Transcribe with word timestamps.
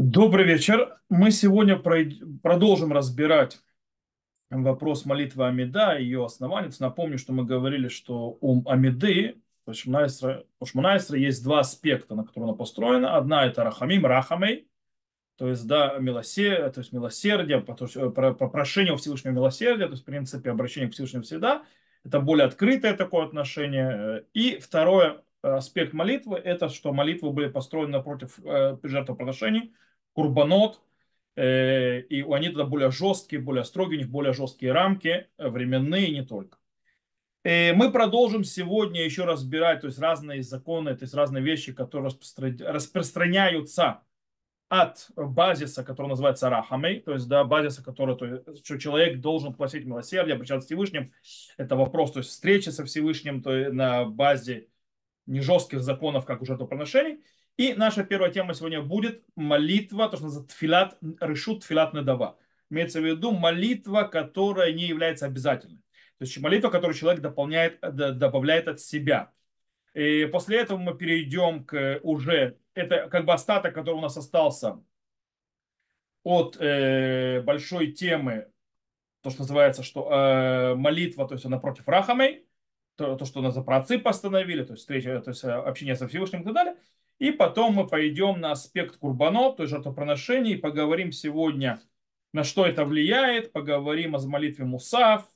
Добрый 0.00 0.44
вечер. 0.44 0.96
Мы 1.08 1.32
сегодня 1.32 1.74
продолжим 1.76 2.92
разбирать 2.92 3.58
вопрос 4.48 5.04
молитвы 5.04 5.48
Амида 5.48 5.96
и 5.96 6.04
ее 6.04 6.24
основания. 6.24 6.70
Напомню, 6.78 7.18
что 7.18 7.32
мы 7.32 7.44
говорили, 7.44 7.88
что 7.88 8.38
у 8.40 8.62
Амиды, 8.70 9.42
у 9.66 9.72
Шмонайсра 9.72 11.18
есть 11.18 11.42
два 11.42 11.58
аспекта, 11.58 12.14
на 12.14 12.22
которые 12.22 12.50
она 12.50 12.56
построена. 12.56 13.16
Одна 13.16 13.44
это 13.44 13.64
Рахамим, 13.64 14.06
Рахамей, 14.06 14.68
то 15.36 15.48
есть, 15.48 15.66
да, 15.66 15.98
милосердие, 15.98 16.70
то 16.70 16.78
есть 16.78 16.92
милосердие, 16.92 17.60
прошение 17.60 18.92
у 18.92 18.98
Всевышнего 18.98 19.32
милосердия, 19.32 19.86
то 19.86 19.94
есть, 19.94 20.04
в 20.04 20.06
принципе, 20.06 20.52
обращение 20.52 20.88
к 20.88 20.92
Всевышнему 20.92 21.24
всегда. 21.24 21.64
Это 22.04 22.20
более 22.20 22.46
открытое 22.46 22.94
такое 22.94 23.26
отношение. 23.26 24.26
И 24.32 24.60
второе 24.60 25.24
аспект 25.42 25.92
молитвы, 25.92 26.36
это 26.38 26.68
что 26.68 26.92
молитвы 26.92 27.32
были 27.32 27.48
построены 27.48 27.90
напротив 27.90 28.38
э, 28.44 28.76
жертвоприношений, 28.84 29.74
курбанот, 30.18 30.80
э, 31.36 32.00
и 32.00 32.22
они 32.22 32.48
тогда 32.48 32.64
более 32.64 32.90
жесткие, 32.90 33.40
более 33.40 33.62
строгие, 33.62 33.98
у 33.98 34.00
них 34.00 34.10
более 34.10 34.32
жесткие 34.32 34.72
рамки, 34.72 35.28
э, 35.38 35.48
временные 35.48 36.10
не 36.10 36.24
только. 36.24 36.58
И 37.44 37.72
мы 37.76 37.92
продолжим 37.92 38.42
сегодня 38.42 39.04
еще 39.04 39.26
разбирать, 39.26 39.82
то 39.82 39.86
есть 39.86 40.00
разные 40.00 40.42
законы, 40.42 40.96
то 40.96 41.04
есть 41.04 41.14
разные 41.14 41.44
вещи, 41.44 41.72
которые 41.72 42.10
распространяются 42.66 44.02
от 44.68 45.08
базиса, 45.14 45.84
который 45.84 46.08
называется 46.08 46.50
рахамей, 46.50 46.98
то 46.98 47.12
есть 47.12 47.28
да, 47.28 47.44
базиса, 47.44 47.84
который, 47.84 48.16
то 48.16 48.26
есть, 48.26 48.66
что 48.66 48.76
человек 48.76 49.20
должен 49.20 49.54
платить 49.54 49.84
милосердие, 49.84 50.34
обращаться 50.34 50.66
к 50.66 50.68
Всевышним. 50.68 51.12
Это 51.56 51.76
вопрос, 51.76 52.10
то 52.10 52.18
есть 52.18 52.30
встречи 52.30 52.70
со 52.70 52.84
Всевышним 52.84 53.40
то 53.40 53.54
есть, 53.54 53.72
на 53.72 54.04
базе 54.04 54.66
не 55.26 55.42
жестких 55.42 55.80
законов, 55.80 56.24
как 56.24 56.42
у 56.42 56.44
жертвоприношений. 56.44 57.22
И 57.58 57.74
наша 57.74 58.04
первая 58.04 58.30
тема 58.30 58.54
сегодня 58.54 58.80
будет 58.80 59.24
молитва, 59.34 60.08
то, 60.08 60.16
что 60.16 60.26
называется 60.26 60.56
тфилат, 60.56 60.96
решут 61.20 61.64
тфилат 61.64 61.92
надава. 61.92 62.38
Имеется 62.70 63.00
в 63.00 63.04
виду 63.04 63.32
молитва, 63.32 64.04
которая 64.04 64.72
не 64.72 64.84
является 64.84 65.26
обязательной. 65.26 65.82
То 66.18 66.24
есть 66.24 66.38
молитва, 66.38 66.70
которую 66.70 66.94
человек 66.94 67.20
дополняет, 67.20 67.80
добавляет 67.80 68.68
от 68.68 68.80
себя. 68.80 69.32
И 69.92 70.26
после 70.26 70.58
этого 70.58 70.78
мы 70.78 70.96
перейдем 70.96 71.64
к 71.64 71.98
уже, 72.04 72.58
это 72.74 73.08
как 73.08 73.24
бы 73.24 73.32
остаток, 73.32 73.74
который 73.74 73.96
у 73.96 74.02
нас 74.02 74.16
остался 74.16 74.80
от 76.22 76.56
э, 76.60 77.40
большой 77.42 77.90
темы, 77.90 78.52
то, 79.22 79.30
что 79.30 79.40
называется, 79.40 79.82
что 79.82 80.08
э, 80.12 80.74
молитва, 80.76 81.26
то 81.26 81.34
есть 81.34 81.44
она 81.44 81.58
против 81.58 81.88
рахамей, 81.88 82.46
то, 82.94 83.16
то 83.16 83.24
что 83.24 83.40
нас 83.40 83.54
за 83.54 83.62
праотцы 83.62 83.98
постановили, 83.98 84.62
то 84.62 84.74
есть 84.74 84.82
встреча, 84.82 85.20
то 85.20 85.30
есть 85.30 85.42
э, 85.42 85.50
общение 85.50 85.96
со 85.96 86.06
Всевышним 86.06 86.42
и 86.42 86.44
так 86.44 86.54
далее. 86.54 86.76
И 87.18 87.32
потом 87.32 87.74
мы 87.74 87.86
пойдем 87.86 88.40
на 88.40 88.52
аспект 88.52 88.96
курбанот, 88.96 89.56
то 89.56 89.64
есть 89.64 89.72
жертвоприношений, 89.72 90.52
и 90.52 90.56
поговорим 90.56 91.10
сегодня, 91.10 91.80
на 92.32 92.44
что 92.44 92.64
это 92.64 92.84
влияет, 92.84 93.52
поговорим 93.52 94.14
о 94.14 94.20
молитве 94.20 94.64
Мусав, 94.64 95.26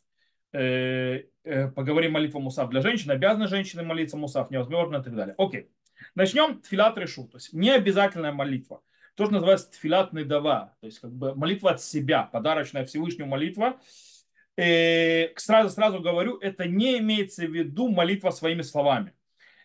э, 0.53 1.25
э, 1.43 1.69
поговорим 1.69 2.13
о 2.13 2.15
молитве 2.15 2.39
Мусав 2.39 2.71
для 2.71 2.83
женщин, 2.83 3.11
обязаны 3.11 3.49
женщины 3.49 3.83
молиться 3.83 4.17
Мусав, 4.17 4.51
невозможно 4.51 4.99
и 4.99 5.03
так 5.03 5.15
далее. 5.15 5.35
Окей. 5.39 5.71
Начнем 6.15 6.61
тфилат 6.61 6.97
решу, 6.99 7.27
то 7.27 7.39
есть 7.39 7.53
не 7.53 7.71
обязательная 7.71 8.33
молитва. 8.33 8.83
То, 9.17 9.25
что 9.25 9.35
называется 9.35 9.71
тфилат 9.73 10.13
недава, 10.13 10.77
то 10.81 10.87
есть 10.87 11.01
как 11.01 11.13
бы 11.13 11.35
молитва 11.35 11.73
от 11.73 11.83
себя, 11.83 12.25
подарочная 12.25 12.85
Всевышнему 12.85 13.31
молитва. 13.31 13.81
И 14.57 15.33
сразу, 15.37 15.71
сразу 15.71 16.01
говорю, 16.01 16.39
это 16.39 16.67
не 16.67 16.99
имеется 16.99 17.47
в 17.47 17.51
виду 17.51 17.89
молитва 17.89 18.31
своими 18.31 18.63
словами 18.63 19.15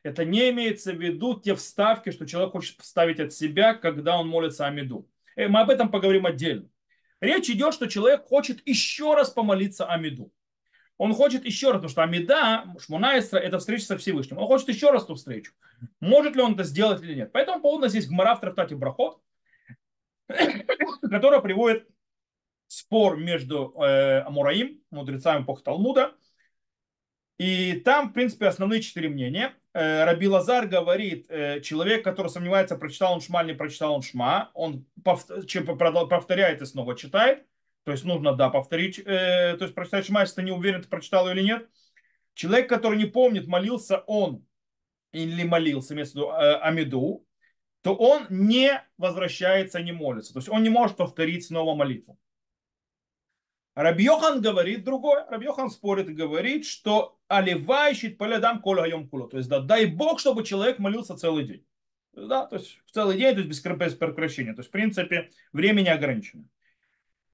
это 0.07 0.23
не 0.23 0.49
имеется 0.51 0.93
в 0.93 1.01
виду 1.01 1.39
те 1.39 1.53
вставки, 1.53 2.11
что 2.11 2.25
человек 2.25 2.53
хочет 2.53 2.79
вставить 2.79 3.19
от 3.19 3.33
себя, 3.33 3.73
когда 3.73 4.17
он 4.17 4.29
молится 4.29 4.65
о 4.65 4.69
меду. 4.69 5.09
Э, 5.35 5.49
мы 5.49 5.59
об 5.59 5.69
этом 5.69 5.91
поговорим 5.91 6.25
отдельно. 6.25 6.69
Речь 7.19 7.49
идет, 7.49 7.73
что 7.73 7.87
человек 7.87 8.23
хочет 8.25 8.65
еще 8.65 9.15
раз 9.15 9.29
помолиться 9.29 9.85
о 9.85 9.97
меду. 9.97 10.31
Он 10.97 11.13
хочет 11.13 11.45
еще 11.45 11.67
раз, 11.67 11.75
потому 11.75 11.89
что 11.89 12.03
Амида, 12.03 12.73
Шмунайсра, 12.79 13.37
это 13.37 13.59
встреча 13.59 13.83
со 13.85 13.97
Всевышним. 13.97 14.37
Он 14.37 14.47
хочет 14.47 14.69
еще 14.69 14.91
раз 14.91 15.03
эту 15.03 15.15
встречу. 15.15 15.51
Может 15.99 16.35
ли 16.35 16.41
он 16.41 16.53
это 16.53 16.63
сделать 16.63 17.03
или 17.03 17.13
нет. 17.13 17.31
Поэтому 17.33 17.61
по 17.61 17.75
у 17.75 17.79
нас 17.79 17.93
есть 17.93 18.07
Гмара 18.07 18.35
в 18.35 18.39
трактате 18.39 18.75
Брахот, 18.75 19.21
которая 21.01 21.41
приводит 21.41 21.87
спор 22.67 23.17
между 23.17 23.75
э, 23.79 24.21
Амураим, 24.21 24.81
мудрецами 24.89 25.43
эпохи 25.43 25.63
Талмуда, 25.63 26.15
и 27.37 27.81
там, 27.85 28.09
в 28.09 28.13
принципе, 28.13 28.47
основные 28.47 28.81
четыре 28.81 29.09
мнения. 29.09 29.55
Э, 29.77 30.05
Раби 30.05 30.27
Лазар 30.27 30.65
говорит, 30.65 31.27
э, 31.29 31.61
человек, 31.61 32.03
который 32.03 32.29
сомневается, 32.29 32.75
прочитал 32.77 33.13
он 33.13 33.21
шма 33.21 33.43
или 33.43 33.51
не 33.51 33.55
прочитал 33.55 33.93
он 33.93 34.01
шма, 34.01 34.49
он 34.55 34.87
повторяет 35.03 36.63
и 36.63 36.65
снова 36.65 36.97
читает. 36.97 37.45
То 37.83 37.91
есть 37.91 38.03
нужно, 38.03 38.35
да, 38.35 38.49
повторить, 38.49 38.97
э, 38.97 39.55
то 39.55 39.65
есть 39.65 39.75
прочитать 39.75 40.07
шма, 40.07 40.21
если 40.21 40.37
ты 40.37 40.41
не 40.41 40.51
уверен, 40.51 40.81
ты 40.81 40.87
прочитал 40.87 41.29
или 41.29 41.43
нет. 41.43 41.69
Человек, 42.33 42.67
который 42.67 42.97
не 42.97 43.05
помнит, 43.05 43.45
молился 43.45 43.99
он 44.07 44.43
или 45.11 45.43
молился, 45.43 45.93
имеется 45.93 46.13
в 46.13 46.17
виду 46.17 46.31
Амиду, 46.31 47.27
то 47.83 47.93
он 47.93 48.25
не 48.29 48.83
возвращается, 48.97 49.79
не 49.83 49.91
молится. 49.91 50.33
То 50.33 50.39
есть 50.39 50.49
он 50.49 50.63
не 50.63 50.69
может 50.69 50.97
повторить 50.97 51.45
снова 51.45 51.75
молитву. 51.75 52.17
Рабьохан 53.77 54.41
говорит 54.41 54.83
другое. 54.83 55.27
Рабьохан 55.29 55.69
спорит 55.69 56.09
и 56.09 56.13
говорит, 56.13 56.65
что 56.65 57.19
оливающий 57.27 58.09
полядам 58.09 58.59
коля 58.59 58.81
хайом 58.81 59.07
куло. 59.07 59.29
То 59.29 59.37
есть, 59.37 59.47
да, 59.49 59.59
дай 59.59 59.85
Бог, 59.85 60.19
чтобы 60.19 60.43
человек 60.43 60.79
молился 60.79 61.15
целый 61.15 61.45
день. 61.45 61.63
Да, 62.13 62.47
то 62.47 62.55
есть 62.55 62.79
целый 62.91 63.19
день, 63.19 63.35
то 63.35 63.41
есть 63.41 63.63
без, 63.63 63.77
без 63.77 63.93
прекращения. 63.93 64.53
То 64.53 64.61
есть, 64.61 64.69
в 64.69 64.71
принципе, 64.71 65.29
время 65.53 65.81
не 65.81 65.89
ограничено. 65.89 66.45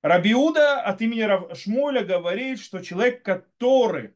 Рабиуда 0.02 0.82
от 0.82 1.02
имени 1.02 1.56
Шмуля 1.56 2.04
говорит, 2.04 2.60
что 2.60 2.82
человек, 2.82 3.24
который 3.24 4.14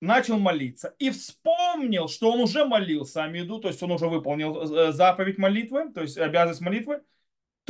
начал 0.00 0.38
молиться 0.38 0.94
и 0.98 1.10
вспомнил, 1.10 2.08
что 2.08 2.32
он 2.32 2.40
уже 2.40 2.64
молился 2.64 3.22
Амиду, 3.22 3.58
то 3.58 3.68
есть 3.68 3.82
он 3.82 3.90
уже 3.92 4.08
выполнил 4.08 4.62
э, 4.62 4.92
заповедь 4.92 5.36
молитвы, 5.36 5.92
то 5.92 6.00
есть 6.00 6.16
обязанность 6.16 6.62
молитвы, 6.62 7.02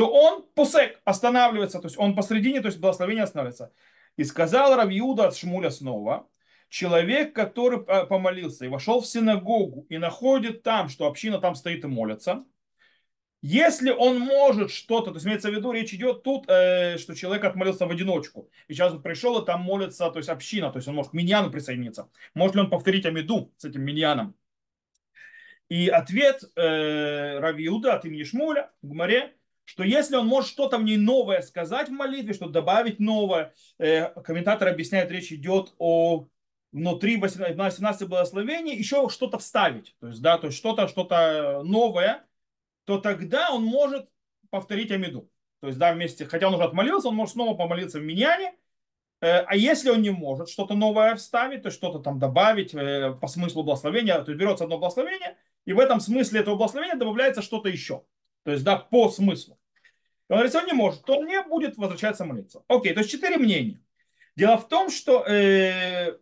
то 0.02 0.10
он 0.10 0.42
пусек 0.56 1.00
останавливается, 1.04 1.78
то 1.78 1.86
есть 1.86 1.96
он 1.96 2.16
посредине, 2.16 2.60
то 2.60 2.66
есть 2.66 2.80
благословение 2.80 3.22
останавливается. 3.22 3.72
И 4.16 4.24
сказал 4.24 4.74
Равиуда 4.74 5.28
от 5.28 5.36
Шмуля 5.36 5.70
снова, 5.70 6.28
человек, 6.68 7.32
который 7.36 7.84
помолился 8.08 8.64
и 8.64 8.68
вошел 8.68 9.00
в 9.00 9.06
синагогу 9.06 9.86
и 9.88 9.98
находит 9.98 10.64
там, 10.64 10.88
что 10.88 11.06
община 11.06 11.38
там 11.38 11.54
стоит 11.54 11.84
и 11.84 11.86
молится, 11.86 12.44
если 13.42 13.90
он 13.90 14.18
может 14.18 14.72
что-то, 14.72 15.12
то 15.12 15.18
есть 15.18 15.26
имеется 15.26 15.50
в 15.52 15.54
виду, 15.54 15.70
речь 15.70 15.94
идет 15.94 16.24
тут, 16.24 16.46
э, 16.48 16.98
что 16.98 17.14
человек 17.14 17.44
отмолился 17.44 17.86
в 17.86 17.90
одиночку, 17.92 18.50
и 18.66 18.74
сейчас 18.74 18.92
он 18.92 19.02
пришел, 19.02 19.40
и 19.40 19.46
там 19.46 19.60
молится, 19.60 20.10
то 20.10 20.18
есть 20.18 20.28
община, 20.28 20.72
то 20.72 20.78
есть 20.78 20.88
он 20.88 20.96
может 20.96 21.12
к 21.12 21.14
миньяну 21.14 21.52
присоединиться. 21.52 22.10
Может 22.34 22.56
ли 22.56 22.62
он 22.62 22.70
повторить 22.70 23.06
Амиду 23.06 23.52
с 23.56 23.64
этим 23.64 23.82
миньяном? 23.82 24.34
И 25.68 25.88
ответ 25.88 26.42
э, 26.56 27.38
Равиуда 27.38 27.94
от 27.94 28.04
имени 28.04 28.24
Шмуля 28.24 28.72
в 28.82 28.88
Гумаре, 28.88 29.36
что 29.64 29.84
если 29.84 30.16
он 30.16 30.26
может 30.26 30.50
что-то 30.50 30.78
в 30.78 30.84
ней 30.84 30.96
новое 30.96 31.40
сказать 31.42 31.88
в 31.88 31.92
молитве, 31.92 32.34
что 32.34 32.48
добавить 32.48 32.98
новое, 32.98 33.54
э, 33.78 34.08
комментатор 34.22 34.68
объясняет, 34.68 35.10
речь 35.10 35.32
идет 35.32 35.74
о 35.78 36.26
внутри 36.72 37.16
18 37.18 38.08
благословений 38.08 38.74
еще 38.76 39.08
что-то 39.10 39.38
вставить, 39.38 39.94
то 40.00 40.08
есть, 40.08 40.22
да, 40.22 40.38
то 40.38 40.46
есть 40.46 40.58
что-то, 40.58 40.88
что-то 40.88 41.62
новое, 41.64 42.26
то 42.84 42.98
тогда 42.98 43.52
он 43.52 43.62
может 43.64 44.08
повторить 44.50 44.90
Амиду. 44.90 45.30
То 45.60 45.68
есть, 45.68 45.78
да, 45.78 45.92
вместе, 45.92 46.24
хотя 46.26 46.48
он 46.48 46.54
уже 46.54 46.64
отмолился, 46.64 47.08
он 47.08 47.14
может 47.14 47.34
снова 47.34 47.56
помолиться 47.56 48.00
в 48.00 48.02
Миньяне, 48.02 48.54
э, 49.20 49.38
а 49.38 49.54
если 49.54 49.90
он 49.90 50.02
не 50.02 50.10
может 50.10 50.48
что-то 50.48 50.74
новое 50.74 51.14
вставить, 51.14 51.62
то 51.62 51.70
что-то 51.70 52.00
там 52.00 52.18
добавить 52.18 52.74
э, 52.74 53.12
по 53.20 53.28
смыслу 53.28 53.62
благословения, 53.62 54.20
то 54.20 54.32
есть 54.32 54.40
берется 54.40 54.64
одно 54.64 54.78
благословение, 54.78 55.36
и 55.66 55.72
в 55.72 55.78
этом 55.78 56.00
смысле 56.00 56.40
этого 56.40 56.56
благословения 56.56 56.96
добавляется 56.96 57.42
что-то 57.42 57.68
еще. 57.68 58.02
То 58.44 58.52
есть, 58.52 58.64
да, 58.64 58.76
по 58.76 59.08
смыслу. 59.10 59.58
Он 60.28 60.38
говорит, 60.38 60.54
он 60.54 60.66
не 60.66 60.72
может, 60.72 61.08
он 61.10 61.26
не 61.26 61.42
будет 61.42 61.76
возвращаться 61.76 62.24
молиться. 62.24 62.62
Окей, 62.68 62.94
то 62.94 63.00
есть 63.00 63.10
четыре 63.10 63.36
мнения. 63.36 63.80
Дело 64.34 64.56
в 64.56 64.66
том, 64.66 64.90
что 64.90 65.24
э, 65.26 66.16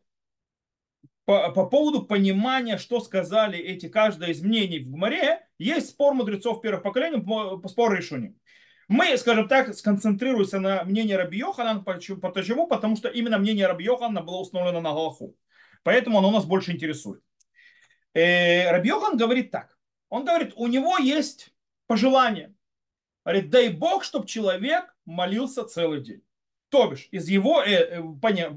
по, 1.24 1.50
по 1.52 1.66
поводу 1.66 2.02
понимания, 2.02 2.76
что 2.76 3.00
сказали 3.00 3.58
эти, 3.58 3.88
каждое 3.88 4.30
из 4.30 4.42
мнений 4.42 4.80
в 4.80 4.90
Гмаре, 4.90 5.46
есть 5.58 5.90
спор 5.90 6.14
мудрецов 6.14 6.60
первых 6.60 6.82
поколений, 6.82 7.22
спор 7.68 7.96
решения. 7.96 8.34
Мы, 8.88 9.16
скажем 9.16 9.46
так, 9.46 9.72
сконцентрируемся 9.76 10.58
на 10.58 10.82
мнении 10.82 11.12
Раби 11.12 11.38
Йохана. 11.38 11.80
Почему? 11.80 12.66
Потому 12.66 12.96
что 12.96 13.08
именно 13.08 13.38
мнение 13.38 13.68
Раби 13.68 13.84
Йохана 13.84 14.22
было 14.22 14.38
установлено 14.38 14.80
на 14.80 14.90
Галаху. 14.90 15.36
Поэтому 15.84 16.18
оно 16.18 16.32
нас 16.32 16.44
больше 16.44 16.72
интересует. 16.72 17.22
Э, 18.14 18.72
Раби 18.72 18.88
Йохан 18.88 19.16
говорит 19.16 19.52
так. 19.52 19.78
Он 20.08 20.24
говорит, 20.24 20.54
у 20.56 20.66
него 20.66 20.98
есть 20.98 21.54
пожелание. 21.90 22.54
Говорит, 23.24 23.50
дай 23.50 23.68
Бог, 23.68 24.04
чтобы 24.04 24.24
человек 24.28 24.94
молился 25.04 25.64
целый 25.64 26.00
день. 26.00 26.22
То 26.68 26.88
бишь, 26.88 27.08
из 27.10 27.28
его, 27.28 27.64
э, 27.64 27.98
э, 27.98 28.00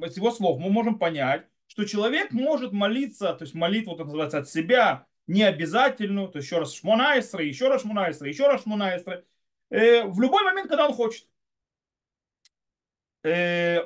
из 0.05 0.17
его 0.17 0.29
слов 0.29 0.59
мы 0.59 0.69
можем 0.69 0.99
понять, 0.99 1.47
что 1.65 1.83
человек 1.85 2.31
может 2.31 2.73
молиться, 2.73 3.33
то 3.33 3.43
есть 3.43 3.55
молитву, 3.55 3.95
это 3.95 4.03
называется, 4.03 4.37
от 4.37 4.49
себя, 4.49 5.07
не 5.25 5.41
обязательную, 5.41 6.27
то 6.27 6.37
есть 6.37 6.47
еще 6.47 6.59
раз 6.59 6.75
шмонайсры, 6.75 7.43
еще 7.43 7.69
раз 7.69 7.81
шмонайсры, 7.81 8.29
еще 8.29 8.47
раз 8.47 8.61
шмонайсры, 8.61 9.25
э, 9.71 10.03
в 10.03 10.21
любой 10.21 10.43
момент, 10.43 10.69
когда 10.69 10.85
он 10.87 10.93
хочет. 10.93 11.27
Э, 13.23 13.79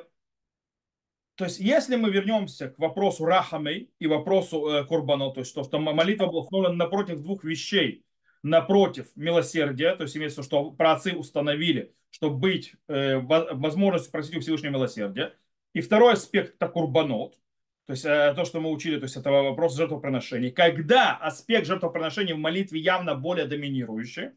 то 1.36 1.44
есть, 1.44 1.58
если 1.58 1.96
мы 1.96 2.10
вернемся 2.10 2.68
к 2.68 2.78
вопросу 2.78 3.24
Рахамей 3.24 3.90
и 3.98 4.06
вопросу 4.06 4.66
э, 4.68 4.84
Курбано, 4.84 5.30
то 5.30 5.40
есть, 5.40 5.54
то, 5.54 5.64
что 5.64 5.78
молитва 5.78 6.26
была 6.26 6.42
установлена 6.42 6.74
напротив 6.74 7.22
двух 7.22 7.44
вещей, 7.44 8.04
напротив 8.42 9.08
милосердия, 9.14 9.94
то 9.94 10.02
есть, 10.02 10.16
имеется 10.16 10.42
в 10.42 10.46
виду, 10.46 10.48
что 10.48 10.70
праотцы 10.70 11.14
установили, 11.14 11.94
чтобы 12.10 12.38
быть 12.38 12.74
э, 12.88 13.18
возможностью 13.18 14.12
просить 14.12 14.36
у 14.36 14.40
Всевышнего 14.40 14.72
милосердия. 14.72 15.34
И 15.72 15.80
второй 15.80 16.14
аспект– 16.14 16.54
это 16.56 16.68
Курбанот, 16.68 17.38
то 17.86 17.92
есть 17.92 18.04
э, 18.04 18.32
то, 18.34 18.44
что 18.44 18.60
мы 18.60 18.70
учили, 18.70 18.98
то 18.98 19.04
есть 19.04 19.16
это 19.16 19.30
вопрос 19.30 19.76
жертвоприношений. 19.76 20.50
Когда 20.50 21.16
аспект 21.16 21.66
жертвоприношений 21.66 22.32
в 22.32 22.38
молитве 22.38 22.80
явно 22.80 23.14
более 23.14 23.46
доминирующий, 23.46 24.30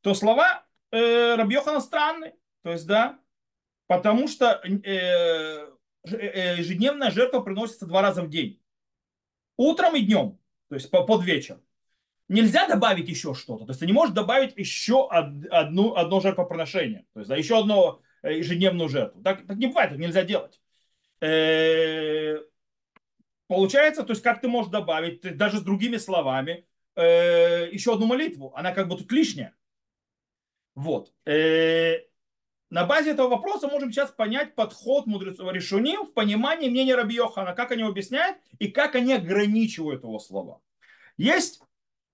то 0.00 0.14
слова 0.14 0.64
э, 0.90 1.34
Рабьехана 1.36 1.80
странные. 1.80 2.34
То 2.62 2.72
есть, 2.72 2.86
да, 2.86 3.18
потому 3.86 4.28
что 4.28 4.60
э, 4.64 5.66
Э, 6.12 6.56
ежедневная 6.58 7.10
жертва 7.10 7.40
приносится 7.40 7.86
два 7.86 8.02
раза 8.02 8.22
в 8.22 8.28
день. 8.28 8.62
Утром 9.56 9.96
и 9.96 10.00
днем, 10.00 10.38
то 10.68 10.74
есть 10.74 10.90
под 10.90 11.24
вечер. 11.24 11.60
Нельзя 12.28 12.66
добавить 12.66 13.08
еще 13.08 13.34
что-то. 13.34 13.66
То 13.66 13.70
есть 13.70 13.80
ты 13.80 13.86
не 13.86 13.92
можешь 13.92 14.14
добавить 14.14 14.56
еще 14.56 15.08
одну, 15.08 15.94
одно 15.94 16.20
жертвоприношение. 16.20 17.06
То 17.14 17.20
есть 17.20 17.28
да, 17.28 17.36
еще 17.36 17.58
одну 17.60 18.00
э, 18.22 18.38
ежедневную 18.38 18.88
жертву. 18.88 19.22
Так, 19.22 19.46
так 19.46 19.56
не 19.56 19.68
бывает, 19.68 19.92
это 19.92 20.00
нельзя 20.00 20.24
делать. 20.24 20.60
Э, 21.20 22.38
получается, 23.46 24.02
то 24.02 24.12
есть 24.12 24.22
как 24.22 24.40
ты 24.40 24.48
можешь 24.48 24.72
добавить, 24.72 25.36
даже 25.36 25.58
с 25.58 25.62
другими 25.62 25.98
словами, 25.98 26.66
еще 26.96 27.92
одну 27.92 28.06
молитву. 28.06 28.54
Она 28.56 28.72
как 28.72 28.88
бы 28.88 28.96
тут 28.96 29.12
лишняя. 29.12 29.54
Вот. 30.74 31.12
На 32.70 32.84
базе 32.84 33.10
этого 33.12 33.28
вопроса 33.28 33.68
можем 33.68 33.92
сейчас 33.92 34.10
понять 34.10 34.54
подход 34.54 35.06
мудрецов 35.06 35.52
решуним 35.52 36.06
в 36.06 36.12
понимании 36.12 36.68
мнения 36.68 36.96
Раби 36.96 37.20
как 37.34 37.70
они 37.70 37.82
объясняют 37.82 38.38
и 38.58 38.68
как 38.68 38.96
они 38.96 39.12
ограничивают 39.12 40.02
его 40.02 40.18
слова. 40.18 40.60
Есть 41.16 41.60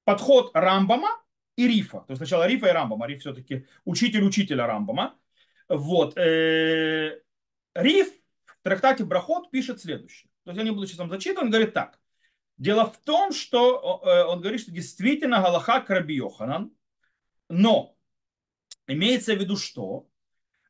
подход 0.04 0.50
Рамбама 0.54 1.20
и 1.56 1.68
Рифа. 1.68 2.00
То 2.00 2.06
есть 2.10 2.18
сначала 2.18 2.46
Рифа 2.46 2.68
и 2.68 2.72
Рамбама. 2.72 3.06
Риф 3.06 3.20
все-таки 3.20 3.66
учитель 3.84 4.24
учителя 4.24 4.66
Рамбама. 4.66 5.16
Вот. 5.68 6.16
Э, 6.16 7.20
Риф 7.74 8.08
в 8.44 8.62
трактате 8.62 9.04
Брахот 9.04 9.50
пишет 9.50 9.80
следующее. 9.80 10.30
То 10.44 10.50
есть 10.50 10.58
я 10.58 10.64
не 10.64 10.70
буду 10.70 10.86
сейчас 10.86 10.98
вам 10.98 11.10
зачитывать, 11.10 11.44
он 11.44 11.50
говорит 11.50 11.72
так. 11.72 11.98
Дело 12.58 12.90
в 12.90 12.98
том, 12.98 13.32
что 13.32 14.02
э, 14.04 14.24
он 14.24 14.40
говорит, 14.40 14.60
что 14.60 14.70
действительно 14.70 15.40
Галаха 15.40 15.80
к 15.80 15.90
Раби 15.90 16.16
Йоханан, 16.16 16.72
но 17.48 17.96
имеется 18.86 19.34
в 19.34 19.38
виду, 19.38 19.56
что 19.56 20.08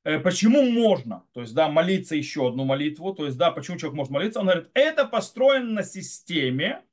Э, 0.05 0.19
почему 0.19 0.62
можно, 0.62 1.25
то 1.32 1.43
есть, 1.43 1.55
да, 1.55 1.69
молиться 1.69 2.17
еще 2.17 2.49
одну 2.49 2.64
молитву, 2.64 3.14
то 3.14 3.25
есть, 3.25 3.38
да, 3.38 3.52
почему 3.52 3.76
человек 3.76 3.96
может 3.96 4.11
молиться, 4.11 4.40
он 4.40 4.46
говорит, 4.46 4.70
это 4.75 5.06
построено 5.06 5.70
на 5.70 5.82
системе, 5.85 6.85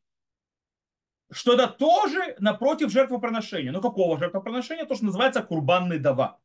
что 1.32 1.54
это 1.54 1.68
тоже 1.68 2.36
напротив 2.40 2.92
жертвоприношения. 2.92 3.72
Ну, 3.72 3.82
какого 3.82 4.18
жертвоприношения? 4.18 4.86
То, 4.86 4.96
что 4.96 5.06
называется 5.06 5.42
курбанный 5.44 6.00
дава. 6.00 6.40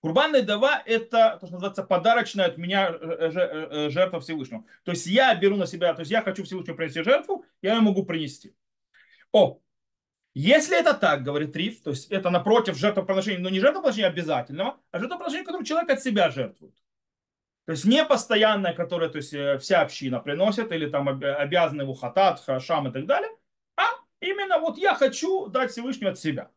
Курбанный 0.00 0.42
дава– 0.42 0.80
это 0.86 1.38
то, 1.40 1.46
что 1.46 1.54
называется 1.54 1.82
подарочная 1.82 2.46
от 2.46 2.56
меня 2.56 2.90
э, 2.90 3.30
э, 3.34 3.90
жертва 3.90 4.20
Всевышнего. 4.20 4.64
То 4.84 4.92
есть 4.92 5.06
я 5.06 5.34
беру 5.34 5.56
на 5.56 5.66
себя, 5.66 5.92
то 5.92 6.00
есть 6.00 6.12
я 6.12 6.22
хочу 6.22 6.44
Всевышнему 6.44 6.76
принести 6.76 7.02
жертву, 7.02 7.44
я 7.62 7.74
ее 7.74 7.80
могу 7.80 8.04
принести. 8.04 8.54
О, 9.32 9.58
если 10.34 10.78
это 10.78 10.94
так, 10.94 11.24
говорит 11.24 11.56
Риф, 11.56 11.82
то 11.82 11.90
есть 11.90 12.12
это 12.12 12.30
напротив 12.30 12.76
жертвоприношения, 12.76 13.40
но 13.40 13.48
не 13.48 13.58
жертвоприношения 13.58 14.08
обязательного, 14.08 14.78
а 14.92 15.00
жертвоприношения, 15.00 15.44
которое 15.44 15.64
человек 15.64 15.90
от 15.90 16.00
себя 16.00 16.30
жертвует. 16.30 16.76
То 17.64 17.72
есть 17.72 17.84
не 17.84 18.04
постоянное, 18.04 18.74
которое 18.74 19.10
то 19.10 19.18
есть, 19.18 19.34
э, 19.34 19.58
вся 19.58 19.80
община 19.80 20.20
приносит, 20.20 20.70
или 20.70 20.88
там 20.88 21.08
обязаны 21.08 21.82
его 21.82 21.94
хатат, 21.94 22.40
хашам 22.40 22.86
и 22.86 22.92
так 22.92 23.04
далее, 23.06 23.30
именно 24.20 24.58
вот 24.58 24.78
я 24.78 24.94
хочу 24.94 25.46
дать 25.46 25.70
Всевышнему 25.70 26.10
от 26.10 26.18
себя. 26.18 26.50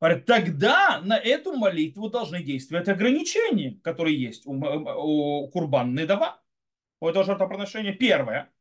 Говорит, 0.00 0.26
тогда 0.26 1.00
на 1.02 1.16
эту 1.16 1.54
молитву 1.54 2.10
должны 2.10 2.42
действовать 2.42 2.88
ограничения, 2.88 3.80
которые 3.82 4.20
есть 4.20 4.46
у, 4.46 4.52
у 4.52 5.48
Курбан 5.48 5.94
Недава, 5.94 6.42
у 7.00 7.08
этого 7.08 7.24
жертвоприношения. 7.24 7.92
Первое, 7.92 8.52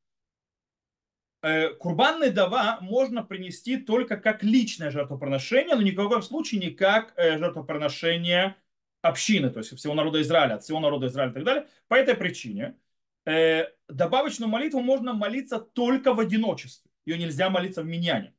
Э, 1.44 1.72
курбанный 1.74 2.30
дава 2.30 2.78
можно 2.80 3.22
принести 3.22 3.76
только 3.76 4.16
как 4.16 4.44
личное 4.44 4.92
жертвоприношение, 4.92 5.76
но 5.76 5.82
ни 5.82 5.92
в 5.92 5.96
коем 5.96 6.22
случае 6.22 6.62
не 6.62 6.72
как 6.72 7.14
э, 7.18 7.38
жертвоприношение 7.38 8.56
общины, 9.02 9.50
то 9.50 9.60
есть 9.60 9.76
всего 9.76 9.94
народа 9.94 10.22
Израиля, 10.22 10.54
от 10.54 10.64
всего 10.64 10.80
народа 10.80 11.08
Израиля 11.08 11.32
и 11.32 11.34
так 11.34 11.44
далее. 11.44 11.68
По 11.90 11.96
этой 11.96 12.16
причине 12.16 12.78
э, 13.26 13.66
добавочную 13.90 14.50
молитву 14.50 14.80
можно 14.80 15.12
молиться 15.12 15.60
только 15.60 16.14
в 16.14 16.22
одиночестве. 16.22 16.90
Ее 17.06 17.18
нельзя 17.18 17.50
молиться 17.50 17.82
в 17.82 17.86
миньяне. 17.86 18.34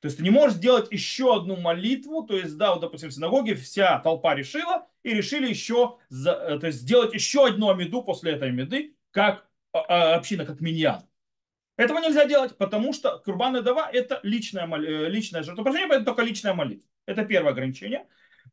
То 0.00 0.06
есть 0.06 0.18
ты 0.18 0.22
не 0.22 0.30
можешь 0.30 0.58
сделать 0.58 0.92
еще 0.92 1.34
одну 1.34 1.56
молитву, 1.56 2.22
то 2.22 2.36
есть, 2.36 2.56
да, 2.56 2.72
вот, 2.72 2.80
допустим, 2.80 3.08
в 3.08 3.14
синагоге 3.14 3.56
вся 3.56 3.98
толпа 3.98 4.34
решила 4.34 4.86
и 5.02 5.12
решили 5.12 5.48
еще, 5.48 5.98
то 6.08 6.60
есть, 6.62 6.78
сделать 6.78 7.12
еще 7.12 7.46
одну 7.46 7.70
амиду 7.70 8.02
после 8.02 8.32
этой 8.32 8.48
амиды, 8.48 8.94
как 9.10 9.48
а, 9.72 9.80
а, 9.80 10.14
община, 10.14 10.46
как 10.46 10.60
миньян. 10.60 11.02
Этого 11.76 11.98
нельзя 12.00 12.26
делать, 12.26 12.56
потому 12.56 12.92
что 12.92 13.18
Курбан 13.18 13.56
и 13.56 13.62
Дава 13.62 13.88
это 13.90 14.18
личное, 14.24 14.66
э, 14.66 15.08
личное 15.08 15.42
жертвоприношение, 15.44 15.96
это 15.96 16.06
только 16.06 16.22
личная 16.22 16.54
молитва. 16.54 16.88
Это 17.06 17.24
первое 17.24 17.52
ограничение. 17.52 18.06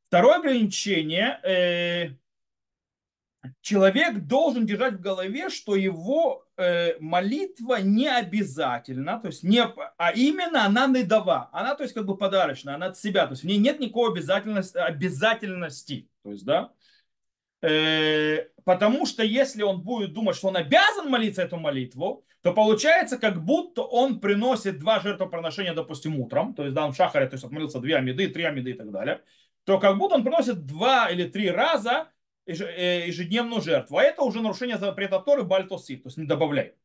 Второе 0.03 0.37
ограничение. 0.37 1.39
Э, 1.43 2.09
человек 3.61 4.19
должен 4.25 4.65
держать 4.65 4.95
в 4.95 5.01
голове, 5.01 5.49
что 5.49 5.75
его 5.75 6.45
э, 6.57 6.97
молитва 6.99 7.81
не 7.81 8.07
обязательна, 8.07 9.19
то 9.19 9.27
есть 9.27 9.43
не, 9.43 9.63
а 9.63 10.11
именно 10.11 10.65
она 10.65 10.87
недава, 10.87 11.49
она 11.51 11.75
то 11.75 11.83
есть 11.83 11.93
как 11.93 12.05
бы 12.05 12.17
подарочная, 12.17 12.75
она 12.75 12.87
от 12.87 12.97
себя, 12.97 13.25
то 13.25 13.33
есть 13.33 13.43
в 13.43 13.47
ней 13.47 13.57
нет 13.57 13.79
никакой 13.79 14.11
обязательности, 14.11 14.77
обязательности, 14.77 16.09
то 16.23 16.31
есть 16.31 16.45
да, 16.45 16.71
Э, 17.65 18.45
потому 18.63 19.07
что 19.07 19.23
если 19.23 19.63
он 19.63 19.81
будет 19.81 20.13
думать, 20.13 20.35
что 20.35 20.49
он 20.49 20.57
обязан 20.57 21.09
молиться 21.09 21.41
эту 21.41 21.57
молитву, 21.57 22.23
то 22.41 22.53
получается, 22.53 23.17
как 23.17 23.43
будто 23.43 23.81
он 23.81 24.19
приносит 24.19 24.77
два 24.77 24.99
жертвоприношения, 24.99 25.73
допустим, 25.73 26.19
утром, 26.19 26.53
то 26.53 26.63
есть 26.63 26.75
да, 26.75 26.85
он 26.85 26.93
в 26.93 26.95
шахаре, 26.95 27.27
то 27.27 27.33
есть 27.33 27.43
отмолился 27.43 27.79
две 27.79 27.95
амиды, 27.95 28.27
три 28.27 28.43
амиды 28.43 28.71
и 28.71 28.73
так 28.73 28.91
далее, 28.91 29.21
то 29.63 29.79
как 29.79 29.97
будто 29.97 30.13
он 30.13 30.23
приносит 30.23 30.67
два 30.67 31.09
или 31.09 31.27
три 31.27 31.49
раза 31.49 32.09
ежедневную 32.45 33.61
жертву. 33.61 33.97
А 33.97 34.03
это 34.03 34.21
уже 34.21 34.41
нарушение 34.41 34.77
запрета 34.77 35.19
Торы 35.19 35.43
Бальтосив, 35.43 36.03
то 36.03 36.07
есть 36.07 36.17
не 36.17 36.25
добавляй. 36.25 36.75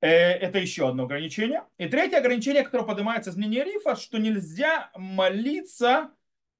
Э, 0.00 0.08
это 0.08 0.58
еще 0.58 0.88
одно 0.88 1.04
ограничение. 1.04 1.64
И 1.78 1.88
третье 1.88 2.18
ограничение, 2.18 2.62
которое 2.62 2.84
поднимается 2.84 3.30
из 3.30 3.36
мнения 3.36 3.64
Рифа, 3.64 3.96
что 3.96 4.18
нельзя 4.18 4.90
молиться 4.94 6.10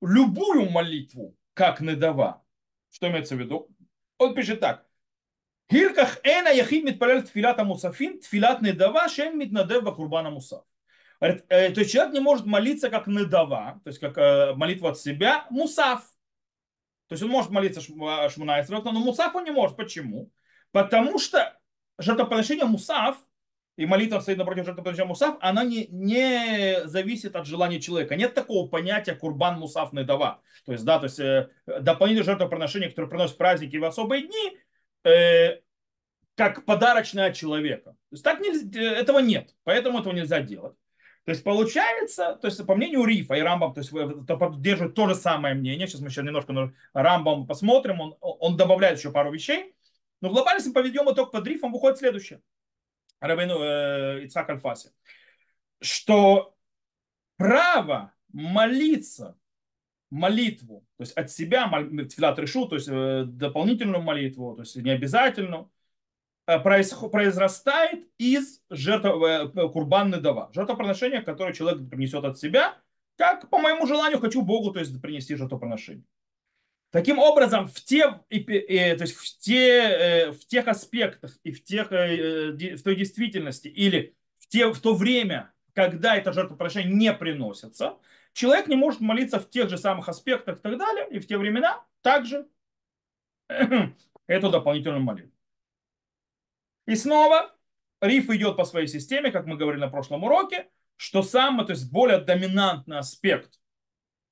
любую 0.00 0.70
молитву, 0.70 1.36
как 1.52 1.80
недава. 1.80 2.42
Что 2.90 3.08
имеется 3.08 3.36
в 3.36 3.40
виду? 3.40 3.68
Он 4.18 4.34
пишет 4.34 4.60
так. 4.60 4.86
Хирках 5.70 6.20
эна 6.22 6.48
яхид 6.50 6.84
митпалел 6.84 7.22
тфилата 7.22 7.64
мусафин, 7.64 8.20
тфилат 8.20 8.62
недава, 8.62 9.08
шен 9.08 9.38
митнадев 9.38 9.82
бакурбана 9.82 10.30
мусаф. 10.30 10.64
То 11.20 11.26
есть 11.48 11.90
человек 11.90 12.12
не 12.12 12.20
может 12.20 12.44
молиться 12.46 12.90
как 12.90 13.06
недава, 13.06 13.80
то 13.82 13.88
есть 13.88 13.98
как 13.98 14.18
э, 14.18 14.54
молитва 14.54 14.90
от 14.90 14.98
себя, 14.98 15.46
мусаф. 15.50 16.13
То 17.08 17.14
есть 17.14 17.22
он 17.22 17.30
может 17.30 17.50
молиться 17.50 17.80
Шмуна 17.80 18.64
но 18.68 18.92
мусаф 18.92 19.34
он 19.34 19.44
не 19.44 19.50
может. 19.50 19.76
Почему? 19.76 20.30
Потому 20.72 21.18
что 21.18 21.58
жертвоприношение 21.98 22.64
мусаф 22.64 23.16
и 23.76 23.86
молитва 23.86 24.20
стоит 24.20 24.38
напротив 24.38 24.66
жертвоприношения 24.66 25.08
мусаф, 25.08 25.36
она 25.40 25.64
не, 25.64 25.86
не 25.88 26.86
зависит 26.86 27.34
от 27.34 27.46
желания 27.46 27.80
человека. 27.80 28.14
Нет 28.14 28.34
такого 28.34 28.68
понятия 28.68 29.14
курбан 29.14 29.58
мусаф 29.58 29.92
недава. 29.92 30.42
То 30.64 30.72
есть, 30.72 30.84
да, 30.84 30.98
то 30.98 31.04
есть 31.04 31.18
э, 31.18 31.50
дополнительное 31.66 32.24
жертвоприношение, 32.24 32.88
которое 32.88 33.08
приносит 33.08 33.36
праздники 33.36 33.76
в 33.76 33.84
особые 33.84 34.26
дни, 34.26 34.58
э, 35.04 35.60
как 36.36 36.64
подарочное 36.64 37.28
от 37.30 37.34
человека. 37.34 37.90
То 37.90 38.12
есть 38.12 38.24
так 38.24 38.40
нельзя, 38.40 38.80
э, 38.80 38.94
этого 38.94 39.18
нет, 39.18 39.54
поэтому 39.64 39.98
этого 39.98 40.12
нельзя 40.12 40.40
делать. 40.40 40.76
То 41.24 41.30
есть 41.30 41.42
получается, 41.42 42.38
то 42.40 42.48
есть 42.48 42.64
по 42.66 42.74
мнению 42.74 43.04
Рифа 43.04 43.34
и 43.34 43.40
Рамбам, 43.40 43.72
то 43.72 43.80
есть 43.80 43.90
поддерживают 43.90 44.94
то 44.94 45.08
же 45.08 45.14
самое 45.14 45.54
мнение. 45.54 45.86
Сейчас 45.86 46.02
мы 46.02 46.08
еще 46.08 46.22
немножко 46.22 46.74
Рамбам 46.92 47.46
посмотрим, 47.46 48.00
он, 48.00 48.16
он 48.20 48.56
добавляет 48.56 48.98
еще 48.98 49.10
пару 49.10 49.32
вещей. 49.32 49.74
Но 50.20 50.30
глобально, 50.30 50.58
если 50.58 50.72
поведем 50.72 51.10
итог 51.10 51.32
под 51.32 51.46
Рифом, 51.46 51.72
выходит 51.72 51.98
следующее. 51.98 52.40
Рабину 53.20 53.58
э, 53.62 54.24
Ицхак 54.24 54.50
Альфаси, 54.50 54.90
что 55.80 56.54
право 57.36 58.12
молиться 58.32 59.38
молитву, 60.10 60.86
то 60.96 61.02
есть 61.02 61.12
от 61.12 61.30
себя, 61.30 61.68
тфилат 62.08 62.38
решу, 62.38 62.66
то 62.66 62.76
есть 62.76 62.88
э, 62.88 63.24
дополнительную 63.26 64.02
молитву, 64.02 64.54
то 64.54 64.62
есть 64.62 64.76
необязательную, 64.76 65.64
э, 65.64 65.68
произрастает 66.46 68.06
из 68.18 68.60
жертв, 68.70 69.08
курбанны 69.72 70.18
дава, 70.18 70.50
жертвоприношения, 70.52 71.22
которое 71.22 71.54
человек 71.54 71.88
принесет 71.88 72.24
от 72.24 72.38
себя, 72.38 72.76
как 73.16 73.48
по 73.48 73.58
моему 73.58 73.86
желанию 73.86 74.18
хочу 74.18 74.42
Богу, 74.42 74.72
то 74.72 74.80
есть 74.80 75.00
принести 75.00 75.36
жертвоприношение. 75.36 76.04
Таким 76.90 77.18
образом, 77.18 77.66
в, 77.66 77.80
те, 77.80 78.08
то 78.08 78.22
есть 78.30 79.16
в, 79.16 79.38
те, 79.38 80.30
в 80.30 80.46
тех 80.46 80.68
аспектах 80.68 81.36
и 81.42 81.50
в, 81.50 81.64
тех, 81.64 81.90
в 81.90 82.82
той 82.82 82.94
действительности 82.94 83.66
или 83.66 84.14
в, 84.38 84.46
те, 84.46 84.72
в 84.72 84.78
то 84.78 84.94
время, 84.94 85.52
когда 85.72 86.14
это 86.14 86.32
жертвоприношение 86.32 86.94
не 86.94 87.12
приносится, 87.12 87.96
человек 88.32 88.68
не 88.68 88.76
может 88.76 89.00
молиться 89.00 89.40
в 89.40 89.50
тех 89.50 89.68
же 89.68 89.76
самых 89.76 90.08
аспектах 90.08 90.58
и 90.58 90.60
так 90.60 90.78
далее, 90.78 91.08
и 91.10 91.18
в 91.18 91.26
те 91.26 91.36
времена 91.36 91.82
также 92.02 92.46
эту 93.48 94.50
дополнительную 94.50 95.02
молитву. 95.02 95.33
И 96.86 96.96
снова 96.96 97.54
риф 98.00 98.30
идет 98.30 98.56
по 98.56 98.64
своей 98.64 98.86
системе, 98.86 99.30
как 99.30 99.46
мы 99.46 99.56
говорили 99.56 99.80
на 99.80 99.88
прошлом 99.88 100.24
уроке, 100.24 100.68
что 100.96 101.22
самый, 101.22 101.66
то 101.66 101.72
есть 101.72 101.90
более 101.90 102.18
доминантный 102.18 102.98
аспект 102.98 103.60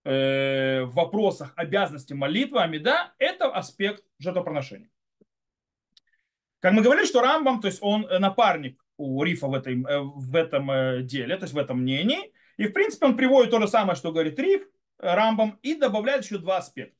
э, 0.04 0.82
в 0.82 0.94
вопросах 0.94 1.52
обязанности 1.56 2.12
молитвы 2.12 2.62
Амида, 2.62 3.14
это 3.18 3.50
аспект 3.50 4.04
жертвоприношения. 4.18 4.90
Как 6.60 6.72
мы 6.74 6.82
говорили, 6.82 7.06
что 7.06 7.20
Рамбам, 7.20 7.60
то 7.60 7.66
есть 7.66 7.78
он 7.82 8.02
напарник 8.02 8.80
у 8.96 9.22
Рифа 9.24 9.48
в, 9.48 9.54
этой, 9.54 9.82
э, 9.82 10.00
в 10.00 10.36
этом 10.36 10.70
э, 10.70 11.02
деле, 11.02 11.36
то 11.36 11.44
есть 11.44 11.54
в 11.54 11.58
этом 11.58 11.80
мнении. 11.80 12.32
И 12.56 12.66
в 12.66 12.72
принципе 12.72 13.06
он 13.06 13.16
приводит 13.16 13.50
то 13.50 13.60
же 13.60 13.66
самое, 13.66 13.96
что 13.96 14.12
говорит 14.12 14.38
Риф, 14.38 14.68
Рамбам, 14.98 15.58
и 15.62 15.74
добавляет 15.74 16.24
еще 16.24 16.38
два 16.38 16.58
аспекта. 16.58 16.96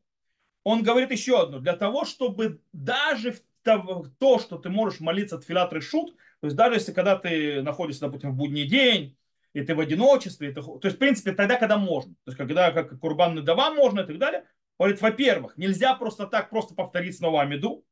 Он 0.65 0.83
говорит 0.83 1.11
еще 1.11 1.41
одно. 1.41 1.59
Для 1.61 1.77
того, 1.77 2.05
чтобы 2.05 2.61
даже 2.73 3.37
то, 3.63 4.39
что 4.39 4.59
ты 4.59 4.69
можешь 4.71 5.01
молиться 5.01 5.37
от 5.37 5.45
филат 5.45 5.73
решут, 5.73 6.17
то 6.41 6.47
есть 6.47 6.57
даже 6.57 6.75
если 6.75 6.93
когда 6.93 7.17
ты 7.17 7.63
находишься, 7.63 8.03
допустим, 8.03 8.33
в 8.33 8.37
будний 8.37 8.67
день, 8.67 9.17
и 9.53 9.63
ты 9.63 9.75
в 9.75 9.81
одиночестве, 9.81 10.53
ты, 10.53 10.63
то 10.63 10.81
есть, 10.83 10.97
в 10.97 10.99
принципе, 10.99 11.33
тогда, 11.33 11.57
когда 11.57 11.77
можно. 11.77 12.15
То 12.25 12.31
есть, 12.31 12.39
когда 12.39 12.73
как 12.73 12.99
курбан 12.99 13.45
дава 13.45 13.73
можно 13.73 14.01
и 14.01 14.07
так 14.07 14.19
далее. 14.19 14.45
Говорит, 14.79 15.01
во-первых, 15.01 15.57
нельзя 15.57 15.95
просто 15.95 16.27
так 16.27 16.51
просто 16.51 16.75
повторить 16.75 17.17
снова 17.17 17.43
Амиду. 17.43 17.85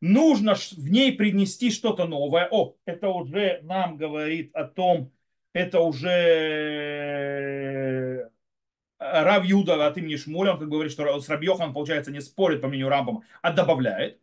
Нужно 0.00 0.54
в 0.54 0.90
ней 0.90 1.12
принести 1.12 1.70
что-то 1.70 2.06
новое. 2.06 2.48
О, 2.50 2.74
это 2.86 3.08
уже 3.10 3.60
нам 3.62 3.96
говорит 3.96 4.52
о 4.54 4.64
том, 4.64 5.12
это 5.52 5.80
уже 5.80 6.08
э, 8.98 9.22
Рав 9.22 9.44
Юда 9.44 9.86
от 9.86 9.98
имени 9.98 10.16
Шмуля, 10.16 10.54
он 10.54 10.58
как 10.58 10.68
говорит, 10.68 10.90
что 10.90 11.20
с 11.20 11.28
Рабьехан, 11.28 11.72
получается, 11.72 12.10
не 12.10 12.20
спорит 12.20 12.60
по 12.62 12.68
мнению 12.68 12.88
Рамбама, 12.88 13.22
а 13.42 13.52
добавляет. 13.52 14.21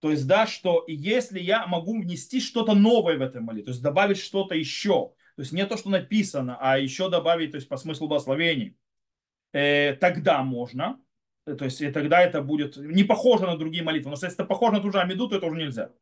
То 0.00 0.10
есть, 0.10 0.26
да, 0.26 0.46
что 0.46 0.84
если 0.86 1.38
я 1.38 1.66
могу 1.66 2.00
внести 2.00 2.40
что-то 2.40 2.74
новое 2.74 3.18
в 3.18 3.22
этой 3.22 3.40
молитве, 3.42 3.66
то 3.66 3.70
есть 3.70 3.82
добавить 3.82 4.18
что-то 4.18 4.54
еще, 4.54 5.12
то 5.36 5.42
есть 5.42 5.52
не 5.52 5.66
то, 5.66 5.76
что 5.76 5.90
написано, 5.90 6.56
а 6.60 6.78
еще 6.78 7.10
добавить, 7.10 7.52
то 7.52 7.56
есть 7.56 7.68
по 7.68 7.76
смыслу 7.76 8.08
благословений, 8.08 8.76
э, 9.52 9.94
тогда 9.94 10.42
можно. 10.42 11.00
Э, 11.46 11.54
то 11.54 11.66
есть 11.66 11.80
и 11.82 11.90
тогда 11.90 12.22
это 12.22 12.40
будет 12.40 12.76
не 12.76 13.04
похоже 13.04 13.46
на 13.46 13.58
другие 13.58 13.82
молитвы. 13.82 14.10
Но 14.10 14.14
если 14.14 14.32
это 14.32 14.44
похоже 14.44 14.72
на 14.76 14.80
ту 14.80 14.90
же 14.90 15.00
Амиду, 15.00 15.28
то 15.28 15.36
это 15.36 15.46
уже 15.46 15.58
нельзя. 15.58 15.92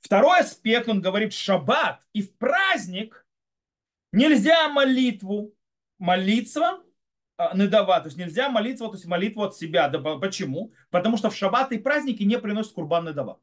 Второй 0.00 0.40
аспект, 0.40 0.88
он 0.88 1.02
говорит, 1.02 1.34
шаббат 1.34 2.02
и 2.14 2.22
в 2.22 2.36
праздник 2.38 3.26
нельзя 4.12 4.68
молитву 4.70 5.54
молиться 5.98 6.82
недава, 7.54 8.00
то 8.00 8.06
есть 8.06 8.18
нельзя 8.18 8.48
молиться, 8.48 8.86
то 8.86 8.94
есть 8.94 9.06
молитву 9.06 9.42
от 9.42 9.56
себя. 9.56 9.88
Почему? 9.88 10.72
Потому 10.90 11.16
что 11.16 11.30
в 11.30 11.36
шаббат 11.36 11.72
и 11.72 11.78
праздники 11.78 12.22
не 12.22 12.38
приносят 12.38 12.72
курбан 12.72 13.06
недава. 13.06 13.40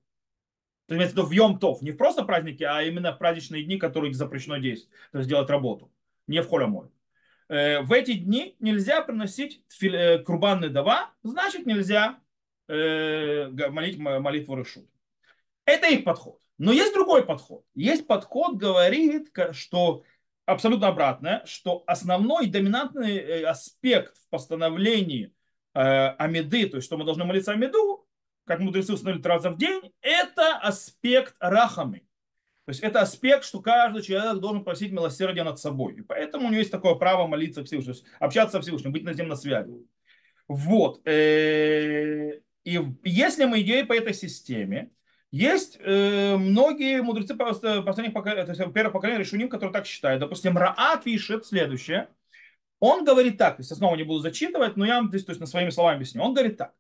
То 0.87 0.95
есть, 0.95 1.15
в 1.15 1.31
Йом 1.31 1.59
Тов, 1.59 1.81
не 1.81 1.91
просто 1.91 2.23
праздники, 2.23 2.63
а 2.63 2.81
именно 2.81 3.11
в 3.11 3.17
праздничные 3.17 3.63
дни, 3.63 3.77
которые 3.77 4.13
запрещено 4.13 4.57
действовать, 4.57 4.93
то 5.11 5.17
есть 5.17 5.29
делать 5.29 5.49
работу, 5.49 5.91
не 6.27 6.41
в 6.41 6.47
холямой. 6.47 6.87
Э, 7.49 7.81
в 7.81 7.91
эти 7.91 8.13
дни 8.13 8.55
нельзя 8.59 9.01
приносить 9.01 9.61
э, 9.81 10.19
курбанные 10.19 10.69
дава, 10.69 11.11
значит 11.23 11.65
нельзя 11.65 12.19
э, 12.69 13.49
молить 13.69 13.97
молитву 13.97 14.55
Решут. 14.55 14.89
Это 15.65 15.87
их 15.87 16.05
подход. 16.05 16.39
Но 16.57 16.71
есть 16.71 16.93
другой 16.93 17.25
подход. 17.25 17.63
Есть 17.75 18.07
подход, 18.07 18.55
говорит, 18.55 19.31
что 19.51 20.03
абсолютно 20.47 20.87
обратное, 20.87 21.43
что 21.45 21.83
основной 21.85 22.47
доминантный 22.47 23.43
аспект 23.43 24.17
в 24.17 24.29
постановлении 24.29 25.33
Амиды, 25.73 26.67
то 26.67 26.77
есть 26.77 26.87
что 26.87 26.97
мы 26.97 27.05
должны 27.05 27.25
молиться 27.25 27.51
Амиду, 27.51 28.07
как 28.45 28.59
мудрецы 28.59 28.93
установили 28.93 29.21
три 29.21 29.31
раза 29.31 29.51
в 29.51 29.57
день, 29.57 29.93
это 30.01 30.57
аспект 30.57 31.35
рахами. 31.39 32.07
То 32.65 32.71
есть 32.71 32.81
это 32.81 33.01
аспект, 33.01 33.45
что 33.45 33.61
каждый 33.61 34.01
человек 34.01 34.41
должен 34.41 34.63
просить 34.63 34.91
милосердия 34.91 35.43
над 35.43 35.59
собой. 35.59 35.95
И 35.95 36.01
поэтому 36.01 36.47
у 36.47 36.49
него 36.49 36.59
есть 36.59 36.71
такое 36.71 36.95
право 36.95 37.27
молиться 37.27 37.63
Всевышнему, 37.63 37.97
общаться 38.19 38.57
со 38.57 38.61
Всевышним, 38.61 38.91
быть 38.91 39.03
на 39.03 39.13
на 39.23 39.35
связи. 39.35 39.71
Вот. 40.47 41.05
Э, 41.07 42.39
и 42.63 42.79
если 43.03 43.45
мы 43.45 43.61
идем 43.61 43.87
по 43.87 43.93
этой 43.93 44.13
системе, 44.13 44.91
есть 45.31 45.77
э, 45.79 46.37
многие 46.37 47.01
мудрецы 47.01 47.35
последних 47.35 48.13
поколений, 48.13 48.73
первых 48.73 48.93
поколений 48.93 49.19
решуним, 49.19 49.49
которые 49.49 49.73
так 49.73 49.85
считают. 49.85 50.21
Допустим, 50.21 50.57
Раа 50.57 50.97
пишет 51.03 51.45
следующее. 51.45 52.09
Он 52.79 53.03
говорит 53.03 53.37
так, 53.37 53.57
есть 53.57 53.75
снова 53.75 53.95
не 53.95 54.03
буду 54.03 54.19
зачитывать, 54.19 54.77
но 54.77 54.85
я 54.85 54.95
вам 54.95 55.09
здесь 55.09 55.25
то 55.25 55.31
есть, 55.31 55.41
на 55.41 55.47
своими 55.47 55.71
словами 55.71 55.97
объясню. 55.97 56.23
Он 56.23 56.33
говорит 56.33 56.57
так 56.57 56.73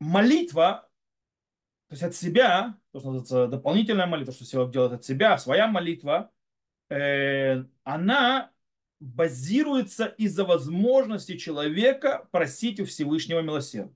молитва, 0.00 0.88
то 1.88 1.92
есть 1.92 2.02
от 2.02 2.14
себя, 2.14 2.78
то, 2.92 3.00
что 3.00 3.12
называется 3.12 3.48
дополнительная 3.48 4.06
молитва, 4.06 4.34
что 4.34 4.46
человек 4.46 4.72
делает 4.72 4.92
от 4.92 5.04
себя, 5.04 5.38
своя 5.38 5.68
молитва, 5.68 6.30
э, 6.88 7.64
она 7.84 8.50
базируется 8.98 10.06
из-за 10.06 10.44
возможности 10.44 11.36
человека 11.36 12.28
просить 12.32 12.80
у 12.80 12.84
Всевышнего 12.86 13.40
милосердия. 13.40 13.94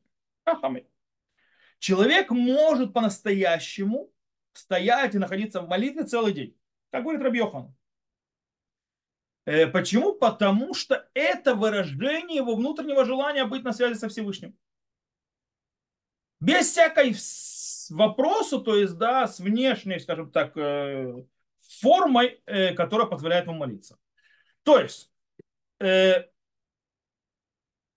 Человек 1.80 2.30
может 2.30 2.92
по-настоящему 2.92 4.12
стоять 4.52 5.16
и 5.16 5.18
находиться 5.18 5.60
в 5.60 5.68
молитве 5.68 6.04
целый 6.04 6.32
день, 6.32 6.56
как 6.92 7.02
говорит 7.02 7.22
Рабьехан. 7.22 7.74
Э, 9.46 9.66
почему? 9.66 10.12
Потому 10.12 10.74
что 10.74 11.08
это 11.14 11.56
выражение 11.56 12.36
его 12.36 12.54
внутреннего 12.54 13.04
желания 13.04 13.44
быть 13.44 13.64
на 13.64 13.72
связи 13.72 13.98
со 13.98 14.08
Всевышним 14.08 14.56
без 16.40 16.70
всякой 16.70 17.14
вопросу, 17.90 18.60
то 18.62 18.76
есть, 18.76 18.96
да, 18.96 19.26
с 19.26 19.40
внешней, 19.40 20.00
скажем 20.00 20.30
так, 20.30 20.56
э, 20.56 21.22
формой, 21.80 22.42
э, 22.46 22.74
которая 22.74 23.06
позволяет 23.06 23.46
ему 23.46 23.58
молиться. 23.58 23.98
То 24.62 24.78
есть, 24.78 25.10
э, 25.80 26.24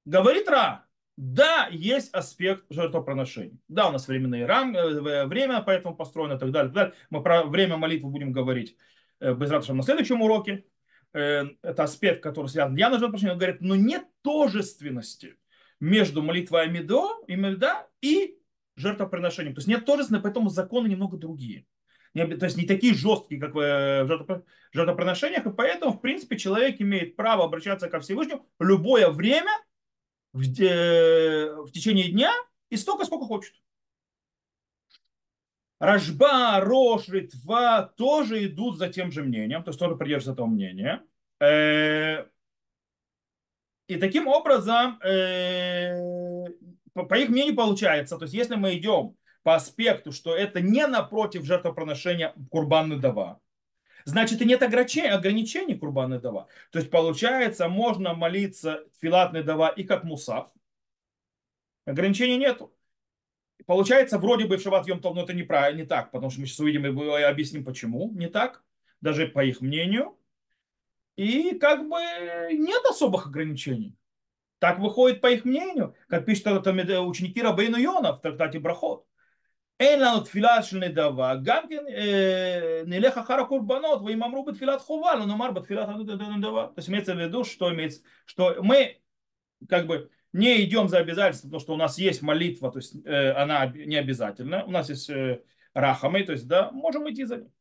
говорит 0.05 0.47
Ра, 0.49 0.82
да, 1.15 1.67
есть 1.71 2.13
аспект 2.13 2.65
жертвоприношения. 2.69 3.57
Да, 3.67 3.89
у 3.89 3.91
нас 3.91 4.07
временные 4.07 4.45
рам, 4.45 4.73
время 4.73 5.61
поэтому 5.61 5.95
построено 5.95 6.33
и 6.33 6.39
так 6.39 6.51
далее. 6.51 6.71
И 6.71 6.73
так 6.73 6.75
далее. 6.75 6.93
Мы 7.09 7.21
про 7.21 7.43
время 7.43 7.77
молитвы 7.77 8.09
будем 8.09 8.31
говорить 8.31 8.75
без 9.19 9.49
ратушем 9.51 9.77
на 9.77 9.83
следующем 9.83 10.21
уроке. 10.21 10.65
Это 11.11 11.83
аспект, 11.83 12.23
который 12.23 12.47
связан 12.47 12.75
я 12.75 12.89
на 12.89 12.97
жертвоприношение. 12.97 13.33
Он 13.33 13.39
говорит, 13.39 13.61
но 13.61 13.75
нет 13.75 14.05
тожественности 14.23 15.35
между 15.79 16.23
молитвой 16.23 16.63
Амидо, 16.63 17.09
Амида 17.27 17.87
и 18.01 18.37
жертвоприношением. 18.75 19.53
То 19.53 19.59
есть 19.59 19.67
нет 19.67 19.85
тождественности, 19.85 20.23
поэтому 20.23 20.49
законы 20.49 20.87
немного 20.87 21.17
другие. 21.17 21.65
То 22.15 22.45
есть 22.45 22.57
не 22.57 22.65
такие 22.65 22.93
жесткие, 22.93 23.39
как 23.39 23.53
в 23.53 24.39
жертвоприношениях, 24.71 25.45
и 25.45 25.51
поэтому, 25.51 25.93
в 25.93 26.01
принципе, 26.01 26.37
человек 26.37 26.81
имеет 26.81 27.15
право 27.15 27.43
обращаться 27.43 27.89
ко 27.89 27.99
Всевышнему 27.99 28.47
любое 28.59 29.09
время, 29.09 29.51
в, 30.33 30.41
в 30.41 31.71
течение 31.71 32.11
дня, 32.11 32.33
и 32.69 32.77
столько, 32.77 33.05
сколько 33.05 33.25
хочет. 33.25 33.53
Рожба, 35.79 36.59
Рош, 36.61 37.09
Ритва 37.09 37.93
тоже 37.97 38.45
идут 38.45 38.77
за 38.77 38.87
тем 38.87 39.11
же 39.11 39.21
мнением, 39.21 39.63
то 39.63 39.69
есть 39.69 39.79
тоже 39.79 39.95
придерживаются 39.95 40.31
этого 40.31 40.47
мнения. 40.47 41.03
Э, 41.41 42.25
и 43.87 43.97
таким 43.97 44.27
образом, 44.27 44.97
э, 45.03 46.47
по 46.93 47.15
их 47.15 47.29
мнению 47.29 47.55
получается, 47.55 48.17
то 48.17 48.23
есть 48.23 48.33
если 48.33 48.55
мы 48.55 48.77
идем 48.77 49.17
по 49.43 49.55
аспекту, 49.55 50.13
что 50.13 50.33
это 50.33 50.61
не 50.61 50.87
напротив 50.87 51.43
жертвоприношения 51.43 52.33
курбанны 52.49 52.97
дава, 52.97 53.41
значит 54.05 54.41
и 54.41 54.45
нет 54.45 54.61
ограничений, 54.61 55.75
курбанны 55.75 56.19
дава. 56.19 56.47
То 56.71 56.79
есть 56.79 56.91
получается, 56.91 57.67
можно 57.69 58.13
молиться 58.13 58.83
филатный 59.01 59.43
дава 59.43 59.69
и 59.69 59.83
как 59.83 60.03
мусав. 60.03 60.49
Ограничений 61.85 62.37
нету. 62.37 62.73
Получается, 63.65 64.17
вроде 64.17 64.45
бы 64.45 64.57
в 64.57 64.61
шаббат 64.61 64.87
Йом 64.87 64.99
но 65.01 65.23
это 65.23 65.33
неправильно, 65.33 65.81
не 65.81 65.85
так, 65.85 66.11
потому 66.11 66.31
что 66.31 66.41
мы 66.41 66.47
сейчас 66.47 66.59
увидим 66.59 66.85
и 66.85 67.21
объясним, 67.21 67.63
почему 67.63 68.11
не 68.13 68.27
так, 68.27 68.63
даже 68.99 69.27
по 69.27 69.43
их 69.43 69.61
мнению. 69.61 70.17
И 71.15 71.57
как 71.59 71.87
бы 71.87 71.99
нет 72.51 72.83
особых 72.85 73.27
ограничений. 73.27 73.95
Так 74.59 74.79
выходит 74.79 75.21
по 75.21 75.29
их 75.31 75.45
мнению, 75.45 75.95
как 76.07 76.25
пишут 76.25 76.47
ученики 76.47 77.41
Рабейну 77.41 77.77
Йона 77.77 78.13
в 78.13 78.21
трактате 78.21 78.59
Брахот. 78.59 79.05
אין 79.82 80.00
לנו 80.00 80.20
תפילה 80.20 80.62
של 80.62 80.78
נדבה, 80.78 81.34
גם 81.42 81.62
כן 81.68 81.84
נלך 82.86 83.18
אחר 83.18 83.34
הקורבנות, 83.34 84.02
ואם 84.02 84.22
אמרו 84.22 84.44
בתפילת 84.44 84.80
חובה, 84.80 85.14
לא 85.14 85.26
נאמר 85.26 85.50
בתפילת 85.50 85.88
נדבה. 86.36 86.66
То 86.74 86.80
есть 86.80 86.88
имеется 86.88 87.14
в 87.14 87.18
виду, 87.18 87.44
что, 87.44 87.72
имеется, 87.72 88.00
что 88.26 88.56
мы 88.62 88.96
как 89.68 89.86
бы 89.86 90.10
не 90.32 90.62
идем 90.64 90.88
за 90.88 90.98
обязательством, 90.98 91.50
потому 91.50 91.60
что 91.60 91.74
у 91.74 91.76
нас 91.76 91.98
есть 91.98 92.22
молитва, 92.22 92.70
то 92.70 92.78
есть 92.78 92.96
э, 93.04 93.30
она 93.32 93.66
не 93.66 93.96
обязательна, 93.96 94.64
у 94.64 94.70
нас 94.70 94.88
есть 94.88 95.10
э, 95.10 95.42
рахамы, 95.74 96.22
то 96.24 96.32
есть 96.32 96.46
да, 96.46 96.70
можем 96.70 97.08
идти 97.10 97.24
за 97.24 97.38
ним. 97.38 97.52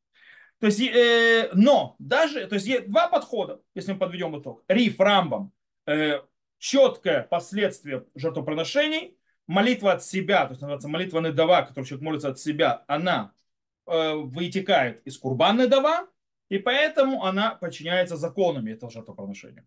То 0.59 0.65
есть, 0.67 0.81
э, 0.81 1.49
но 1.53 1.95
даже, 1.99 2.47
то 2.47 2.55
есть 2.55 2.67
есть 2.67 2.89
два 2.89 3.07
подхода, 3.07 3.61
если 3.75 3.93
мы 3.93 3.99
подведем 3.99 4.39
итог. 4.39 4.63
Риф, 4.67 4.99
Рамбам, 4.99 5.51
э, 5.85 6.19
четкое 6.57 7.23
последствие 7.23 8.05
жертвоприношений, 8.15 9.17
молитва 9.46 9.92
от 9.92 10.04
себя, 10.04 10.44
то 10.44 10.50
есть 10.50 10.60
называется 10.60 10.88
молитва 10.88 11.20
Недава, 11.20 11.62
которую 11.62 11.86
человек 11.86 12.04
молится 12.04 12.28
от 12.28 12.38
себя, 12.38 12.84
она 12.86 13.32
э, 13.86 14.14
вытекает 14.14 15.06
из 15.06 15.18
курбан 15.18 15.58
Недава, 15.58 16.08
и 16.48 16.58
поэтому 16.58 17.24
она 17.24 17.54
подчиняется 17.54 18.16
законами 18.16 18.72
этого 18.72 18.90
жертвоприношения. 18.90 19.66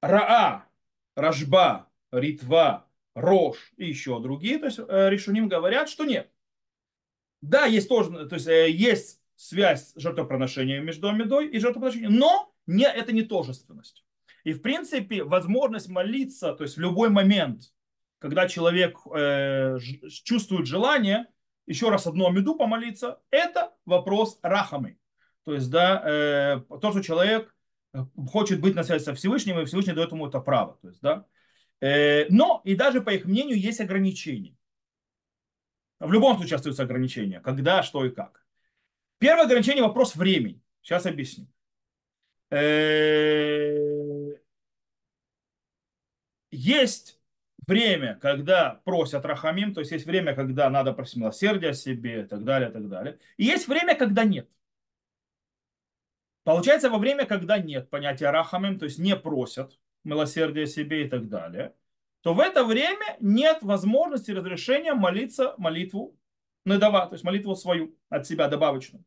Раа, 0.00 0.64
Рожба, 1.16 1.88
Ритва, 2.12 2.86
Рож 3.14 3.72
и 3.76 3.86
еще 3.86 4.20
другие, 4.20 4.58
то 4.58 4.66
есть 4.66 4.78
э, 4.78 5.10
решуним 5.10 5.48
говорят, 5.48 5.88
что 5.88 6.04
нет. 6.04 6.30
Да, 7.40 7.66
есть 7.66 7.88
тоже, 7.88 8.28
то 8.28 8.34
есть 8.34 8.46
э, 8.46 8.70
есть 8.70 9.20
связь 9.34 9.92
жертвоприношения 9.96 10.80
между 10.80 11.08
Амидой 11.08 11.48
и 11.48 11.58
жертвоприношением, 11.58 12.14
но 12.14 12.52
не, 12.66 12.84
это 12.84 13.12
не 13.12 13.22
тожественность. 13.22 14.04
И 14.44 14.52
в 14.52 14.62
принципе 14.62 15.24
возможность 15.24 15.88
молиться, 15.88 16.52
то 16.52 16.62
есть 16.64 16.76
в 16.76 16.80
любой 16.80 17.10
момент, 17.10 17.72
когда 18.18 18.48
человек 18.48 18.98
э, 19.14 19.78
чувствует 20.24 20.66
желание, 20.66 21.26
еще 21.66 21.90
раз 21.90 22.06
одну 22.06 22.26
Амиду 22.26 22.56
помолиться, 22.56 23.20
это 23.30 23.74
вопрос 23.84 24.38
рахамы. 24.42 24.98
То 25.44 25.54
есть, 25.54 25.70
да, 25.70 26.02
э, 26.04 26.60
то, 26.80 26.90
что 26.90 27.02
человек 27.02 27.54
хочет 28.28 28.60
быть 28.60 28.74
на 28.74 28.82
связи 28.82 29.04
со 29.04 29.14
Всевышним, 29.14 29.58
и 29.60 29.64
Всевышний 29.64 29.94
дает 29.94 30.12
ему 30.12 30.26
это 30.26 30.40
право. 30.40 30.78
То 30.82 30.88
есть, 30.88 31.00
да? 31.00 31.26
Э, 31.80 32.26
но 32.28 32.60
и 32.64 32.74
даже 32.74 33.00
по 33.00 33.10
их 33.10 33.24
мнению 33.24 33.58
есть 33.58 33.80
ограничения. 33.80 34.56
В 36.00 36.12
любом 36.12 36.36
случае 36.36 36.56
остаются 36.56 36.82
ограничения. 36.82 37.40
Когда, 37.40 37.82
что 37.82 38.04
и 38.04 38.10
как. 38.10 38.44
Первое 39.18 39.44
ограничение– 39.44 39.82
вопрос 39.84 40.14
времени. 40.16 40.62
Сейчас 40.82 41.06
объясню. 41.06 41.48
Э, 42.50 44.28
есть 46.50 47.17
время, 47.68 48.18
когда 48.20 48.80
просят 48.84 49.24
рахамим, 49.24 49.74
то 49.74 49.80
есть 49.80 49.92
есть 49.92 50.06
время, 50.06 50.34
когда 50.34 50.70
надо 50.70 50.92
просить 50.92 51.16
милосердия 51.16 51.74
себе 51.74 52.22
и 52.22 52.26
так 52.26 52.44
далее, 52.44 52.70
и 52.70 52.72
так 52.72 52.88
далее. 52.88 53.18
И 53.36 53.44
есть 53.44 53.68
время, 53.68 53.94
когда 53.94 54.24
нет. 54.24 54.48
Получается, 56.44 56.88
во 56.88 56.98
время, 56.98 57.26
когда 57.26 57.58
нет 57.58 57.90
понятия 57.90 58.30
рахамим, 58.30 58.78
то 58.78 58.86
есть 58.86 58.98
не 58.98 59.14
просят 59.16 59.78
милосердия 60.02 60.66
себе 60.66 61.04
и 61.04 61.08
так 61.08 61.28
далее, 61.28 61.74
то 62.22 62.32
в 62.32 62.40
это 62.40 62.64
время 62.64 63.16
нет 63.20 63.58
возможности 63.62 64.30
разрешения 64.30 64.94
молиться 64.94 65.54
молитву 65.58 66.18
надава, 66.64 67.06
то 67.06 67.14
есть 67.14 67.24
молитву 67.24 67.54
свою 67.54 67.96
от 68.08 68.26
себя 68.26 68.48
добавочную. 68.48 69.04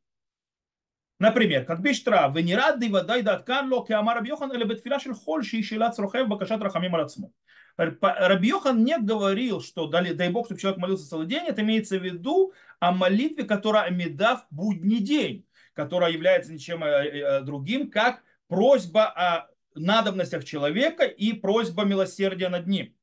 Например, 1.21 1.65
как 1.65 1.81
биштра, 1.81 2.29
вы 2.29 2.41
не 2.41 2.55
рады 2.55 2.89
водай 2.89 3.21
даткан 3.21 3.71
ло 3.71 3.85
кеамар 3.85 4.17
Рабьохан 4.17 4.51
или 4.53 4.63
бетфила 4.63 4.99
шель 4.99 5.13
холь 5.13 5.45
ши 5.45 5.61
шилат 5.61 5.95
срухев 5.95 6.27
бакашат 6.27 6.63
рахамим 6.63 6.95
алацму. 6.95 7.31
Рабьохан 7.77 8.83
не 8.83 8.97
говорил, 8.97 9.61
что 9.61 9.85
дай, 9.85 10.29
Бог, 10.29 10.47
чтобы 10.47 10.59
человек 10.59 10.79
молился 10.79 11.07
целый 11.07 11.27
день, 11.27 11.43
это 11.45 11.61
имеется 11.61 11.99
в 11.99 12.03
виду 12.03 12.53
о 12.79 12.91
молитве, 12.91 13.43
которая 13.43 13.83
амида 13.83 14.37
в 14.37 14.47
будний 14.49 14.99
день 14.99 15.45
которая 15.73 16.11
является 16.11 16.51
ничем 16.51 16.83
э, 16.83 16.87
э, 16.87 17.41
другим, 17.41 17.89
как 17.89 18.23
просьба 18.47 19.05
о 19.05 19.47
надобностях 19.73 20.43
человека 20.43 21.05
и 21.05 21.33
просьба 21.33 21.85
милосердия 21.85 22.49
над 22.49 22.67
ним. 22.67 22.93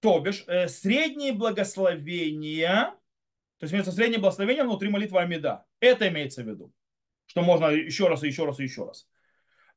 То 0.00 0.20
бишь, 0.20 0.44
э, 0.46 0.68
средние 0.68 1.32
благословения, 1.32 2.94
то 3.58 3.64
есть 3.64 3.72
имеется 3.72 3.90
среднее 3.90 4.20
благословение 4.20 4.64
внутри 4.64 4.90
молитвы 4.90 5.20
Амида. 5.20 5.64
Это 5.80 6.08
имеется 6.08 6.42
в 6.42 6.48
виду. 6.48 6.72
Что 7.32 7.40
можно 7.40 7.68
еще 7.68 8.08
раз, 8.08 8.22
и 8.22 8.26
еще 8.26 8.44
раз, 8.44 8.60
и 8.60 8.64
еще 8.64 8.84
раз. 8.84 9.08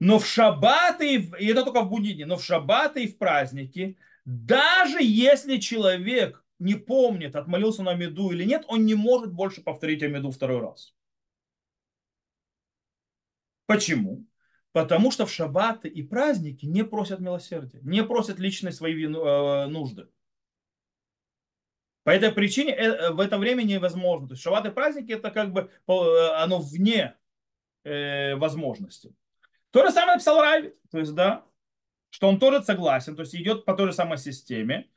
Но 0.02 0.20
в 0.20 0.26
шаббаты, 0.26 1.16
и 1.40 1.46
это 1.48 1.64
только 1.64 1.84
в 1.84 1.90
будни 1.90 2.12
дни, 2.12 2.26
но 2.26 2.36
в 2.36 2.44
шаббаты 2.44 3.06
и 3.06 3.08
в 3.08 3.18
праздники, 3.18 3.98
даже 4.26 4.98
если 5.02 5.56
человек 5.56 6.44
не 6.60 6.76
помнит, 6.76 7.34
отмолился 7.34 7.82
на 7.82 7.92
Амиду 7.92 8.32
или 8.32 8.44
нет, 8.44 8.66
он 8.68 8.86
не 8.86 8.94
может 8.94 9.32
больше 9.32 9.62
повторить 9.62 10.04
Амиду 10.04 10.32
второй 10.32 10.60
раз. 10.60 10.94
Почему? 13.68 14.26
Потому 14.74 15.12
что 15.12 15.26
в 15.26 15.32
шаббаты 15.32 15.88
и 15.88 16.04
праздники 16.04 16.66
не 16.66 16.84
просят 16.84 17.22
милосердия, 17.22 17.80
не 17.84 18.04
просят 18.04 18.38
личные 18.38 18.74
свои 18.74 19.02
э, 19.02 19.66
нужды. 19.68 20.10
По 22.04 22.10
этой 22.10 22.34
причине 22.34 22.76
э, 22.76 23.12
в 23.12 23.22
это 23.22 23.38
время 23.38 23.64
невозможно. 23.64 24.28
То 24.28 24.34
есть 24.34 24.44
шаббаты 24.44 24.68
и 24.68 24.74
праздники 24.74 25.14
это 25.14 25.32
как 25.32 25.54
бы 25.54 25.72
э, 25.88 25.92
оно 26.36 26.60
вне 26.60 27.16
возможности. 27.86 29.14
То 29.72 29.86
же 29.86 29.92
самое 29.92 30.14
написал 30.16 30.42
Райвит, 30.42 30.76
то 30.90 30.98
есть, 31.00 31.14
да, 31.14 31.46
что 32.10 32.28
он 32.28 32.40
тоже 32.40 32.64
согласен, 32.64 33.16
то 33.16 33.22
есть 33.22 33.36
идет 33.36 33.64
по 33.66 33.76
той 33.76 33.88
же 33.88 33.94
самой 33.94 34.18
системе. 34.18 34.90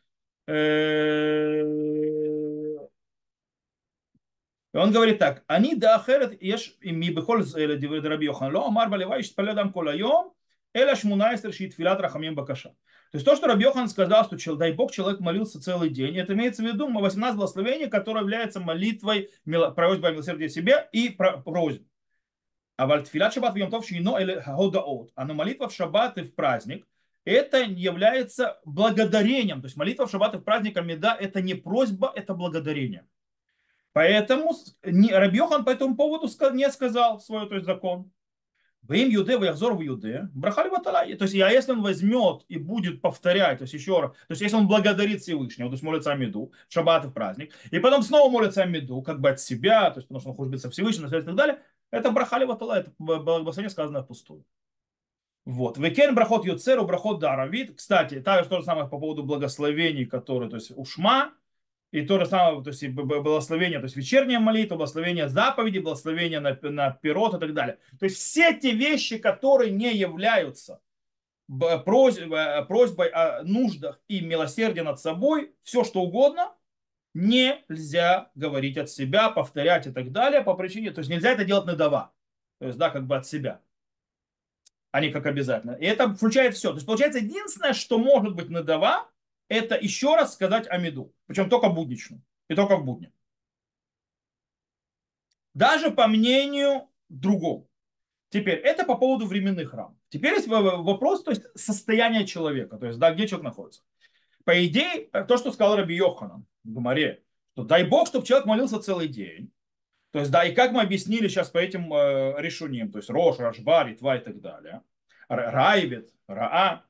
И 4.73 4.77
он 4.77 4.93
говорит 4.93 5.19
так, 5.19 5.45
они 5.47 5.75
да 5.75 5.97
ахерет 5.97 6.41
еш 6.43 6.77
ми 6.81 7.11
бехол 7.11 7.43
диврей 7.43 8.01
раби 8.01 8.27
Йохан, 8.27 8.55
ло 8.55 8.67
амар 8.67 8.89
балевай 8.89 9.23
шитпале 9.23 9.53
дам 9.55 9.73
кол 9.73 9.89
айом, 9.89 10.33
эла 10.73 10.95
шмунайстер 10.95 11.53
шит 11.53 11.75
филат 11.75 12.01
рахамим 12.01 12.35
бакаша. 12.35 12.71
То 13.11 13.17
есть 13.17 13.25
то, 13.25 13.35
что 13.37 13.47
Раби 13.47 13.65
Йохан 13.65 13.89
сказал, 13.89 14.25
что 14.39 14.55
дай 14.57 14.73
Бог, 14.73 14.93
человек 14.93 15.21
молился 15.21 15.61
целый 15.61 15.89
день, 15.89 16.19
это 16.19 16.35
имеется 16.35 16.63
в 16.63 16.67
виду 16.67 16.87
18 16.89 17.37
благословений, 17.37 17.89
которое 17.89 18.21
является 18.21 18.61
молитвой, 18.61 19.31
просьбой 19.45 20.13
милосердия 20.13 20.51
себе 20.51 20.89
и 20.93 21.09
просьбой. 21.09 21.87
А 22.79 22.87
вальтфилат 22.87 23.35
шаббат 23.35 23.55
в 23.55 23.57
Йомтов 23.57 23.85
шино 23.85 24.21
или 24.21 24.41
ходаот. 24.41 25.11
А 25.17 25.25
молитва 25.25 25.69
в 25.69 25.75
шаббат 25.75 26.17
и 26.17 26.23
в 26.23 26.33
праздник, 26.33 26.87
это 27.25 27.59
является 27.59 28.61
благодарением. 28.65 29.61
То 29.61 29.67
есть 29.67 29.77
молитва 29.77 30.07
в 30.07 30.11
шаббат 30.13 30.37
и 30.37 30.39
в 30.39 30.45
праздник 30.45 30.77
Амида 30.77 31.17
это 31.19 31.43
не 31.43 31.55
просьба, 31.55 32.13
это 32.15 32.35
благодарение. 32.35 33.05
Поэтому 33.93 34.55
Рабьехан 34.83 35.65
по 35.65 35.71
этому 35.71 35.97
поводу 35.97 36.29
не 36.53 36.71
сказал 36.71 37.19
свой 37.19 37.49
то 37.49 37.57
есть, 37.57 37.67
закон. 37.67 38.13
Им 38.89 39.09
юде, 39.09 39.37
вяхзор 39.39 39.75
в 39.75 39.81
юде, 39.81 40.29
брахали 40.33 40.69
ваталай. 40.69 41.15
То 41.17 41.25
есть, 41.25 41.35
а 41.35 41.51
если 41.51 41.73
он 41.73 41.83
возьмет 41.83 42.45
и 42.47 42.59
будет 42.59 43.03
повторять, 43.03 43.59
то 43.59 43.63
есть 43.63 43.75
еще 43.75 44.01
раз, 44.01 44.13
то 44.13 44.31
есть 44.31 44.41
если 44.41 44.57
он 44.57 44.69
благодарит 44.69 45.21
Всевышнего, 45.21 45.69
то 45.69 45.75
есть 45.75 45.83
молится 45.83 46.13
Амиду, 46.13 46.53
шаббат 46.69 47.05
и 47.05 47.09
в 47.09 47.13
праздник, 47.13 47.53
и 47.73 47.81
потом 47.81 48.05
снова 48.05 48.31
молится 48.31 48.63
Амиду, 48.63 49.03
как 49.03 49.21
бы 49.21 49.31
от 49.31 49.41
себя, 49.41 49.91
то 49.91 49.99
есть 49.99 50.07
потому 50.07 50.21
что 50.21 50.31
он 50.31 50.37
хочет 50.37 50.53
быть 50.53 50.61
со 50.61 50.71
Всевышним 50.71 51.09
и 51.09 51.11
так 51.11 51.35
далее, 51.35 51.59
это 51.91 52.11
брахали 52.11 52.45
ваталай, 52.45 52.81
это 52.81 52.93
благословение 52.99 53.71
сказано 53.71 54.03
впустую. 54.03 54.45
Вот. 55.45 55.79
Векен 55.79 56.15
брахот 56.15 56.45
юцеру, 56.45 56.85
брахот 56.85 57.21
даравит. 57.21 57.77
Кстати, 57.77 58.21
также 58.21 58.51
то 58.51 58.59
же 58.59 58.65
самое 58.65 58.87
по 58.87 58.99
поводу 58.99 59.23
благословений, 59.23 60.05
которые, 60.05 60.51
то 60.51 60.57
есть 60.57 60.73
ушма, 60.77 61.33
и 61.91 62.03
то 62.03 62.19
же 62.19 62.27
самое, 62.27 62.63
то 62.63 62.69
есть 62.69 62.87
благословение, 62.89 63.79
то 63.79 63.85
есть 63.85 63.97
вечерняя 63.97 64.41
молитва, 64.41 64.77
благословение 64.77 65.29
заповеди, 65.29 65.79
благословение 65.79 66.41
на, 66.41 66.59
на 66.61 66.91
пирот 66.91 67.35
и 67.35 67.39
так 67.39 67.55
далее. 67.55 67.79
То 67.99 68.05
есть 68.05 68.19
все 68.19 68.53
те 68.53 68.73
вещи, 68.73 69.17
которые 69.17 69.71
не 69.71 69.95
являются 69.95 70.83
просьбой, 71.87 72.67
просьбой 72.67 73.09
о 73.09 73.43
нуждах 73.43 74.01
и 74.07 74.21
милосердия 74.21 74.83
над 74.83 75.01
собой, 75.01 75.55
все 75.63 75.83
что 75.83 76.03
угодно, 76.03 76.53
нельзя 77.19 78.31
говорить 78.35 78.77
от 78.79 78.91
себя, 78.91 79.31
повторять 79.31 79.87
и 79.87 79.93
так 79.93 80.13
далее 80.13 80.43
по 80.43 80.55
причине, 80.55 80.91
то 80.91 81.01
есть 81.01 81.11
нельзя 81.11 81.33
это 81.33 81.45
делать 81.45 81.67
надава, 81.67 82.13
то 82.59 82.67
есть 82.67 82.79
да, 82.79 82.91
как 82.91 83.07
бы 83.07 83.17
от 83.17 83.27
себя, 83.27 83.61
а 84.91 85.01
не 85.01 85.11
как 85.11 85.27
обязательно. 85.27 85.73
И 85.73 85.85
это 85.85 86.15
включает 86.15 86.55
все. 86.55 86.71
То 86.71 86.77
есть 86.77 86.87
получается 86.87 87.19
единственное, 87.19 87.73
что 87.73 87.99
может 87.99 88.35
быть 88.35 88.49
надава, 88.49 89.09
это 89.49 89.77
еще 89.77 90.15
раз 90.15 90.35
сказать 90.35 90.67
Амиду. 90.69 91.13
Причем 91.27 91.49
только 91.49 91.69
буднично. 91.69 92.21
И 92.49 92.55
только 92.55 92.77
в 92.77 92.85
будни. 92.85 93.13
Даже 95.55 95.91
по 95.91 96.07
мнению 96.07 96.89
другого. 97.09 97.67
Теперь, 98.31 98.59
это 98.59 98.85
по 98.85 98.95
поводу 98.97 99.27
временных 99.27 99.73
рам. 99.73 99.99
Теперь 100.11 100.35
есть 100.35 100.47
вопрос, 100.47 101.23
то 101.25 101.31
есть 101.31 101.43
состояние 101.55 102.27
человека, 102.27 102.77
то 102.77 102.87
есть, 102.87 102.99
да, 102.99 103.13
где 103.13 103.27
человек 103.27 103.45
находится. 103.45 103.83
По 104.45 104.65
идее, 104.65 105.09
то, 105.27 105.37
что 105.37 105.53
сказал 105.53 105.77
Раби 105.77 105.95
Йоханан 105.95 106.47
в 106.65 106.73
Гумаре, 106.73 107.23
что 107.53 107.65
дай 107.65 107.85
Бог, 107.85 108.09
чтобы 108.09 108.27
человек 108.27 108.47
молился 108.47 108.81
целый 108.81 109.09
день. 109.09 109.53
То 110.11 110.21
есть, 110.21 110.31
да, 110.31 110.45
и 110.45 110.55
как 110.55 110.73
мы 110.73 110.81
объяснили 110.81 111.29
сейчас 111.29 111.51
по 111.51 111.59
этим 111.59 111.93
э, 111.93 112.35
решениям, 112.39 112.91
то 112.91 112.99
есть 112.99 113.11
Рош, 113.11 113.39
Рашба, 113.39 113.85
Ритва 113.85 114.17
и 114.17 114.21
так 114.21 114.41
далее. 114.41 114.83
Райвет, 115.29 116.09
Раа. 116.27 116.85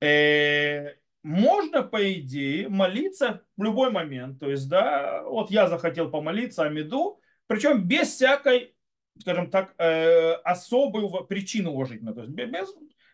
Э, 0.00 0.94
можно, 1.24 1.82
по 1.82 2.12
идее, 2.12 2.68
молиться 2.68 3.42
в 3.56 3.64
любой 3.64 3.90
момент. 3.90 4.38
То 4.38 4.48
есть, 4.48 4.68
да, 4.68 5.24
вот 5.24 5.50
я 5.50 5.68
захотел 5.68 6.08
помолиться 6.08 6.62
о 6.62 6.68
меду, 6.68 7.20
причем 7.48 7.82
без 7.82 8.08
всякой, 8.14 8.76
скажем 9.18 9.50
так, 9.50 9.74
э, 9.78 10.34
особой 10.44 11.26
причины 11.26 11.70
уважительной. 11.70 12.14
То 12.14 12.20
есть, 12.20 12.32
без, 12.32 12.68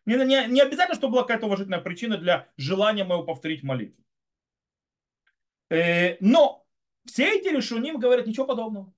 не, 0.06 0.16
не, 0.16 0.46
не 0.48 0.60
обязательно, 0.60 0.96
чтобы 0.96 1.12
была 1.12 1.22
какая-то 1.22 1.46
уважительная 1.46 1.80
причина 1.80 2.18
для 2.18 2.48
желания 2.56 3.04
моего 3.04 3.24
повторить 3.24 3.62
молитву. 3.62 4.02
Э, 5.70 6.16
но 6.20 6.66
все 7.04 7.38
эти 7.38 7.48
решуним 7.48 7.98
говорят 7.98 8.26
ничего 8.26 8.46
подобного. 8.46 8.92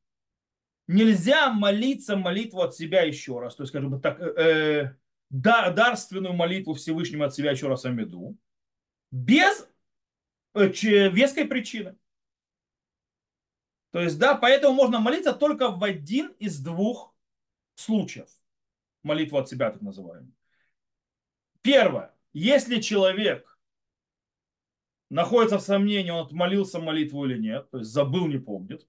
Нельзя 0.87 1.51
молиться 1.51 2.17
молитву 2.17 2.61
от 2.61 2.75
себя 2.75 3.03
еще 3.03 3.41
раз. 3.41 3.57
То 3.57 3.63
есть, 3.63 3.71
скажем 3.71 4.01
так, 4.01 4.21
э, 4.21 4.35
э 4.37 4.95
дарственную 5.31 6.35
молитву 6.35 6.75
Всевышнему 6.75 7.25
от 7.25 7.35
себя 7.35 7.51
еще 7.51 7.67
раз 7.67 7.85
Амиду. 7.85 8.37
Без 9.11 9.69
э, 10.55 10.69
веской 10.69 11.47
причины. 11.47 11.97
То 13.91 14.01
есть, 14.01 14.19
да, 14.19 14.37
поэтому 14.37 14.75
можно 14.75 15.01
молиться 15.01 15.33
только 15.33 15.71
в 15.71 15.83
один 15.83 16.29
из 16.39 16.61
двух 16.61 17.15
случаев. 17.75 18.29
Молитву 19.03 19.39
от 19.39 19.49
себя, 19.49 19.71
так 19.71 19.83
называемую. 19.83 20.33
Первое. 21.65 22.15
Если 22.35 22.79
человек 22.79 23.59
находится 25.09 25.57
в 25.57 25.63
сомнении, 25.63 26.11
он 26.11 26.29
молился 26.33 26.79
молитву 26.79 27.25
или 27.25 27.39
нет, 27.39 27.71
то 27.71 27.79
есть 27.79 27.91
забыл, 27.91 28.27
не 28.27 28.37
помнит. 28.37 28.87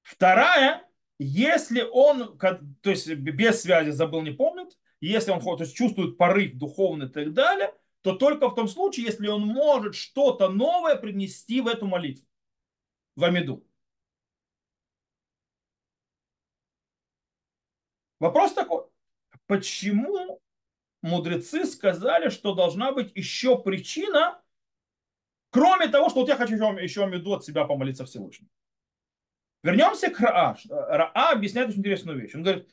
Вторая, 0.00 0.88
если 1.18 1.82
он, 1.82 2.38
то 2.38 2.90
есть 2.90 3.12
без 3.12 3.60
связи 3.60 3.90
забыл, 3.90 4.22
не 4.22 4.30
помнит, 4.30 4.78
если 5.00 5.32
он 5.32 5.40
то 5.42 5.58
есть 5.58 5.76
чувствует 5.76 6.16
порыв 6.16 6.54
духовный 6.54 7.08
и 7.08 7.10
так 7.10 7.34
далее, 7.34 7.74
то 8.00 8.14
только 8.14 8.48
в 8.48 8.54
том 8.54 8.68
случае, 8.68 9.04
если 9.04 9.26
он 9.26 9.42
может 9.42 9.94
что-то 9.94 10.48
новое 10.48 10.96
принести 10.96 11.60
в 11.60 11.68
эту 11.68 11.86
молитву, 11.86 12.26
в 13.16 13.24
Амиду. 13.24 13.66
Вопрос 18.18 18.54
такой 18.54 18.91
почему 19.52 20.40
мудрецы 21.02 21.66
сказали, 21.66 22.30
что 22.30 22.54
должна 22.54 22.92
быть 22.92 23.12
еще 23.14 23.62
причина, 23.62 24.40
кроме 25.50 25.88
того, 25.88 26.08
что 26.08 26.20
вот 26.20 26.28
я 26.30 26.36
хочу 26.36 26.54
еще, 26.54 26.82
еще 26.82 27.06
меду 27.06 27.34
от 27.34 27.44
себя 27.44 27.66
помолиться 27.66 28.06
Всевышнему. 28.06 28.50
Вернемся 29.62 30.10
к 30.10 30.18
Раа. 30.20 30.56
Раа 30.70 31.32
объясняет 31.32 31.68
очень 31.68 31.80
интересную 31.80 32.18
вещь. 32.18 32.34
Он 32.34 32.42
говорит, 32.42 32.66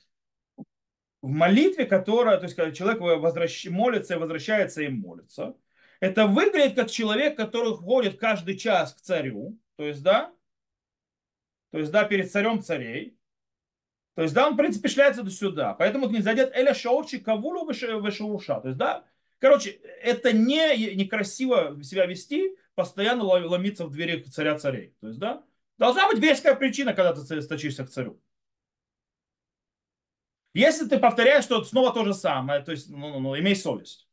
в 1.21 1.27
молитве, 1.27 1.83
которая, 1.85 2.37
то 2.37 2.45
есть 2.45 2.55
когда 2.55 2.71
человек 2.71 3.01
возвращ... 3.01 3.65
молится 3.65 4.13
и 4.13 4.17
возвращается 4.17 4.81
и 4.81 4.87
молится, 4.87 5.57
это 5.99 6.27
выглядит 6.27 6.75
как 6.75 6.89
человек, 6.89 7.35
который 7.35 7.75
ходит 7.75 8.17
каждый 8.17 8.57
час 8.57 8.93
к 8.93 9.01
царю, 9.01 9.59
то 9.75 9.83
есть, 9.83 10.01
да, 10.01 10.33
то 11.71 11.77
есть, 11.77 11.91
да, 11.91 12.05
перед 12.05 12.31
царем 12.31 12.63
царей, 12.63 13.18
то 14.19 14.23
есть, 14.23 14.35
да, 14.35 14.47
он, 14.47 14.55
в 14.55 14.57
принципе, 14.57 14.89
шляется 14.89 15.23
до 15.23 15.31
сюда. 15.31 15.73
Поэтому 15.75 16.09
не 16.09 16.19
задет 16.19 16.53
эля 16.53 16.73
шаурчи 16.73 17.19
кавулу 17.19 17.63
вышауша. 17.63 18.59
То 18.59 18.67
есть, 18.67 18.77
да, 18.77 19.05
короче, 19.39 19.69
это 20.01 20.33
не 20.33 20.93
некрасиво 20.95 21.81
себя 21.81 22.05
вести, 22.05 22.57
постоянно 22.75 23.23
ломиться 23.23 23.85
в 23.85 23.91
двери 23.91 24.21
царя 24.23 24.59
царей. 24.59 24.93
То 24.99 25.07
есть, 25.07 25.19
да, 25.19 25.41
должна 25.77 26.09
быть 26.09 26.19
веская 26.19 26.53
причина, 26.55 26.93
когда 26.93 27.13
ты 27.13 27.41
сточишься 27.41 27.85
к 27.85 27.89
царю. 27.89 28.21
Если 30.53 30.85
ты 30.85 30.99
повторяешь, 30.99 31.45
что 31.45 31.63
снова 31.63 31.93
то 31.93 32.03
же 32.03 32.13
самое, 32.13 32.59
то 32.59 32.73
есть, 32.73 32.89
ну, 32.89 33.11
ну, 33.11 33.19
ну 33.21 33.39
имей 33.39 33.55
совесть. 33.55 34.09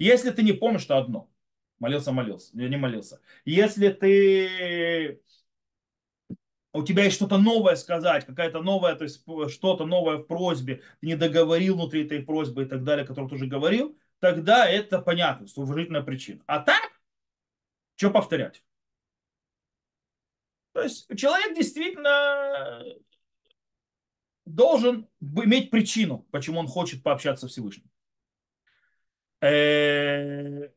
Если 0.00 0.32
ты 0.32 0.42
не 0.42 0.54
помнишь, 0.54 0.82
что 0.82 0.98
одно. 0.98 1.30
Молился, 1.78 2.10
молился, 2.10 2.50
не 2.52 2.76
молился. 2.76 3.20
Если 3.44 3.90
ты 3.90 5.22
у 6.78 6.84
тебя 6.84 7.04
есть 7.04 7.16
что-то 7.16 7.38
новое 7.38 7.76
сказать, 7.76 8.24
какая-то 8.24 8.62
новая, 8.62 8.94
то 8.94 9.04
есть 9.04 9.24
что-то 9.52 9.84
новое 9.84 10.18
в 10.18 10.22
просьбе, 10.24 10.82
ты 11.00 11.06
не 11.06 11.16
договорил 11.16 11.74
внутри 11.74 12.04
этой 12.04 12.22
просьбы 12.22 12.62
и 12.62 12.66
так 12.66 12.84
далее, 12.84 13.04
которую 13.04 13.28
ты 13.28 13.34
уже 13.34 13.46
говорил, 13.46 13.98
тогда 14.20 14.68
это 14.68 15.00
понятно, 15.00 15.46
что 15.46 15.62
уважительная 15.62 16.02
причина. 16.02 16.42
А 16.46 16.60
так, 16.60 17.00
что 17.96 18.10
повторять? 18.10 18.62
То 20.72 20.82
есть 20.82 21.08
человек 21.16 21.56
действительно 21.56 22.84
должен 24.46 25.08
иметь 25.20 25.70
причину, 25.70 26.26
почему 26.30 26.60
он 26.60 26.68
хочет 26.68 27.02
пообщаться 27.02 27.48
с 27.48 27.50
Всевышним. 27.50 27.90
Э, 29.40 30.70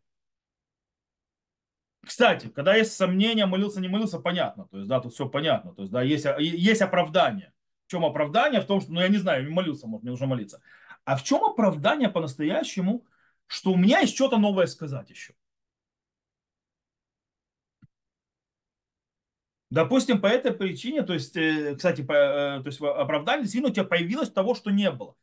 кстати, 2.12 2.50
когда 2.50 2.76
есть 2.76 2.92
сомнения, 2.92 3.46
молился, 3.46 3.80
не 3.80 3.88
молился, 3.88 4.20
понятно. 4.20 4.66
То 4.66 4.80
есть, 4.80 4.90
да, 4.90 5.00
тут 5.00 5.14
все 5.14 5.30
понятно. 5.30 5.74
То 5.74 5.84
есть, 5.84 5.94
да, 5.94 6.02
есть, 6.02 6.26
есть 6.40 6.82
оправдание. 6.82 7.54
В 7.88 7.92
чем 7.92 8.04
оправдание? 8.04 8.60
В 8.60 8.66
том, 8.66 8.82
что, 8.82 8.92
ну, 8.92 9.00
я 9.00 9.08
не 9.08 9.16
знаю, 9.16 9.46
не 9.46 9.50
молился, 9.50 9.88
может, 9.88 10.04
мне 10.04 10.12
нужно 10.12 10.28
молиться. 10.28 10.62
А 11.06 11.16
в 11.16 11.24
чем 11.24 11.42
оправдание 11.46 12.10
по-настоящему, 12.10 13.06
что 13.48 13.72
у 13.72 13.78
меня 13.78 14.02
есть 14.02 14.14
что-то 14.14 14.36
новое 14.36 14.66
сказать 14.66 15.10
еще? 15.10 15.34
Допустим, 19.70 20.20
по 20.20 20.28
этой 20.28 20.52
причине, 20.52 21.04
то 21.04 21.14
есть, 21.14 21.38
э, 21.38 21.76
кстати, 21.78 22.02
по, 22.02 22.12
э, 22.12 22.60
то 22.62 22.68
есть 22.68 22.82
оправдание 22.82 23.44
действительно 23.44 23.72
у 23.72 23.74
тебя 23.74 23.86
появилось 23.86 24.30
того, 24.30 24.54
что 24.54 24.70
не 24.70 24.92
было. 24.92 25.16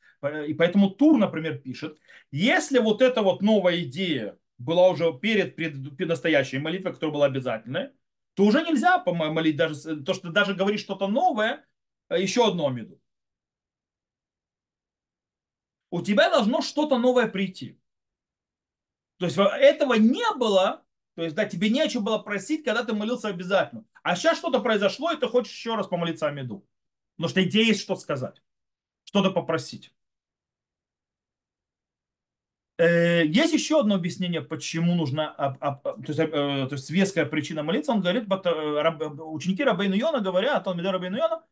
И 0.47 0.55
поэтому 0.55 0.89
Тур, 0.89 1.19
например, 1.19 1.59
пишет, 1.59 1.99
если 2.31 2.79
вот 2.79 3.03
эта 3.03 3.21
вот 3.21 3.43
новая 3.43 3.83
идея 3.83 4.39
была 4.59 4.89
уже 4.89 5.17
перед, 5.19 5.57
перед 5.57 6.09
настоящей 6.09 6.59
молитвой, 6.59 6.93
которая 6.93 7.15
была 7.15 7.27
обязательной, 7.27 7.91
то 8.35 8.45
уже 8.45 8.63
нельзя 8.63 8.99
помолить 8.99 9.57
даже, 9.57 10.03
то, 10.03 10.15
что 10.15 10.31
даже 10.31 10.55
говоришь 10.55 10.81
что-то 10.81 11.09
новое, 11.09 11.67
а 12.09 12.19
еще 12.19 12.47
одно 12.47 12.69
меду. 12.71 13.01
У 15.91 16.03
тебя 16.03 16.31
должно 16.31 16.61
что-то 16.61 16.99
новое 16.99 17.29
прийти. 17.29 17.81
То 19.19 19.27
есть 19.27 19.39
этого 19.39 19.95
не 19.95 20.37
было, 20.37 20.85
то 21.15 21.23
есть, 21.23 21.35
да, 21.35 21.47
тебе 21.47 21.71
не 21.71 21.81
о 21.81 21.89
чем 21.89 22.05
было 22.05 22.19
просить, 22.19 22.65
когда 22.65 22.85
ты 22.85 22.93
молился 22.93 23.29
обязательно. 23.29 23.85
А 24.03 24.15
сейчас 24.15 24.39
что-то 24.39 24.61
произошло, 24.61 25.11
и 25.11 25.17
ты 25.17 25.27
хочешь 25.27 25.53
еще 25.53 25.75
раз 25.75 25.89
помолиться 25.89 26.29
о 26.29 26.31
меду. 26.31 26.65
Потому 27.17 27.31
что 27.31 27.45
тебе 27.45 27.67
есть 27.67 27.81
что 27.81 27.97
сказать, 27.97 28.41
что-то 29.05 29.31
попросить. 29.31 29.93
Э, 32.79 33.27
есть 33.27 33.53
еще 33.53 33.81
одно 33.81 33.97
объяснение, 33.97 34.41
почему 34.41 34.95
нужна 34.95 35.35
то 35.61 35.93
есть, 36.07 36.21
э, 36.21 36.27
то 36.31 36.69
есть 36.71 36.91
веская 36.91 37.27
причина 37.27 37.65
молиться. 37.65 37.93
Он 37.93 38.01
говорит, 38.01 38.25
э, 38.31 39.09
ученики 39.23 39.65
Рабейну 39.65 39.97
Йона 39.97 40.21
говорят, 40.21 40.67
он 40.69 40.81
Рабейну 40.81 41.17
Йона, 41.17 41.43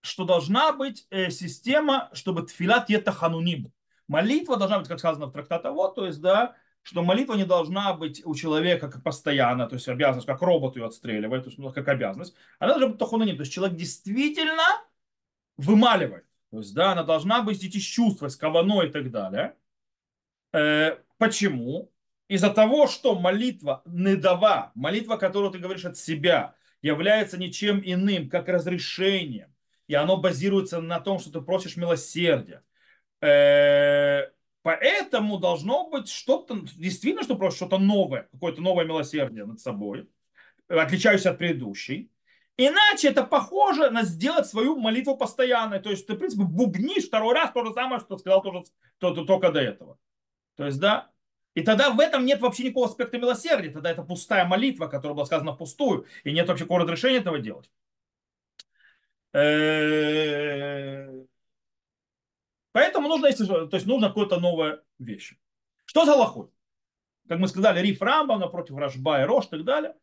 что 0.00 0.24
должна 0.24 0.72
быть 0.72 1.06
система, 1.30 2.08
чтобы 2.14 2.42
тфилат 2.44 2.90
ета 2.90 3.12
хануним. 3.12 3.70
Молитва 4.08 4.56
должна 4.56 4.78
быть, 4.78 4.88
как 4.88 4.98
сказано 4.98 5.26
в 5.26 5.32
трактате 5.32 5.70
вот, 5.70 5.94
то 5.94 6.06
есть, 6.06 6.20
да, 6.20 6.56
что 6.82 7.02
молитва 7.02 7.34
не 7.34 7.44
должна 7.44 7.92
быть 7.92 8.22
у 8.24 8.34
человека 8.34 8.90
как 8.90 9.02
постоянно, 9.02 9.68
то 9.68 9.74
есть 9.76 9.88
обязанность, 9.88 10.26
как 10.26 10.40
робот 10.40 10.76
ее 10.76 10.86
отстреливает, 10.86 11.44
то 11.44 11.50
есть 11.50 11.58
ну, 11.58 11.70
как 11.70 11.86
обязанность. 11.88 12.34
Она 12.58 12.72
должна 12.72 12.88
быть 12.88 12.98
тахунаним, 12.98 13.36
то 13.36 13.42
есть 13.42 13.52
человек 13.52 13.76
действительно 13.76 14.64
вымаливает. 15.56 16.24
То 16.50 16.58
есть, 16.58 16.74
да, 16.74 16.92
она 16.92 17.02
должна 17.04 17.42
быть 17.42 17.64
идти 17.64 17.78
с 17.78 17.84
чувства, 17.84 18.28
с 18.28 18.36
каваной 18.36 18.88
и 18.88 18.90
так 18.90 19.10
далее. 19.10 19.54
Э, 20.52 20.98
почему? 21.18 21.90
Из-за 22.28 22.50
того, 22.50 22.86
что 22.86 23.18
молитва 23.18 23.82
недава, 23.84 24.72
молитва, 24.74 25.16
которую 25.16 25.50
ты 25.50 25.58
говоришь 25.58 25.84
от 25.84 25.96
себя, 25.96 26.54
является 26.80 27.38
ничем 27.38 27.80
иным, 27.84 28.28
как 28.28 28.48
разрешением, 28.48 29.54
и 29.86 29.94
оно 29.94 30.16
базируется 30.16 30.80
на 30.80 31.00
том, 31.00 31.18
что 31.18 31.30
ты 31.30 31.40
просишь 31.40 31.76
милосердия. 31.76 32.62
Э, 33.20 34.30
поэтому 34.62 35.38
должно 35.38 35.88
быть 35.90 36.08
что-то, 36.08 36.60
действительно, 36.76 37.22
что 37.22 37.36
просишь 37.36 37.58
что-то 37.58 37.78
новое, 37.78 38.28
какое-то 38.32 38.60
новое 38.60 38.84
милосердие 38.84 39.44
над 39.44 39.60
собой, 39.60 40.08
отличающееся 40.68 41.30
от 41.30 41.38
предыдущей. 41.38 42.10
Иначе 42.56 43.08
это 43.08 43.24
похоже 43.24 43.90
на 43.90 44.02
сделать 44.02 44.46
свою 44.46 44.76
молитву 44.76 45.16
постоянной. 45.16 45.80
То 45.80 45.90
есть 45.90 46.06
ты, 46.06 46.14
в 46.14 46.18
принципе, 46.18 46.44
бубнишь 46.44 47.06
второй 47.06 47.34
раз 47.34 47.50
то 47.52 47.64
же 47.64 47.72
самое, 47.72 48.00
что 48.00 48.18
сказал 48.18 48.42
тоже, 48.42 48.64
то, 48.98 49.14
то, 49.14 49.24
только 49.24 49.50
до 49.50 49.60
этого. 49.60 49.98
То 50.62 50.66
есть, 50.66 50.78
да, 50.78 51.10
и 51.54 51.62
тогда 51.62 51.90
в 51.90 51.98
этом 51.98 52.24
нет 52.24 52.40
вообще 52.40 52.62
никакого 52.62 52.86
аспекта 52.86 53.18
милосердия. 53.18 53.70
Тогда 53.70 53.90
это 53.90 54.04
пустая 54.04 54.44
молитва, 54.44 54.86
которая 54.86 55.16
была 55.16 55.26
сказана 55.26 55.54
пустую. 55.54 56.06
И 56.22 56.30
нет 56.30 56.46
вообще 56.46 56.66
какого 56.66 56.82
разрешения 56.82 57.18
этого 57.18 57.40
делать. 57.40 57.68
Э, 59.32 61.24
поэтому 62.70 63.08
нужно, 63.08 63.26
если, 63.26 63.44
то 63.44 63.70
есть 63.72 63.86
нужно 63.86 64.06
какое-то 64.06 64.38
новая 64.38 64.84
вещь. 65.00 65.34
Что 65.84 66.04
за 66.04 66.14
лохой? 66.14 66.48
Как 67.28 67.40
мы 67.40 67.48
сказали, 67.48 67.80
Риф 67.80 68.00
Рамбам 68.00 68.38
напротив 68.38 68.76
Рашба 68.76 69.22
и 69.22 69.24
Рош 69.24 69.46
и 69.46 69.48
так 69.48 69.64
далее. 69.64 69.96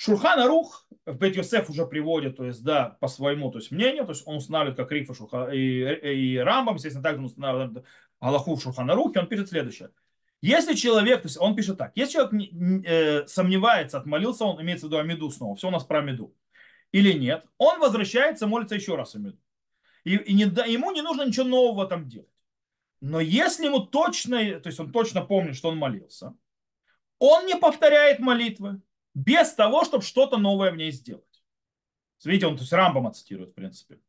Шурхан 0.00 0.38
Арух 0.38 0.86
в 1.06 1.16
Бет 1.16 1.36
уже 1.68 1.86
приводит, 1.86 2.36
то 2.36 2.44
есть, 2.44 2.62
да, 2.62 2.96
по 3.00 3.08
своему 3.08 3.50
то 3.50 3.58
есть, 3.58 3.72
мнению, 3.72 4.04
то 4.04 4.12
есть 4.12 4.22
он 4.26 4.36
устанавливает 4.36 4.76
как 4.76 4.92
Риф 4.92 5.10
и, 5.10 5.14
Шурха, 5.14 5.50
и, 5.50 6.34
и 6.34 6.38
Рамбам, 6.38 6.76
естественно, 6.76 7.02
также 7.02 7.18
он 7.18 7.24
устанавливает 7.24 7.84
Аллаху 8.20 8.54
в 8.54 8.62
Шурхан 8.62 8.88
Арухе, 8.88 9.18
он 9.18 9.26
пишет 9.26 9.48
следующее. 9.48 9.90
Если 10.40 10.74
человек, 10.74 11.22
то 11.22 11.26
есть 11.26 11.36
он 11.40 11.56
пишет 11.56 11.78
так, 11.78 11.90
если 11.96 12.12
человек 12.12 12.86
э, 12.86 13.26
сомневается, 13.26 13.98
отмолился 13.98 14.44
он, 14.44 14.62
имеется 14.62 14.86
в 14.86 14.88
виду 14.88 15.00
Амиду 15.00 15.32
снова, 15.32 15.56
все 15.56 15.66
у 15.66 15.72
нас 15.72 15.82
про 15.82 15.98
Амиду, 15.98 16.32
или 16.92 17.12
нет, 17.12 17.44
он 17.56 17.80
возвращается, 17.80 18.46
молится 18.46 18.76
еще 18.76 18.94
раз 18.94 19.16
Амиду. 19.16 19.38
И, 20.04 20.14
и 20.14 20.32
не, 20.32 20.44
ему 20.44 20.92
не 20.92 21.02
нужно 21.02 21.26
ничего 21.26 21.44
нового 21.44 21.86
там 21.86 22.08
делать. 22.08 22.30
Но 23.00 23.18
если 23.18 23.66
ему 23.66 23.80
точно, 23.80 24.60
то 24.60 24.68
есть 24.68 24.78
он 24.78 24.92
точно 24.92 25.22
помнит, 25.22 25.56
что 25.56 25.70
он 25.70 25.76
молился, 25.76 26.36
он 27.18 27.46
не 27.46 27.56
повторяет 27.56 28.20
молитвы 28.20 28.80
без 29.18 29.52
того, 29.52 29.84
чтобы 29.84 30.04
что-то 30.04 30.38
новое 30.38 30.70
в 30.70 30.76
ней 30.76 30.92
сделать. 30.92 31.24
Видите, 32.24 32.46
он 32.46 32.56
то 32.56 32.62
есть 32.62 32.72
Рамбама 32.72 33.12
цитирует, 33.12 33.50
в 33.50 33.54
принципе. 33.54 34.00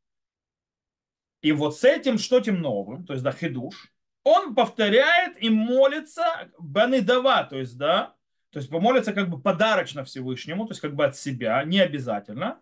И 1.42 1.52
вот 1.52 1.78
с 1.78 1.84
этим, 1.84 2.18
что 2.18 2.40
тем 2.40 2.62
новым, 2.62 3.06
то 3.06 3.14
есть 3.14 3.24
да, 3.24 3.32
хидуш, 3.32 3.92
он 4.24 4.54
повторяет 4.54 5.42
и 5.42 5.50
молится 5.50 6.52
баныдава, 6.60 7.44
то 7.46 7.58
есть, 7.58 7.78
да, 7.78 8.16
то 8.52 8.60
есть 8.60 8.70
помолится 8.70 9.14
как 9.14 9.30
бы 9.30 9.42
подарочно 9.42 10.04
Всевышнему, 10.04 10.66
то 10.66 10.72
есть 10.72 10.82
как 10.82 10.96
бы 10.96 11.06
от 11.06 11.16
себя, 11.16 11.64
не 11.64 11.80
обязательно, 11.80 12.62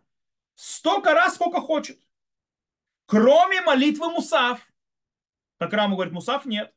столько 0.55 1.13
раз, 1.13 1.35
сколько 1.35 1.59
хочет. 1.59 1.99
Кроме 3.07 3.61
молитвы 3.61 4.09
Мусав. 4.09 4.65
Как 5.57 5.73
Раму 5.73 5.95
говорит, 5.95 6.13
Мусав 6.13 6.45
нет. 6.45 6.73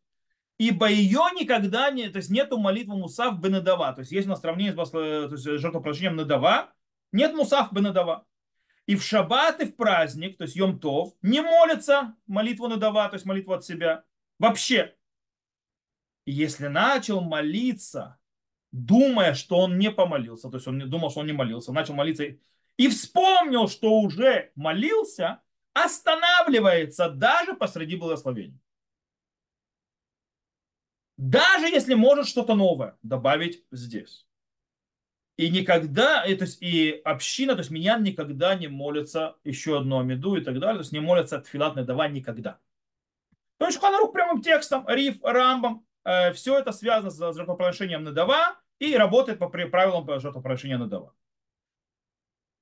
Ибо 0.61 0.91
ее 0.91 1.23
никогда 1.41 1.91
не, 1.91 2.11
то 2.11 2.19
есть 2.19 2.29
нету 2.29 2.59
молитвы 2.59 2.95
Мусав 2.95 3.41
Бенедава. 3.41 3.95
То 3.95 4.01
есть 4.01 4.13
есть 4.13 4.27
у 4.27 4.31
нас 4.31 4.43
сравнение 4.43 4.75
с 4.75 4.91
то 4.91 5.03
есть, 5.31 5.43
жертвоприношением 5.43 6.17
Недава, 6.17 6.71
нет 7.13 7.33
Мусав 7.33 7.73
Бенедава. 7.73 8.27
И 8.85 8.95
в 8.95 9.03
шаббат, 9.03 9.63
и 9.63 9.65
в 9.65 9.75
праздник, 9.75 10.37
то 10.37 10.45
есть 10.45 10.57
Йом 10.57 10.79
Тов, 10.79 11.15
не 11.23 11.41
молится 11.41 12.15
молитву 12.27 12.69
Недава, 12.69 13.09
то 13.09 13.15
есть 13.15 13.25
молитву 13.25 13.55
от 13.55 13.65
себя. 13.65 14.05
Вообще. 14.39 14.95
Если 16.27 16.67
начал 16.67 17.23
молиться, 17.23 18.19
думая, 18.71 19.33
что 19.33 19.61
он 19.61 19.79
не 19.79 19.91
помолился, 19.91 20.51
то 20.51 20.59
есть 20.59 20.69
он 20.69 20.77
не 20.77 20.85
думал, 20.85 21.11
что 21.11 21.21
он 21.21 21.27
не 21.27 21.33
молился, 21.33 21.73
начал 21.73 21.95
молиться 21.95 22.37
и 22.77 22.89
вспомнил, 22.89 23.67
что 23.67 23.99
уже 23.99 24.53
молился, 24.57 25.41
останавливается 25.73 27.09
даже 27.09 27.55
посреди 27.55 27.97
благословения. 27.97 28.61
Даже 31.21 31.67
если 31.67 31.93
может 31.93 32.27
что-то 32.27 32.55
новое 32.55 32.97
добавить 33.03 33.63
здесь. 33.71 34.27
И 35.37 35.51
никогда, 35.51 36.25
и, 36.25 36.35
то 36.35 36.45
есть, 36.47 36.63
и 36.63 36.93
община, 37.05 37.53
то 37.53 37.59
есть 37.59 37.71
меня 37.71 37.99
никогда 37.99 38.55
не 38.55 38.69
молится 38.69 39.37
еще 39.45 39.79
одно 39.79 40.03
меду 40.03 40.37
и 40.37 40.41
так 40.41 40.59
далее, 40.59 40.77
то 40.77 40.81
есть 40.81 40.93
не 40.93 41.01
молится 41.01 41.37
от 41.37 41.47
филат 41.47 41.75
давай 41.85 42.11
никогда. 42.11 42.59
То 43.59 43.67
есть 43.67 43.77
Шуханарух 43.77 44.15
прямым 44.15 44.41
текстом, 44.41 44.87
Риф, 44.89 45.23
Рамбам, 45.23 45.87
э, 46.05 46.33
все 46.33 46.59
это 46.59 46.73
связано 46.73 47.11
с 47.11 47.37
жертвоприношением 47.37 48.03
Надава 48.03 48.59
и 48.79 48.97
работает 48.97 49.39
по 49.39 49.51
правилам 49.51 50.07
жертвоприношения 50.21 50.79
Надава. 50.79 51.15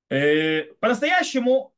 Э, 0.09 0.63
по-настоящему 0.81 1.73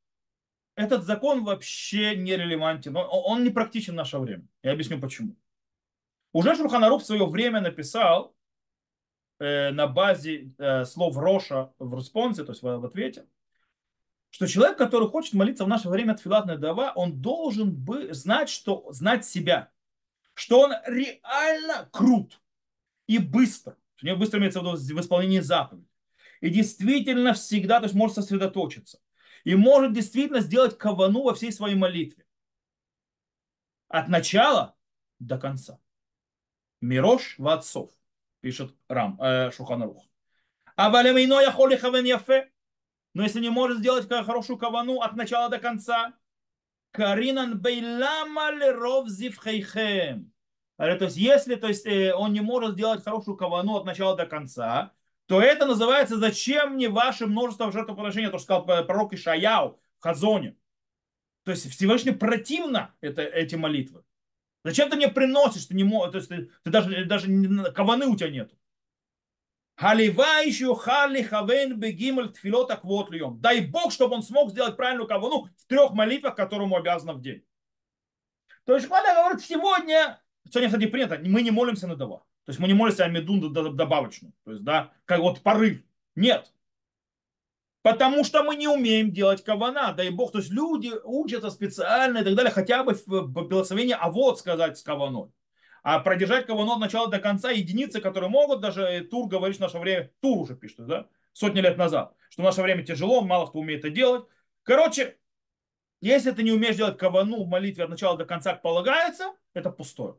этот 0.76 1.04
закон 1.04 1.44
вообще 1.44 2.16
не 2.16 2.36
релевантен, 2.36 2.98
он, 2.98 3.06
он 3.08 3.44
не 3.44 3.52
практичен 3.52 3.94
в 3.94 3.98
наше 3.98 4.18
время. 4.18 4.48
Я 4.64 4.72
объясню 4.72 5.00
почему. 5.00 5.36
Уже 6.34 6.56
Шурханарух 6.56 7.02
в 7.02 7.06
свое 7.06 7.26
время 7.26 7.62
написал 7.62 8.36
э, 9.40 9.72
на 9.72 9.88
базе 9.88 10.54
э, 10.58 10.86
слов 10.86 11.18
Роша 11.18 11.74
в 11.78 11.96
респонсе, 11.98 12.44
то 12.44 12.52
есть 12.52 12.62
в, 12.62 12.78
в 12.78 12.86
ответе, 12.86 13.28
что 14.30 14.48
человек, 14.48 14.78
который 14.78 15.10
хочет 15.10 15.34
молиться 15.34 15.66
в 15.66 15.68
наше 15.68 15.90
время 15.90 16.14
от 16.14 16.22
Филатной 16.22 16.58
Дава, 16.58 16.94
он 16.96 17.22
должен 17.22 17.76
бы 17.76 18.14
знать, 18.14 18.50
что, 18.50 18.88
знать 18.92 19.26
себя, 19.26 19.72
что 20.34 20.62
он 20.62 20.72
реально 20.86 21.90
крут 21.92 22.42
и 23.08 23.18
быстро. 23.18 23.78
У 24.02 24.06
него 24.06 24.18
быстро 24.18 24.40
имеется 24.40 24.62
в 24.62 24.64
виду 24.64 24.78
в 24.78 25.02
исполнении 25.02 25.42
заповедей. 25.42 25.88
И 26.40 26.50
действительно 26.50 27.34
всегда, 27.34 27.80
то 27.80 27.86
есть 27.86 27.96
может 27.96 28.16
сосредоточиться. 28.16 29.00
И 29.44 29.54
может 29.56 29.94
действительно 29.94 30.40
сделать 30.40 30.78
кавану 30.78 31.24
во 31.24 31.34
всей 31.34 31.52
своей 31.52 31.76
молитве. 31.76 32.26
От 33.90 34.08
начала 34.08 34.76
до 35.20 35.38
конца. 35.38 35.80
Мирош 36.82 37.36
в 37.38 37.48
отцов, 37.48 37.92
пишет 38.42 38.76
Рам, 38.90 39.20
э, 39.22 39.52
Шуханарух. 39.52 40.04
А 40.76 40.90
валямино 40.90 41.40
я 41.42 41.52
холи 41.52 41.76
хавен 41.76 42.06
яфе. 42.06 42.52
Но 43.14 43.24
если 43.24 43.40
не 43.40 43.50
может 43.50 43.80
сделать 43.80 44.08
хорошую 44.08 44.58
кавану 44.58 45.02
от 45.02 45.16
начала 45.16 45.50
до 45.50 45.60
конца, 45.60 46.14
Каринан 46.92 47.60
бейлама 47.60 48.52
леров 48.52 49.10
зивхейхем. 49.10 50.32
То 50.78 51.06
есть, 51.06 51.18
если 51.18 51.56
то 51.56 51.68
есть, 51.68 51.86
э, 51.86 52.14
он 52.14 52.34
не 52.34 52.42
может 52.42 52.74
сделать 52.74 53.04
хорошую 53.04 53.38
кавану 53.38 53.76
от 53.76 53.86
начала 53.86 54.18
до 54.18 54.26
конца, 54.26 54.94
то 55.28 55.40
это 55.40 55.66
называется 55.66 56.18
«Зачем 56.18 56.74
мне 56.74 56.90
ваше 56.90 57.28
множество 57.28 57.72
жертвоприношений?» 57.72 58.30
То, 58.30 58.40
что 58.40 58.46
сказал 58.46 58.86
пророк 58.86 59.14
Ишаяу 59.14 59.80
в 60.00 60.04
Хазоне. 60.04 60.58
То 61.44 61.52
есть 61.52 61.70
Всевышний 61.72 62.12
противно 62.12 62.94
это, 63.00 63.22
эти 63.22 63.56
молитвы. 63.56 64.04
Зачем 64.64 64.90
ты 64.90 64.96
мне 64.96 65.08
приносишь? 65.08 65.66
Ты 65.66 65.76
не 65.76 65.84
можешь, 65.84 66.12
то 66.12 66.18
есть 66.18 66.30
ты, 66.30 66.52
ты 66.64 66.70
даже, 66.70 67.06
даже 67.06 67.28
каваны 67.74 68.06
у 68.08 68.16
тебя 68.16 68.30
нету. 68.30 68.56
Халивайшу 69.76 70.76
хали 70.76 71.24
хавен 71.24 71.80
бегимель 71.80 72.32
тфилота 72.32 72.78
квот 72.78 73.10
льем. 73.10 73.40
Дай 73.42 73.62
Бог, 73.62 73.92
чтобы 73.92 74.16
он 74.16 74.24
смог 74.24 74.52
сделать 74.52 74.78
правильную 74.78 75.08
кавану 75.08 75.50
в 75.58 75.66
трех 75.66 75.94
молитвах, 75.94 76.36
которому 76.36 76.78
обязан 76.78 77.18
в 77.18 77.22
день. 77.22 77.44
То 78.66 78.76
есть 78.76 78.86
Шмаля 78.86 79.16
говорит, 79.16 79.44
сегодня, 79.44 80.22
сегодня, 80.46 80.70
кстати, 80.70 80.86
принято, 80.86 81.20
мы 81.24 81.42
не 81.42 81.50
молимся 81.50 81.88
на 81.88 81.96
дова. 81.96 82.20
То 82.46 82.50
есть 82.50 82.60
мы 82.60 82.68
не 82.68 82.76
молимся 82.76 83.06
о 83.06 83.10
медун 83.10 83.52
добавочную. 83.52 84.34
То 84.44 84.52
есть, 84.52 84.64
да, 84.64 84.92
как 85.06 85.20
вот 85.20 85.42
порыв. 85.42 85.82
Нет. 86.16 86.54
Потому 87.82 88.24
что 88.24 88.44
мы 88.44 88.56
не 88.56 88.68
умеем 88.68 89.12
делать 89.12 89.44
кавана, 89.44 89.94
дай 89.94 90.10
бог. 90.12 90.32
То 90.32 90.38
есть 90.38 90.52
люди 90.52 90.92
учатся 91.04 91.50
специально 91.50 92.20
и 92.20 92.24
так 92.24 92.36
далее, 92.36 92.52
хотя 92.52 92.84
бы 92.84 92.94
в 92.94 93.28
благословении 93.28 93.96
а 94.00 94.12
вот 94.12 94.40
сказать 94.40 94.78
с 94.78 94.84
каваной. 94.84 95.32
А 95.84 96.00
продержать 96.00 96.46
кавано 96.46 96.74
от 96.74 96.80
начала 96.80 97.10
до 97.10 97.20
конца 97.20 97.50
единицы, 97.50 98.02
которые 98.02 98.30
могут, 98.30 98.62
даже 98.62 99.08
Тур 99.10 99.28
говорит 99.28 99.58
в 99.58 99.62
наше 99.62 99.80
время, 99.80 100.12
Тур 100.22 100.44
уже 100.44 100.56
пишет, 100.56 100.86
да, 100.86 101.08
сотни 101.34 101.60
лет 101.60 101.78
назад, 101.78 102.14
что 102.30 102.44
в 102.44 102.46
наше 102.46 102.62
время 102.62 102.86
тяжело, 102.86 103.22
мало 103.22 103.48
кто 103.48 103.58
умеет 103.58 103.80
это 103.80 103.90
делать. 103.90 104.26
Короче, 104.62 105.18
если 106.02 106.32
ты 106.32 106.44
не 106.44 106.52
умеешь 106.52 106.76
делать 106.76 107.00
кавану 107.00 107.44
в 107.44 107.48
молитве 107.48 107.86
от 107.86 107.90
начала 107.90 108.16
до 108.16 108.26
конца, 108.26 108.54
полагается, 108.54 109.34
это 109.56 109.72
пустое. 109.72 110.18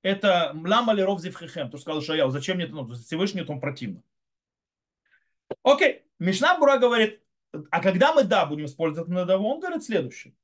Это 0.00 0.54
лама 0.54 0.94
ли 0.94 1.02
ров 1.02 1.20
зивхихем, 1.20 1.70
то 1.70 1.76
сказал 1.76 2.00
Шаял, 2.00 2.30
зачем 2.30 2.56
мне 2.56 2.64
это, 2.64 2.74
ну, 2.74 2.88
Всевышний, 2.94 3.42
это 3.42 3.52
он 3.52 3.60
противно. 3.60 4.02
Окей, 5.62 6.04
Мишна 6.18 6.58
Бура 6.58 6.78
говорит, 6.78 7.20
а 7.70 7.80
когда 7.80 8.12
мы 8.12 8.24
да 8.24 8.46
будем 8.46 8.66
использовать 8.66 9.08
надаву, 9.08 9.48
он 9.48 9.60
говорит 9.60 9.84
следующее. 9.84 10.34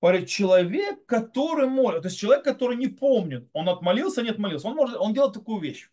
Говорит, 0.00 0.28
человек, 0.28 1.06
который 1.06 1.66
молит, 1.66 2.02
то 2.02 2.08
есть 2.08 2.18
человек, 2.18 2.44
который 2.44 2.76
не 2.76 2.88
помнит, 2.88 3.48
он 3.52 3.68
отмолился, 3.68 4.22
не 4.22 4.30
отмолился, 4.30 4.68
он, 4.68 4.74
может, 4.74 4.96
он 4.96 5.14
делает 5.14 5.32
такую 5.32 5.60
вещь. 5.60 5.90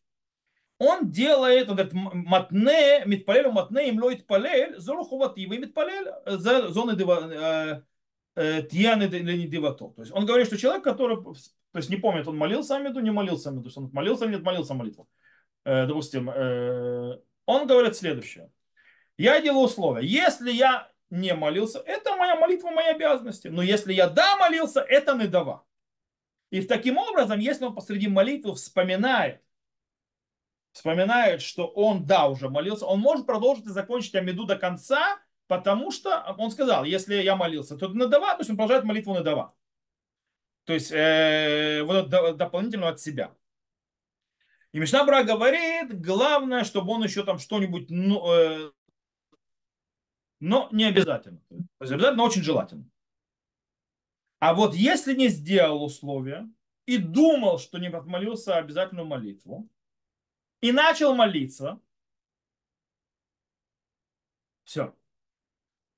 Он 0.79 1.12
делает, 1.12 1.69
он 1.69 1.75
говорит, 1.75 1.93
матне, 1.93 3.03
митпалель, 3.05 3.51
матне, 3.51 3.89
им 3.89 4.01
лоит 4.01 4.25
палель, 4.25 4.79
зорухувативы, 4.79 5.60
митпалель, 5.60 6.12
за 6.25 6.69
зоны 6.69 6.97
э, 6.99 7.81
э, 8.36 8.63
тьяны 8.63 9.03
не 9.03 9.47
дивато. 9.47 9.89
То 9.89 10.01
есть 10.01 10.12
он 10.12 10.25
говорит, 10.25 10.47
что 10.47 10.57
человек, 10.57 10.84
который, 10.84 11.23
то 11.23 11.77
есть 11.77 11.89
не 11.91 11.97
помнит, 11.97 12.27
он 12.27 12.36
молился 12.36 12.77
Амиду, 12.77 12.99
не 12.99 13.12
молился 13.12 13.49
Амиду, 13.49 13.65
то 13.65 13.67
есть 13.67 13.77
он 13.77 13.91
молился 13.93 14.25
или 14.25 14.31
не 14.31 14.38
отмолился 14.38 14.73
молитву. 14.73 15.07
Э, 15.63 15.86
допустим, 15.86 16.29
он 17.52 17.68
говорит 17.68 17.96
следующее. 17.96 18.52
Я 19.18 19.42
делаю 19.42 19.66
условия. 19.66 20.06
Если 20.06 20.52
я 20.52 20.92
не 21.10 21.34
молился, 21.34 21.80
это 21.86 22.16
моя 22.16 22.36
молитва, 22.36 22.72
мои 22.72 22.88
обязанности. 22.88 23.50
Но 23.50 23.62
если 23.62 23.94
я 23.94 24.10
да 24.10 24.38
молился, 24.38 24.82
это 24.82 25.14
не 25.16 25.28
дава. 25.28 25.66
И 26.50 26.62
таким 26.62 26.98
образом, 26.98 27.40
если 27.40 27.66
он 27.66 27.76
посреди 27.76 28.08
молитвы 28.08 28.56
вспоминает, 28.56 29.42
вспоминает, 30.74 31.42
что 31.42 31.68
он 31.68 32.06
да 32.06 32.28
уже 32.28 32.50
молился, 32.50 32.86
он 32.86 33.00
может 33.00 33.26
продолжить 33.26 33.66
и 33.66 33.70
закончить 33.70 34.16
Амиду 34.16 34.46
до 34.46 34.58
конца, 34.58 35.20
потому 35.48 35.92
что 35.92 36.36
он 36.38 36.52
сказал, 36.52 36.84
если 36.84 37.16
я 37.16 37.36
молился, 37.36 37.78
то 37.78 37.90
на 37.90 38.08
дава, 38.08 38.34
то 38.34 38.40
есть 38.40 38.50
он 38.50 38.58
продолжает 38.58 38.86
молитву 38.86 39.14
на 39.14 39.22
дава. 39.22 39.54
То 40.66 40.74
есть 40.74 40.92
э, 40.92 41.84
вот 41.84 42.10
дополнительно 42.10 42.90
от 42.90 43.00
себя. 43.00 43.36
И 44.73 44.79
Мишнабра 44.79 45.23
говорит, 45.23 45.99
главное, 45.99 46.63
чтобы 46.63 46.91
он 46.91 47.03
еще 47.03 47.23
там 47.23 47.39
что-нибудь 47.39 47.89
ну, 47.89 48.31
э, 48.34 48.71
но 50.39 50.69
не 50.71 50.86
обязательно. 50.86 51.39
То 51.49 51.55
есть 51.81 51.91
обязательно 51.91 52.23
очень 52.23 52.41
желательно. 52.41 52.89
А 54.39 54.53
вот 54.53 54.73
если 54.73 55.13
не 55.13 55.27
сделал 55.27 55.84
условия 55.84 56.49
и 56.86 56.97
думал, 56.97 57.60
что 57.60 57.77
не 57.77 57.88
отмолился 57.88 58.57
обязательную 58.57 59.05
молитву, 59.05 59.69
и 60.62 60.71
начал 60.71 61.15
молиться, 61.15 61.79
все. 64.63 64.95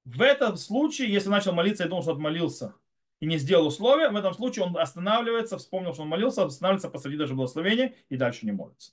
В 0.04 0.22
этом 0.22 0.58
случае, 0.58 1.12
если 1.12 1.30
начал 1.30 1.54
молиться 1.54 1.86
и 1.86 1.88
думал, 1.88 2.02
что 2.02 2.14
отмолился, 2.14 2.76
и 3.24 3.26
не 3.26 3.38
сделал 3.38 3.68
условия, 3.68 4.10
в 4.10 4.18
этом 4.18 4.34
случае 4.34 4.66
он 4.66 4.78
останавливается, 4.78 5.58
вспомнил, 5.58 5.94
что 5.94 6.04
он 6.04 6.10
молился, 6.10 6.44
останавливается 6.44 6.90
посреди 6.90 7.16
даже 7.16 7.34
благословения 7.34 7.96
и 8.10 8.18
дальше 8.18 8.46
не 8.46 8.52
молится. 8.52 8.92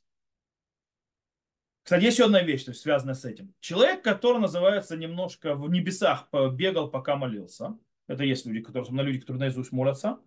Кстати, 1.82 2.04
есть 2.04 2.16
еще 2.16 2.26
одна 2.26 2.40
вещь, 2.40 2.62
то 2.62 2.70
есть 2.70 2.80
связанная 2.80 3.14
с 3.14 3.24
этим. 3.24 3.52
Человек, 3.58 4.04
который 4.04 4.38
называется 4.38 4.96
немножко 4.96 5.56
в 5.56 5.68
небесах, 5.68 6.28
бегал, 6.52 6.92
пока 6.92 7.16
молился. 7.16 7.76
Это 8.06 8.22
есть 8.22 8.46
люди, 8.46 8.60
которые, 8.60 8.88
на 8.92 9.00
люди, 9.00 9.18
которые 9.18 9.40
наизусть 9.40 9.72
молятся. 9.72 10.20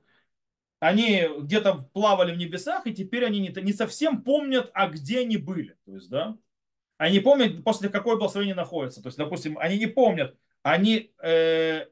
Они 0.79 1.25
где-то 1.39 1.89
плавали 1.93 2.33
в 2.33 2.37
небесах, 2.37 2.85
и 2.85 2.93
теперь 2.93 3.23
они 3.23 3.39
не, 3.39 3.61
не 3.61 3.71
совсем 3.71 4.21
помнят, 4.21 4.69
а 4.73 4.89
где 4.89 5.21
они 5.21 5.37
были. 5.37 5.77
То 5.85 5.95
есть, 5.95 6.09
да, 6.09 6.37
они 6.97 7.21
помнят, 7.21 7.63
после 7.63 7.87
какой 7.87 8.17
благословения 8.17 8.53
находятся. 8.53 9.01
То 9.01 9.07
есть, 9.07 9.17
допустим, 9.17 9.57
они 9.59 9.79
не 9.79 9.87
помнят, 9.87 10.37
они 10.61 11.13
э, 11.23 11.85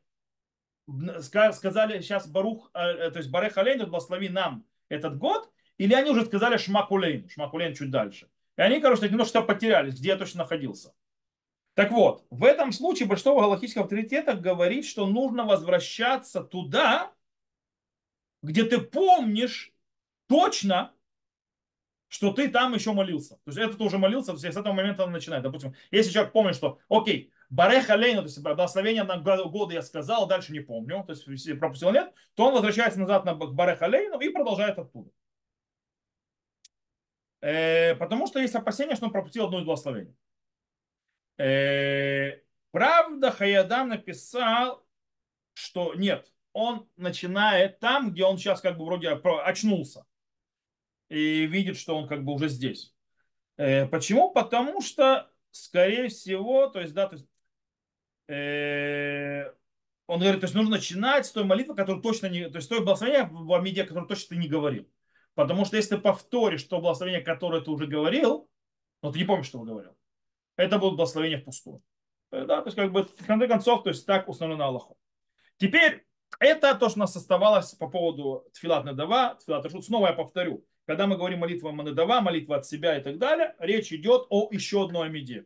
сказали 1.22 2.02
сейчас 2.02 2.28
Барух, 2.28 2.72
э, 2.74 3.12
то 3.12 3.18
есть 3.18 3.30
Барех 3.30 3.58
Алейн, 3.58 3.80
благослови 3.80 4.30
нам 4.30 4.66
этот 4.90 5.18
год, 5.18 5.52
или 5.78 5.94
они 5.94 6.12
уже 6.12 6.26
сказали 6.26 6.58
Шмакулейн, 6.58 7.30
Шмакулейн 7.30 7.74
чуть 7.74 7.92
дальше. 7.92 8.30
И 8.58 8.62
они, 8.62 8.80
короче, 8.80 9.10
немножко 9.10 9.42
потерялись, 9.42 10.00
где 10.00 10.10
я 10.10 10.18
точно 10.18 10.40
находился. 10.40 10.94
Так 11.74 11.92
вот, 11.92 12.26
в 12.30 12.44
этом 12.44 12.72
случае 12.72 13.08
большинство 13.08 13.40
галактических 13.40 13.82
авторитетов 13.82 14.42
говорит, 14.42 14.86
что 14.86 15.08
нужно 15.08 15.46
возвращаться 15.46 16.44
туда, 16.44 17.14
где 18.44 18.66
ты 18.66 18.80
помнишь 18.80 19.74
точно, 20.28 20.94
что 22.08 22.34
ты 22.34 22.50
там 22.50 22.74
еще 22.74 22.92
молился. 22.92 23.36
То 23.46 23.52
есть 23.52 23.58
это 23.58 23.84
уже 23.84 23.98
молился, 23.98 24.34
то 24.34 24.34
есть 24.34 24.54
с 24.54 24.60
этого 24.60 24.74
момента 24.74 25.06
он 25.06 25.12
начинает. 25.12 25.44
Допустим, 25.44 25.74
если 25.92 26.12
человек 26.12 26.34
помнит, 26.34 26.56
что, 26.56 26.80
окей, 26.90 27.32
Бареха 27.52 27.96
Лейна, 27.96 28.22
то 28.22 28.28
есть 28.28 28.42
благословение 28.42 29.04
на 29.04 29.18
годы 29.18 29.74
я 29.74 29.82
сказал, 29.82 30.26
дальше 30.26 30.54
не 30.54 30.62
помню, 30.62 31.04
то 31.06 31.12
есть 31.12 31.60
пропустил 31.60 31.92
нет, 31.92 32.14
то 32.34 32.48
он 32.48 32.54
возвращается 32.54 33.00
назад 33.00 33.26
на 33.26 33.36
Бареха 33.36 33.88
Лейну 33.88 34.20
и 34.20 34.30
продолжает 34.30 34.80
оттуда. 34.80 35.12
Э, 37.42 37.96
потому 37.96 38.26
что 38.26 38.40
есть 38.40 38.56
опасение, 38.56 38.96
что 38.96 39.08
он 39.08 39.12
пропустил 39.12 39.46
одно 39.46 39.60
из 39.60 39.66
благословений. 39.66 40.16
Э, 41.38 42.40
правда, 42.72 43.32
Хаядам 43.32 43.90
написал, 43.90 44.88
что 45.54 45.94
нет, 45.94 46.32
он 46.54 46.88
начинает 46.96 47.80
там, 47.80 48.12
где 48.12 48.24
он 48.24 48.38
сейчас 48.38 48.62
как 48.62 48.78
бы 48.78 48.86
вроде 48.86 49.10
очнулся 49.10 50.06
и 51.10 51.46
видит, 51.48 51.78
что 51.78 51.98
он 51.98 52.08
как 52.08 52.24
бы 52.24 52.32
уже 52.32 52.48
здесь. 52.48 52.96
Э, 53.58 53.88
почему? 53.88 54.32
Потому 54.32 54.82
что, 54.82 55.30
скорее 55.52 56.08
всего, 56.08 56.68
то 56.68 56.80
есть, 56.80 56.94
да, 56.94 57.08
то 57.08 57.16
есть, 57.16 57.28
он 58.28 60.20
говорит, 60.20 60.42
то 60.42 60.46
есть 60.46 60.56
нужно 60.56 60.72
начинать 60.72 61.26
с 61.26 61.32
той 61.32 61.44
молитвы, 61.44 61.76
которую 61.76 62.02
точно 62.02 62.28
не, 62.28 62.50
то 62.50 62.58
есть 62.58 62.70
той 62.70 62.80
благословения 62.80 63.30
в 63.32 63.54
Амиде, 63.54 63.84
которую 63.84 64.08
точно 64.08 64.36
ты 64.36 64.42
не 64.42 64.48
говорил. 64.48 64.90
Потому 65.36 65.66
что 65.66 65.78
если 65.78 65.96
ты 65.96 66.02
повторишь 66.02 66.64
то 66.64 66.80
благословение, 66.80 67.22
которое 67.22 67.62
ты 67.62 67.72
уже 67.72 67.88
говорил, 67.88 68.50
но 69.02 69.12
ты 69.12 69.20
не 69.20 69.26
помнишь, 69.26 69.48
что 69.48 69.60
вы 69.60 69.66
говорил, 69.66 69.96
это 70.58 70.78
будет 70.80 70.96
благословение 70.96 71.40
впустую. 71.40 71.82
Э, 72.32 72.46
да, 72.46 72.62
то 72.62 72.68
есть 72.68 72.78
как 72.78 72.92
бы 72.92 73.04
в 73.04 73.26
конце 73.26 73.48
концов, 73.48 73.84
то 73.84 73.90
есть 73.90 74.06
так 74.06 74.28
установлено 74.28 74.66
Аллахом. 74.66 74.98
Теперь 75.58 76.06
это 76.40 76.76
то, 76.76 76.90
что 76.90 77.00
у 77.00 77.02
нас 77.02 77.16
оставалось 77.16 77.74
по 77.74 77.88
поводу 77.88 78.46
Тфилат 78.54 78.86
Надава, 78.86 79.36
Тфилат 79.36 79.64
Рашут. 79.64 79.86
Снова 79.86 80.08
я 80.08 80.14
повторю. 80.14 80.66
Когда 80.86 81.08
мы 81.08 81.16
говорим 81.16 81.40
молитва 81.40 81.72
Манадава, 81.72 82.22
молитва 82.22 82.58
от 82.58 82.66
себя 82.66 82.98
и 82.98 83.04
так 83.04 83.18
далее, 83.18 83.56
речь 83.60 83.94
идет 83.94 84.26
о 84.30 84.50
еще 84.52 84.84
одной 84.84 85.08
амиде. 85.08 85.46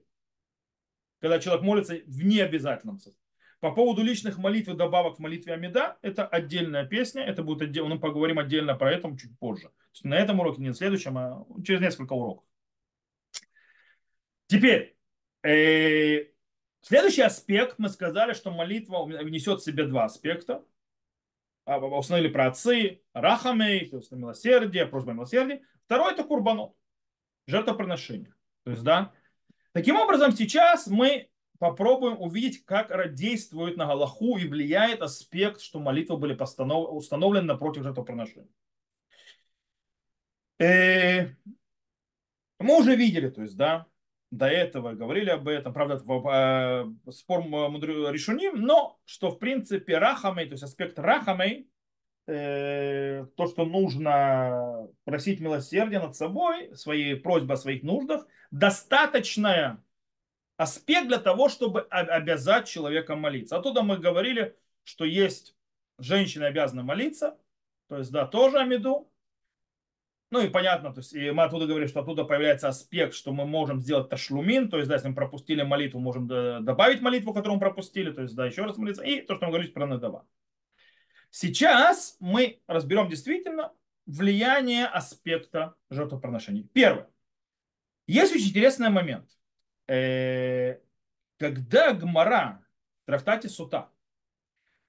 Когда 1.26 1.40
человек 1.40 1.64
молится 1.64 1.96
в 2.06 2.24
необязательном 2.24 3.00
состоянии. 3.00 3.20
По 3.60 3.72
поводу 3.72 4.04
личных 4.04 4.38
молитв 4.38 4.70
и 4.70 4.76
добавок 4.76 5.16
в 5.16 5.20
молитве 5.20 5.56
Амида, 5.56 5.98
это 6.04 6.28
отдельная 6.28 6.86
песня, 6.86 7.24
это 7.24 7.42
будет 7.42 7.64
отдельно, 7.64 7.96
мы 7.96 8.00
поговорим 8.00 8.38
отдельно 8.38 8.76
про 8.76 8.94
это 8.94 9.10
чуть 9.18 9.36
позже. 9.40 9.72
На 10.04 10.20
этом 10.20 10.40
уроке, 10.40 10.62
не 10.62 10.68
на 10.68 10.76
следующем, 10.76 11.18
а 11.18 11.44
через 11.66 11.82
несколько 11.82 12.14
уроков. 12.14 12.46
Теперь, 14.46 14.96
э, 15.42 16.28
следующий 16.82 17.24
аспект, 17.24 17.80
мы 17.80 17.90
сказали, 17.90 18.34
что 18.34 18.52
молитва 18.52 19.08
несет 19.24 19.62
в 19.62 19.66
себе 19.66 19.88
два 19.88 20.06
аспекта. 20.06 20.64
А, 21.66 21.80
установили 21.80 22.32
про 22.32 22.50
отцы, 22.50 23.02
рахамей, 23.14 23.90
то 23.90 23.98
есть 23.98 24.12
милосердие, 24.12 24.86
просьба 24.86 25.14
милосердия. 25.14 25.64
Второй 25.86 26.14
это 26.14 26.24
курбанот, 26.24 26.76
жертвоприношение. 27.48 28.36
То 28.64 28.70
есть, 28.70 28.84
да. 28.84 29.12
Таким 29.76 29.98
образом, 29.98 30.32
сейчас 30.32 30.88
мы 30.88 31.28
попробуем 31.60 32.22
увидеть, 32.22 32.64
как 32.64 33.14
действует 33.14 33.76
на 33.76 33.86
Галаху 33.86 34.38
и 34.38 34.48
влияет 34.48 35.02
аспект, 35.02 35.60
что 35.60 35.82
молитвы 35.82 36.16
были 36.16 36.34
установлены 36.34 37.46
напротив 37.46 37.84
жертвоприношения. 37.84 38.48
Э, 40.60 41.26
мы 42.58 42.80
уже 42.80 42.96
видели, 42.96 43.30
то 43.30 43.42
есть, 43.42 43.58
да, 43.58 43.86
до 44.32 44.48
этого 44.48 44.94
говорили 44.94 45.30
об 45.30 45.50
этом, 45.50 45.74
правда, 45.74 45.98
в, 45.98 46.96
спор 47.12 47.42
решуним, 47.42 48.62
но 48.62 48.98
что, 49.04 49.30
в 49.30 49.40
принципе, 49.40 49.98
рахамей, 49.98 50.46
то 50.46 50.54
есть 50.54 50.64
аспект 50.64 50.98
рахамей, 51.00 51.70
э, 52.28 53.26
то, 53.36 53.48
что 53.48 53.66
нужно 53.66 54.88
просить 55.04 55.40
милосердия 55.40 56.00
над 56.00 56.16
собой, 56.16 56.76
своей 56.76 57.16
просьбы 57.16 57.54
о 57.54 57.58
своих 57.58 57.84
нуждах, 57.84 58.26
достаточная 58.52 59.84
аспект 60.58 61.08
для 61.08 61.20
того, 61.20 61.50
чтобы 61.50 61.82
обязать 61.82 62.68
человека 62.68 63.16
молиться. 63.16 63.58
Оттуда 63.58 63.84
мы 63.84 63.98
говорили, 63.98 64.56
что 64.84 65.06
есть 65.06 65.56
женщины 65.98 66.44
обязаны 66.46 66.84
молиться, 66.84 67.38
то 67.88 67.98
есть, 67.98 68.12
да, 68.12 68.26
тоже 68.26 68.60
Амиду. 68.60 69.10
Ну 70.32 70.42
и 70.42 70.50
понятно, 70.50 70.92
то 70.92 71.00
есть 71.00 71.14
и 71.14 71.32
мы 71.32 71.44
оттуда 71.44 71.68
говорим, 71.68 71.88
что 71.88 72.02
оттуда 72.02 72.26
появляется 72.26 72.68
аспект, 72.68 73.14
что 73.14 73.32
мы 73.32 73.46
можем 73.46 73.80
сделать 73.80 74.10
ташлумин, 74.10 74.70
то 74.70 74.78
есть, 74.78 74.90
да, 74.90 74.96
если 74.96 75.10
мы 75.10 75.16
пропустили 75.16 75.62
молитву, 75.62 76.00
можем 76.00 76.28
добавить 76.28 77.02
молитву, 77.02 77.34
которую 77.34 77.56
мы 77.56 77.62
пропустили, 77.62 78.12
то 78.12 78.24
есть, 78.24 78.36
да, 78.36 78.46
еще 78.46 78.64
раз 78.64 78.78
молиться, 78.78 79.04
и 79.04 79.22
то, 79.22 79.36
что 79.36 79.46
мы 79.46 79.52
говорили 79.52 79.72
про 79.72 79.86
Надава. 79.86 80.26
Сейчас 81.38 82.16
мы 82.22 82.62
разберем 82.66 83.10
действительно 83.10 83.74
влияние 84.06 84.86
аспекта 84.86 85.76
жертвоприношений. 85.90 86.64
Первое. 86.72 87.10
Есть 88.08 88.34
очень 88.34 88.48
интересный 88.48 88.88
момент. 88.88 89.30
Э, 89.90 90.80
когда 91.38 91.92
Гмара 91.92 92.66
в 93.04 93.08
трактате 93.08 93.50
Сута 93.50 93.92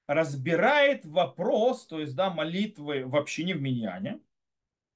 разбирает 0.06 1.04
вопрос, 1.04 1.84
то 1.88 1.98
есть 1.98 2.14
да, 2.14 2.30
молитвы 2.30 3.04
в 3.06 3.16
общине 3.16 3.56
в 3.56 3.60
Миньяне, 3.60 4.20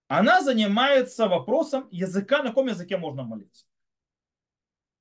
она 0.06 0.42
занимается 0.42 1.26
вопросом 1.26 1.88
языка, 1.90 2.44
на 2.44 2.50
каком 2.50 2.68
языке 2.68 2.96
можно 2.96 3.24
молиться. 3.24 3.66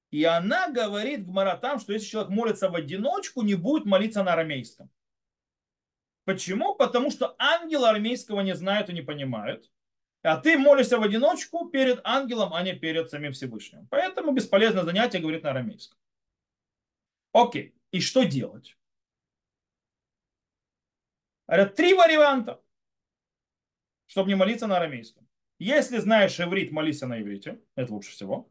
И 0.09 0.23
она 0.23 0.71
говорит 0.71 1.27
Гмара 1.27 1.57
там, 1.57 1.79
что 1.79 1.93
если 1.93 2.07
человек 2.07 2.31
молится 2.31 2.71
в 2.71 2.75
одиночку, 2.75 3.43
не 3.43 3.53
будет 3.53 3.85
молиться 3.85 4.23
на 4.23 4.33
арамейском. 4.33 4.89
Почему? 6.25 6.75
Потому 6.75 7.12
что 7.12 7.36
ангелы 7.39 7.89
арамейского 7.89 8.41
не 8.41 8.55
знают 8.55 8.89
и 8.89 8.93
не 8.93 9.01
понимают. 9.01 9.71
А 10.21 10.38
ты 10.38 10.58
молишься 10.58 10.97
в 10.97 11.03
одиночку 11.03 11.69
перед 11.69 12.01
ангелом, 12.03 12.53
а 12.53 12.62
не 12.62 12.73
перед 12.73 13.10
самим 13.10 13.32
Всевышним. 13.32 13.88
Поэтому 13.88 14.32
бесполезное 14.32 14.84
занятие, 14.84 15.19
говорит 15.19 15.43
на 15.43 15.51
арамейском. 15.51 15.97
Окей, 17.32 17.75
и 17.91 18.01
что 18.01 18.23
делать? 18.23 18.77
Это 21.47 21.65
три 21.65 21.93
варианта, 21.93 22.62
чтобы 24.08 24.29
не 24.29 24.36
молиться 24.36 24.67
на 24.67 24.77
арамейском. 24.77 25.27
Если 25.58 25.97
знаешь 25.97 26.39
иврит, 26.39 26.71
молись 26.71 27.01
на 27.01 27.21
иврите. 27.21 27.62
Это 27.75 27.93
лучше 27.93 28.12
всего. 28.12 28.49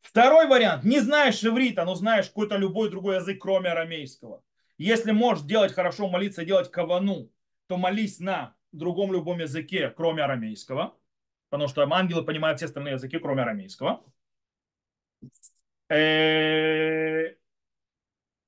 Второй 0.00 0.46
вариант. 0.46 0.84
Не 0.84 1.00
знаешь 1.00 1.42
иврита, 1.44 1.84
но 1.84 1.94
знаешь 1.94 2.28
какой-то 2.28 2.56
любой 2.56 2.90
другой 2.90 3.16
язык, 3.16 3.40
кроме 3.40 3.70
арамейского. 3.70 4.42
Если 4.78 5.12
можешь 5.12 5.44
делать 5.44 5.72
хорошо, 5.72 6.08
молиться, 6.08 6.44
делать 6.44 6.70
кавану, 6.70 7.30
то 7.66 7.76
молись 7.76 8.18
на 8.18 8.56
другом 8.72 9.12
любом 9.12 9.38
языке, 9.38 9.90
кроме 9.90 10.22
арамейского, 10.24 10.96
потому 11.48 11.68
что 11.68 11.82
ангелы 11.82 12.24
понимают 12.24 12.58
все 12.58 12.66
остальные 12.66 12.94
языки, 12.94 13.18
кроме 13.18 13.42
арамейского. 13.42 14.04
Э, 15.88 17.36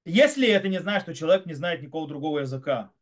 если 0.05 0.49
это 0.49 0.69
не 0.69 0.81
знаешь, 0.81 1.03
что 1.03 1.15
человек 1.15 1.47
не 1.47 1.55
знает 1.55 1.83
никакого 1.83 2.09
другого 2.09 2.41
языка, 2.41 2.93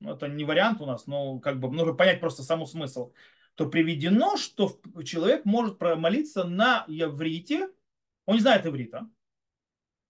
ну, 0.00 0.14
это 0.14 0.28
не 0.28 0.44
вариант 0.44 0.80
у 0.80 0.86
нас, 0.86 1.06
но 1.06 1.38
как 1.40 1.60
бы 1.60 1.70
нужно 1.70 1.94
понять 1.94 2.20
просто 2.20 2.42
саму 2.42 2.66
смысл, 2.66 3.12
то 3.54 3.68
приведено, 3.68 4.36
что 4.36 4.80
человек 5.04 5.44
может 5.44 5.80
молиться 5.80 6.44
на 6.44 6.84
иврите, 6.86 7.68
он 8.24 8.36
не 8.36 8.40
знает 8.40 8.66
иврита, 8.66 9.08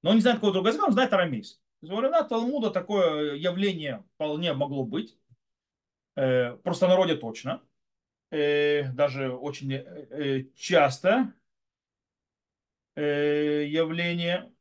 но 0.03 0.11
он 0.11 0.17
не 0.17 0.23
знает 0.23 0.39
какого 0.39 0.53
другого 0.53 0.69
языка, 0.69 0.87
он 0.87 0.93
знает 0.93 1.13
арамейский. 1.13 1.63
Из 1.81 1.89
времена 1.89 2.25
Талмуда 2.25 2.71
такое 2.71 3.37
явление 3.37 4.05
вполне 4.15 4.53
могло 4.53 4.85
быть. 4.85 5.17
Э, 6.17 6.57
просто 6.57 6.89
народе 6.89 7.15
точно, 7.15 7.63
э, 8.31 8.91
даже 8.93 9.33
очень 9.33 9.73
э, 9.73 10.45
часто 10.57 11.33
явление, 12.97 14.53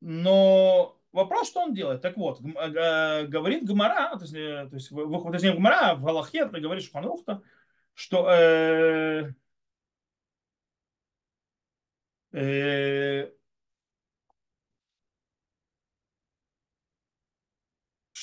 но 0.00 0.96
вопрос, 1.10 1.48
что 1.48 1.62
он 1.62 1.74
делает. 1.74 2.02
Так 2.02 2.16
вот, 2.16 2.40
говорит 2.40 3.64
Гмара, 3.64 4.16
то 4.16 4.22
есть, 4.22 4.32
то 4.32 4.68
есть, 4.72 4.90
точнее, 4.90 5.54
Гмара 5.54 5.96
в 5.96 6.04
Галахе 6.04 6.46
говорит 6.46 6.84
Шханрухта, 6.84 7.42
что 7.94 8.30
э, 8.30 9.34
э, 12.32 13.32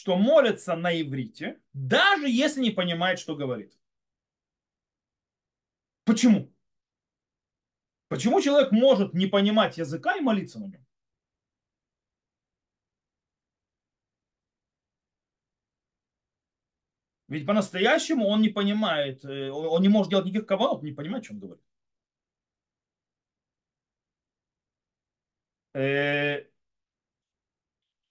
что 0.02 0.18
молится 0.18 0.76
на 0.76 1.00
иврите, 1.00 1.62
даже 1.74 2.28
если 2.28 2.60
не 2.62 2.72
понимает, 2.72 3.20
что 3.20 3.36
говорит. 3.36 3.78
Почему? 6.06 6.52
Почему 8.08 8.42
человек 8.42 8.72
может 8.72 9.14
не 9.14 9.28
понимать 9.28 9.78
языка 9.78 10.18
и 10.18 10.22
молиться 10.22 10.60
на 10.60 10.66
нем? 10.66 10.86
Ведь 17.28 17.46
по-настоящему 17.46 18.26
он 18.28 18.42
не 18.42 18.50
понимает, 18.50 19.24
э, 19.24 19.52
он 19.52 19.84
не 19.84 19.90
может 19.90 20.10
делать 20.10 20.26
никаких 20.26 20.48
каванов, 20.48 20.82
не 20.82 20.94
понимает, 20.94 21.26
что 21.26 21.36
он 21.36 21.40
говорит. 21.42 21.64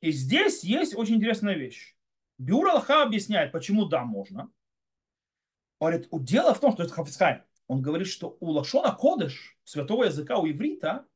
И 0.01 0.12
здесь 0.12 0.64
есть 0.64 0.94
очень 0.94 1.16
интересная 1.16 1.55
вещь. 1.55 1.96
Бюр 2.38 2.68
Аллаха 2.68 3.03
объясняет, 3.03 3.53
почему 3.53 3.84
да, 3.84 4.05
можно. 4.05 4.51
Говорит, 5.78 6.09
дело 6.11 6.55
в 6.55 6.61
том, 6.61 6.72
что 6.72 6.82
это 6.82 6.92
Хафицхайм. 6.92 7.42
Он 7.66 7.82
говорит, 7.82 8.09
что 8.09 8.36
у 8.40 8.51
Лашона 8.51 8.92
Кодыш, 8.92 9.59
святого 9.64 10.05
языка, 10.05 10.38
у 10.38 10.48
иврита, 10.48 11.07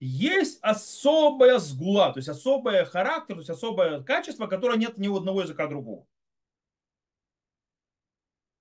есть 0.00 0.58
особая 0.62 1.58
сгула, 1.58 2.12
то 2.12 2.18
есть 2.18 2.28
особый 2.28 2.84
характер, 2.86 3.34
то 3.34 3.40
есть 3.40 3.50
особое 3.50 4.02
качество, 4.02 4.46
которое 4.46 4.78
нет 4.78 4.96
ни 4.96 5.08
у 5.08 5.16
одного 5.16 5.42
языка 5.42 5.66
другого. 5.66 6.06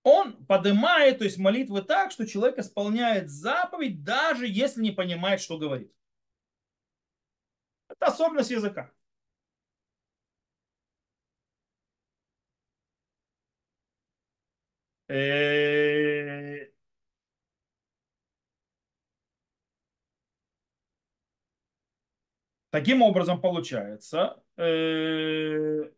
Он 0.04 0.46
поднимает, 0.46 1.20
то 1.20 1.24
есть 1.24 1.38
молитвы 1.38 1.82
так, 1.82 2.12
что 2.12 2.28
человек 2.28 2.60
исполняет 2.60 3.30
заповедь, 3.30 4.04
даже 4.04 4.48
если 4.48 4.82
не 4.82 4.92
понимает, 4.92 5.40
что 5.42 5.58
говорит. 5.58 5.94
Это 7.88 8.08
особенность 8.08 8.52
языка. 8.52 8.92
Э, 15.10 16.70
таким 22.70 23.02
образом 23.02 23.42
получается, 23.42 24.42
э, 24.58 25.90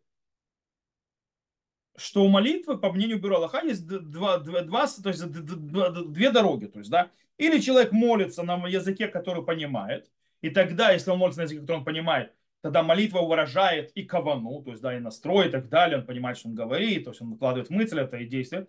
что 1.96 2.24
у 2.24 2.28
молитвы, 2.28 2.78
по 2.78 2.90
мнению 2.92 3.20
Бюро 3.20 3.36
Аллаха, 3.36 3.60
есть 3.64 3.86
два, 3.86 4.38
два, 4.38 4.62
два, 4.62 4.86
то 4.86 5.10
есть 5.10 5.24
две 5.30 6.30
дороги. 6.30 6.66
То 6.66 6.78
есть, 6.78 6.90
да, 6.90 7.10
или 7.36 7.60
человек 7.60 7.92
молится 7.92 8.42
на 8.42 8.66
языке, 8.66 9.08
который 9.08 9.44
понимает, 9.44 10.10
и 10.40 10.50
тогда, 10.50 10.90
если 10.92 11.10
он 11.10 11.18
молится 11.18 11.40
на 11.40 11.44
языке, 11.44 11.60
который 11.60 11.78
он 11.78 11.84
понимает, 11.84 12.34
тогда 12.62 12.82
молитва 12.82 13.20
выражает 13.20 13.92
и 13.92 14.04
кавану, 14.04 14.62
то 14.62 14.70
есть, 14.70 14.82
да, 14.82 14.96
и 14.96 15.00
настрой 15.00 15.48
и 15.48 15.50
так 15.50 15.68
далее, 15.68 15.98
он 15.98 16.06
понимает, 16.06 16.38
что 16.38 16.48
он 16.48 16.54
говорит, 16.54 17.04
то 17.04 17.10
есть 17.10 17.20
он 17.20 17.32
выкладывает 17.32 17.68
мысль 17.70 18.00
это 18.00 18.16
и 18.16 18.26
действие. 18.26 18.66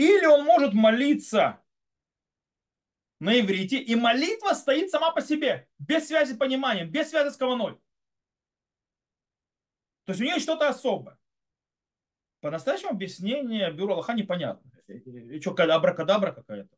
Или 0.00 0.24
он 0.24 0.46
может 0.46 0.72
молиться 0.72 1.60
на 3.18 3.38
иврите, 3.38 3.76
и 3.76 3.94
молитва 3.96 4.54
стоит 4.54 4.90
сама 4.90 5.10
по 5.10 5.20
себе, 5.20 5.68
без 5.78 6.08
связи 6.08 6.32
с 6.32 6.38
пониманием, 6.38 6.90
без 6.90 7.10
связи 7.10 7.28
с 7.28 7.36
каваной. 7.36 7.74
То 10.06 10.12
есть 10.12 10.22
у 10.22 10.24
нее 10.24 10.38
что-то 10.38 10.70
особое. 10.70 11.18
По-настоящему 12.40 12.92
объяснение 12.92 13.70
бюро 13.72 13.92
Аллаха 13.92 14.14
непонятно. 14.14 14.72
И 14.88 15.38
что, 15.42 15.50
абракадабра 15.50 16.32
какая-то? 16.32 16.70
То 16.70 16.76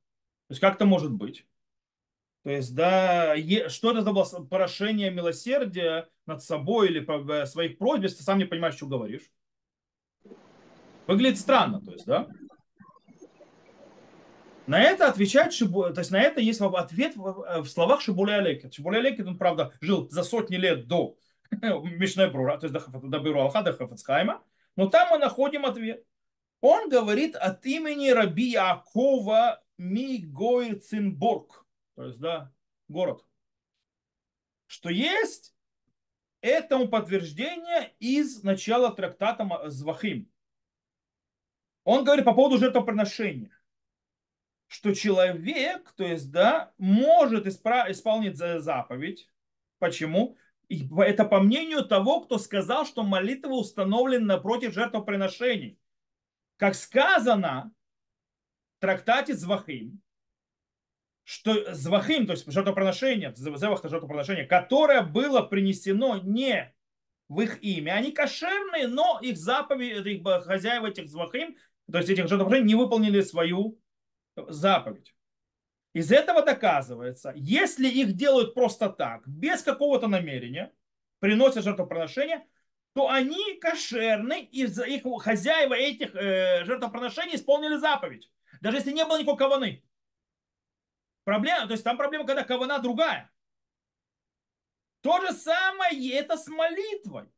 есть 0.48 0.60
как 0.60 0.74
это 0.74 0.84
может 0.84 1.12
быть? 1.12 1.46
То 2.42 2.50
есть, 2.50 2.74
да, 2.74 3.36
что 3.68 3.92
это 3.92 4.02
за 4.02 4.40
порошение 4.40 5.12
милосердия 5.12 6.08
над 6.26 6.42
собой 6.42 6.88
или 6.88 7.40
э, 7.40 7.46
своих 7.46 7.78
просьб, 7.78 8.02
ты 8.02 8.24
сам 8.24 8.38
не 8.38 8.46
понимаешь, 8.46 8.74
что 8.74 8.88
говоришь? 8.88 9.30
Выглядит 11.06 11.38
странно, 11.38 11.80
то 11.80 11.92
есть, 11.92 12.04
да? 12.04 12.28
На 14.66 14.80
это 14.80 15.08
отвечает 15.08 15.52
Шибу, 15.52 15.92
то 15.92 16.00
есть 16.00 16.10
на 16.12 16.20
это 16.20 16.40
есть 16.40 16.60
ответ 16.60 17.16
в, 17.16 17.66
словах 17.66 18.00
Шибуля 18.00 18.36
Алекет. 18.36 18.72
Шибуля 18.72 18.98
Алекет, 18.98 19.26
он, 19.26 19.36
правда, 19.36 19.72
жил 19.80 20.08
за 20.08 20.22
сотни 20.22 20.56
лет 20.56 20.86
до 20.86 21.16
Мишнебрура, 21.50 22.58
то 22.58 22.66
есть 22.66 22.72
до, 22.72 23.00
до 23.00 23.18
Бюро 23.18 23.42
Алха, 23.42 23.62
до 23.62 23.72
Хафацхайма, 23.72 24.42
но 24.76 24.88
там 24.88 25.10
мы 25.10 25.18
находим 25.18 25.66
ответ. 25.66 26.04
Он 26.60 26.88
говорит 26.88 27.34
от 27.34 27.66
имени 27.66 28.10
Раби 28.10 28.50
Якова 28.50 29.60
Мигойцинбург, 29.78 31.66
то 31.96 32.04
есть, 32.04 32.20
да, 32.20 32.52
город, 32.86 33.24
что 34.66 34.90
есть 34.90 35.56
этому 36.40 36.88
подтверждение 36.88 37.94
из 37.98 38.44
начала 38.44 38.92
трактата 38.92 39.68
Звахим. 39.70 40.30
Он 41.82 42.04
говорит 42.04 42.24
по 42.24 42.32
поводу 42.32 42.58
жертвоприношения 42.58 43.50
что 44.72 44.94
человек, 44.94 45.92
то 45.96 46.04
есть, 46.04 46.30
да, 46.32 46.72
может 46.78 47.46
испра- 47.46 47.90
исполнить 47.90 48.38
заповедь. 48.38 49.28
Почему? 49.78 50.38
И 50.68 50.88
это 50.96 51.26
по 51.26 51.40
мнению 51.40 51.84
того, 51.84 52.22
кто 52.22 52.38
сказал, 52.38 52.86
что 52.86 53.02
молитва 53.02 53.50
установлена 53.50 54.36
напротив 54.36 54.72
жертвоприношений. 54.72 55.78
Как 56.56 56.74
сказано 56.74 57.74
в 58.78 58.80
трактате 58.80 59.34
Звахим, 59.34 60.00
что 61.24 61.74
Звахим, 61.74 62.26
то 62.26 62.32
есть 62.32 62.50
жертвоприношение, 62.50 63.34
Зевах 63.36 63.82
жертвоприношение, 63.84 64.46
которое 64.46 65.02
было 65.02 65.42
принесено 65.42 66.16
не 66.16 66.74
в 67.28 67.42
их 67.42 67.62
имя, 67.62 67.92
они 67.92 68.10
кошерные, 68.10 68.88
но 68.88 69.18
их 69.20 69.36
заповеди, 69.36 70.08
их 70.08 70.44
хозяева 70.44 70.86
этих 70.86 71.10
Звахим, 71.10 71.58
то 71.90 71.98
есть 71.98 72.08
этих 72.08 72.26
жертвоприношений 72.26 72.68
не 72.68 72.74
выполнили 72.74 73.20
свою 73.20 73.81
заповедь. 74.36 75.14
Из 75.94 76.10
этого 76.10 76.42
доказывается, 76.42 77.32
если 77.36 77.86
их 77.88 78.14
делают 78.14 78.54
просто 78.54 78.88
так, 78.88 79.26
без 79.28 79.62
какого-то 79.62 80.08
намерения, 80.08 80.72
приносят 81.18 81.64
жертвоприношения, 81.64 82.46
то 82.94 83.08
они 83.08 83.58
кошерны, 83.60 84.42
и 84.44 84.64
их 84.64 85.22
хозяева 85.22 85.74
этих 85.74 86.14
э, 86.14 86.64
жертвоприношений 86.64 87.36
исполнили 87.36 87.76
заповедь. 87.76 88.30
Даже 88.60 88.78
если 88.78 88.92
не 88.92 89.04
было 89.04 89.18
никакой 89.18 89.38
каваны. 89.38 89.84
Проблема, 91.24 91.66
то 91.66 91.72
есть 91.72 91.84
там 91.84 91.96
проблема, 91.96 92.26
когда 92.26 92.42
кавана 92.42 92.78
другая. 92.78 93.30
То 95.02 95.20
же 95.20 95.32
самое 95.32 96.10
это 96.12 96.36
с 96.36 96.46
молитвой 96.48 97.28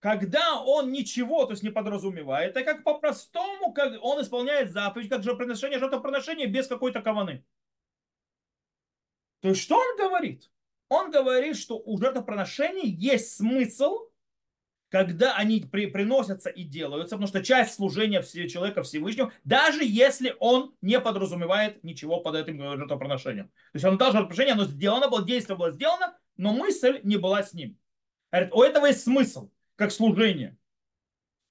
когда 0.00 0.60
он 0.62 0.90
ничего, 0.90 1.44
то 1.44 1.52
есть 1.52 1.62
не 1.62 1.70
подразумевает, 1.70 2.56
это 2.56 2.64
как 2.64 2.84
по-простому, 2.84 3.72
как 3.72 4.02
он 4.02 4.20
исполняет 4.22 4.72
заповедь, 4.72 5.10
как 5.10 5.22
же 5.22 5.36
приношение 5.36 5.78
жертвоприношения 5.78 6.46
без 6.46 6.66
какой-то 6.66 7.02
каваны. 7.02 7.44
То 9.40 9.50
есть 9.50 9.60
что 9.60 9.76
он 9.76 9.96
говорит? 9.98 10.50
Он 10.88 11.10
говорит, 11.10 11.56
что 11.56 11.78
у 11.78 11.98
жертвоприношений 11.98 12.88
есть 12.88 13.36
смысл, 13.36 14.08
когда 14.88 15.36
они 15.36 15.60
при, 15.60 15.86
приносятся 15.86 16.48
и 16.48 16.64
делаются, 16.64 17.16
потому 17.16 17.28
что 17.28 17.44
часть 17.44 17.74
служения 17.74 18.22
человека 18.22 18.82
Всевышнего, 18.82 19.32
даже 19.44 19.84
если 19.84 20.34
он 20.40 20.74
не 20.80 20.98
подразумевает 20.98 21.84
ничего 21.84 22.20
под 22.20 22.34
этим 22.36 22.58
жертвоприношением. 22.58 23.48
То 23.48 23.74
есть 23.74 23.84
он 23.84 23.98
дал 23.98 24.12
жертвоприношение, 24.12 24.54
оно 24.54 24.64
сделано 24.64 25.08
было, 25.08 25.24
действие 25.24 25.56
было 25.56 25.70
сделано, 25.70 26.18
но 26.36 26.52
мысль 26.52 27.00
не 27.04 27.18
была 27.18 27.42
с 27.42 27.52
ним. 27.52 27.78
Говорит, 28.32 28.52
у 28.52 28.62
этого 28.62 28.86
есть 28.86 29.02
смысл 29.02 29.50
как 29.80 29.92
служение. 29.92 30.58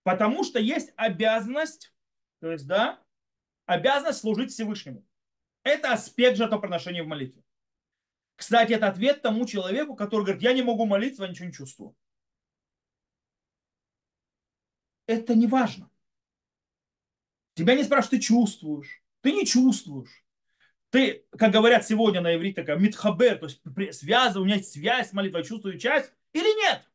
Потому 0.03 0.43
что 0.43 0.59
есть 0.59 0.93
обязанность, 0.95 1.91
то 2.39 2.51
есть, 2.51 2.67
да, 2.67 3.03
обязанность 3.65 4.19
служить 4.19 4.51
Всевышнему. 4.51 5.03
Это 5.63 5.93
аспект 5.93 6.37
жертвоприношения 6.37 7.03
в 7.03 7.07
молитве. 7.07 7.43
Кстати, 8.35 8.73
это 8.73 8.87
ответ 8.87 9.23
тому 9.23 9.47
человеку, 9.47 9.95
который 9.95 10.25
говорит, 10.25 10.43
я 10.43 10.53
не 10.53 10.61
могу 10.61 10.85
молиться, 10.85 11.23
я 11.23 11.29
ничего 11.29 11.47
не 11.47 11.53
чувствую. 11.53 11.95
Это 15.07 15.33
не 15.33 15.47
важно. 15.47 15.89
Тебя 17.55 17.73
не 17.73 17.83
спрашивают, 17.83 18.11
ты 18.11 18.27
чувствуешь. 18.27 19.03
Ты 19.21 19.31
не 19.31 19.43
чувствуешь. 19.43 20.23
Ты, 20.91 21.25
как 21.31 21.51
говорят 21.51 21.83
сегодня 21.83 22.21
на 22.21 22.35
иврите, 22.35 22.61
такая 22.61 22.77
митхабер, 22.77 23.39
то 23.39 23.47
есть 23.47 23.99
связываю, 23.99 24.43
у 24.43 24.45
меня 24.45 24.57
есть 24.57 24.71
связь 24.71 25.09
с 25.09 25.13
молитвой, 25.13 25.43
чувствую 25.43 25.79
часть 25.79 26.13
или 26.33 26.55
нет. 26.61 26.85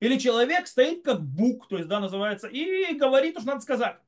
Или 0.00 0.18
человек 0.18 0.66
стоит 0.66 1.04
как 1.04 1.22
бук, 1.22 1.68
то 1.68 1.76
есть, 1.76 1.88
да, 1.88 2.00
называется, 2.00 2.46
и 2.48 2.94
говорит, 2.94 3.36
что 3.38 3.46
надо 3.46 3.60
сказать. 3.60 3.98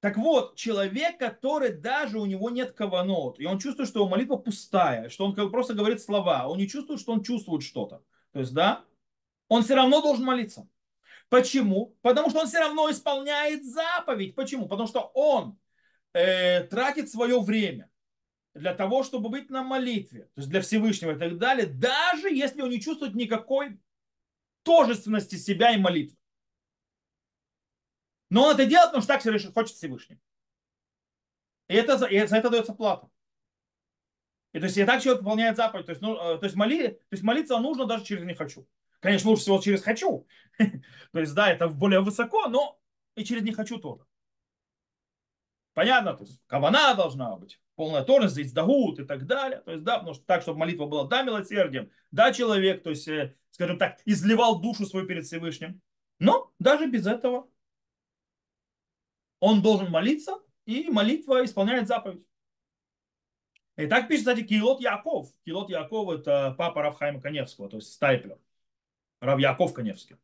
Так 0.00 0.18
вот, 0.18 0.56
человек, 0.56 1.18
который 1.18 1.72
даже 1.72 2.20
у 2.20 2.26
него 2.26 2.50
нет 2.50 2.72
каванот, 2.72 3.40
и 3.40 3.46
он 3.46 3.58
чувствует, 3.58 3.88
что 3.88 4.00
его 4.00 4.08
молитва 4.08 4.36
пустая, 4.36 5.08
что 5.08 5.24
он 5.24 5.34
просто 5.50 5.74
говорит 5.74 6.02
слова, 6.02 6.46
он 6.46 6.58
не 6.58 6.68
чувствует, 6.68 7.00
что 7.00 7.12
он 7.12 7.22
чувствует 7.22 7.62
что-то. 7.62 8.04
То 8.32 8.40
есть, 8.40 8.52
да, 8.52 8.84
он 9.48 9.62
все 9.62 9.74
равно 9.74 10.02
должен 10.02 10.24
молиться. 10.24 10.68
Почему? 11.28 11.96
Потому 12.02 12.30
что 12.30 12.40
он 12.40 12.46
все 12.46 12.60
равно 12.60 12.90
исполняет 12.90 13.64
заповедь. 13.64 14.34
Почему? 14.34 14.68
Потому 14.68 14.86
что 14.86 15.10
он 15.14 15.58
э, 16.12 16.62
тратит 16.64 17.10
свое 17.10 17.40
время 17.40 17.90
для 18.56 18.74
того, 18.74 19.02
чтобы 19.02 19.28
быть 19.28 19.50
на 19.50 19.62
молитве, 19.62 20.24
то 20.34 20.40
есть 20.40 20.48
для 20.48 20.60
Всевышнего 20.60 21.12
и 21.12 21.18
так 21.18 21.38
далее, 21.38 21.66
даже 21.66 22.34
если 22.34 22.62
он 22.62 22.70
не 22.70 22.80
чувствует 22.80 23.14
никакой 23.14 23.78
тожественности 24.62 25.36
себя 25.36 25.72
и 25.72 25.78
молитвы. 25.78 26.16
Но 28.30 28.44
он 28.44 28.54
это 28.54 28.66
делает, 28.66 28.92
потому 28.92 29.02
что 29.02 29.12
так 29.12 29.54
хочет 29.54 29.76
Всевышний. 29.76 30.18
И, 31.68 31.74
это, 31.74 32.04
и 32.06 32.26
за 32.26 32.36
это 32.36 32.50
дается 32.50 32.72
плата. 32.72 33.08
И 34.52 34.58
то 34.58 34.64
есть 34.64 34.78
и 34.78 34.84
так 34.84 35.02
человек 35.02 35.22
выполняет 35.22 35.56
заповедь. 35.56 35.86
То 35.86 35.90
есть, 35.90 36.00
ну, 36.00 36.14
э, 36.16 36.38
то, 36.38 36.44
есть 36.44 36.56
моли, 36.56 36.88
то 36.88 37.12
есть 37.12 37.22
молиться 37.22 37.58
нужно 37.58 37.84
даже 37.84 38.04
через 38.04 38.24
«не 38.24 38.34
хочу». 38.34 38.66
Конечно, 39.00 39.28
лучше 39.28 39.42
всего 39.42 39.60
через 39.60 39.82
«хочу». 39.82 40.26
то 41.12 41.20
есть, 41.20 41.34
да, 41.34 41.50
это 41.52 41.68
более 41.68 42.00
высоко, 42.00 42.48
но 42.48 42.80
и 43.16 43.24
через 43.24 43.42
«не 43.42 43.52
хочу» 43.52 43.78
тоже. 43.78 44.04
Понятно? 45.74 46.14
То 46.14 46.24
есть 46.24 46.40
кавана 46.46 46.94
должна 46.94 47.36
быть, 47.36 47.60
полная 47.76 48.02
торность, 48.02 48.38
издагут 48.38 48.98
и 48.98 49.04
так 49.04 49.26
далее. 49.26 49.60
То 49.60 49.72
есть, 49.72 49.84
да, 49.84 49.98
потому 49.98 50.14
что 50.14 50.24
так, 50.24 50.42
чтобы 50.42 50.58
молитва 50.58 50.86
была, 50.86 51.06
да, 51.06 51.22
милосердием, 51.22 51.90
да, 52.10 52.32
человек, 52.32 52.82
то 52.82 52.90
есть, 52.90 53.06
э, 53.06 53.36
скажем 53.50 53.78
так, 53.78 54.00
изливал 54.04 54.60
душу 54.60 54.86
свою 54.86 55.06
перед 55.06 55.24
Всевышним. 55.24 55.80
Но 56.18 56.52
даже 56.58 56.90
без 56.90 57.06
этого 57.06 57.48
он 59.38 59.62
должен 59.62 59.90
молиться, 59.90 60.40
и 60.64 60.88
молитва 60.88 61.44
исполняет 61.44 61.86
заповедь. 61.86 62.24
И 63.76 63.86
так 63.86 64.08
пишет, 64.08 64.26
кстати, 64.26 64.42
Килот 64.42 64.80
Яков. 64.80 65.28
Килот 65.44 65.68
Яков 65.68 66.10
это 66.10 66.54
папа 66.56 66.82
Равхайма 66.82 67.20
Каневского, 67.20 67.68
то 67.68 67.76
есть 67.76 67.92
Стайплер. 67.92 68.38
Рав 69.20 69.38
Яков 69.38 69.74
Каневский. 69.74 70.16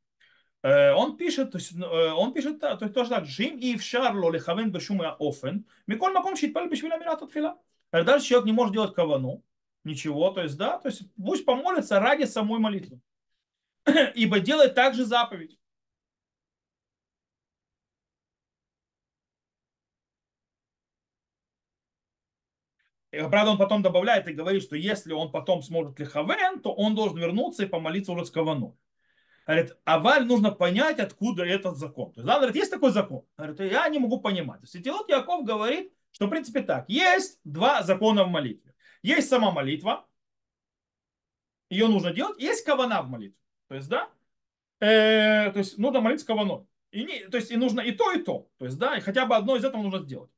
Э, 0.62 0.92
он 0.92 1.16
пишет, 1.16 1.50
то 1.50 1.58
есть, 1.58 1.72
э, 1.74 2.12
он 2.12 2.32
пишет 2.32 2.60
то 2.60 2.78
есть, 2.80 2.94
тоже 2.94 3.10
так, 3.10 3.26
Жим 3.26 3.58
и 3.58 3.76
в 3.76 3.82
Шарло 3.82 4.30
лихавен 4.30 4.70
бешум 4.70 5.02
офен, 5.02 5.66
миколь 5.86 6.12
маком 6.12 6.36
шитпаль 6.36 6.68
бешвиля 6.68 6.98
мират 6.98 7.22
отфила. 7.22 7.58
Даже 7.90 8.24
человек 8.24 8.46
не 8.46 8.52
может 8.52 8.72
делать 8.72 8.94
кавану, 8.94 9.44
ничего, 9.84 10.30
то 10.30 10.42
есть, 10.42 10.56
да, 10.56 10.78
то 10.78 10.88
есть 10.88 11.02
пусть 11.16 11.44
помолится 11.44 12.00
ради 12.00 12.24
самой 12.24 12.60
молитвы. 12.60 13.00
Ибо 14.14 14.40
делает 14.40 14.74
также 14.74 15.04
заповедь. 15.04 15.58
Правда, 23.10 23.50
он 23.50 23.58
потом 23.58 23.82
добавляет 23.82 24.26
и 24.28 24.32
говорит, 24.32 24.62
что 24.62 24.74
если 24.74 25.12
он 25.12 25.30
потом 25.30 25.62
сможет 25.62 25.98
лихавен, 26.00 26.60
то 26.62 26.72
он 26.72 26.94
должен 26.94 27.18
вернуться 27.18 27.64
и 27.64 27.66
помолиться 27.68 28.12
уже 28.12 28.24
с 28.24 28.30
кавану. 28.30 28.78
Говорит, 29.47 29.76
аваль 29.84 30.24
нужно 30.24 30.53
понять, 30.53 30.99
откуда 31.01 31.45
этот 31.45 31.76
закон. 31.76 32.12
То 32.12 32.20
есть, 32.20 32.26
да, 32.26 32.36
говорит, 32.36 32.57
есть 32.57 32.70
такой 32.70 32.93
закон. 32.93 33.24
Говорит, 33.36 33.61
я 33.61 33.88
не 33.88 33.99
могу 33.99 34.20
понимать. 34.20 34.61
То 34.61 34.64
есть, 34.64 34.76
Этилот 34.76 35.09
Яков 35.09 35.45
говорит, 35.45 35.93
что 36.12 36.26
в 36.26 36.30
принципе 36.30 36.61
так. 36.62 36.88
Есть 36.88 37.40
два 37.45 37.82
закона 37.82 38.24
в 38.24 38.28
молитве. 38.28 38.74
Есть 39.03 39.28
сама 39.28 39.51
молитва, 39.51 40.07
ее 41.70 41.88
нужно 41.88 42.12
делать. 42.12 42.38
Есть 42.38 42.64
кавана 42.64 43.03
в 43.03 43.09
молитве. 43.09 43.38
То 43.68 43.74
есть, 43.74 43.88
да, 43.88 44.11
э, 44.80 45.51
то 45.51 45.59
есть 45.59 45.78
нужно 45.78 46.01
молиться 46.01 46.26
каваной. 46.26 46.66
И 46.90 47.05
не, 47.05 47.26
то 47.28 47.38
есть 47.38 47.51
и 47.51 47.57
нужно 47.57 47.80
и 47.80 47.93
то, 47.93 48.12
и 48.12 48.22
то. 48.22 48.51
То 48.59 48.66
есть, 48.66 48.78
да, 48.78 48.97
и 48.97 49.01
хотя 49.01 49.24
бы 49.24 49.34
одно 49.34 49.57
из 49.57 49.64
этого 49.64 49.82
нужно 49.82 50.01
сделать. 50.01 50.30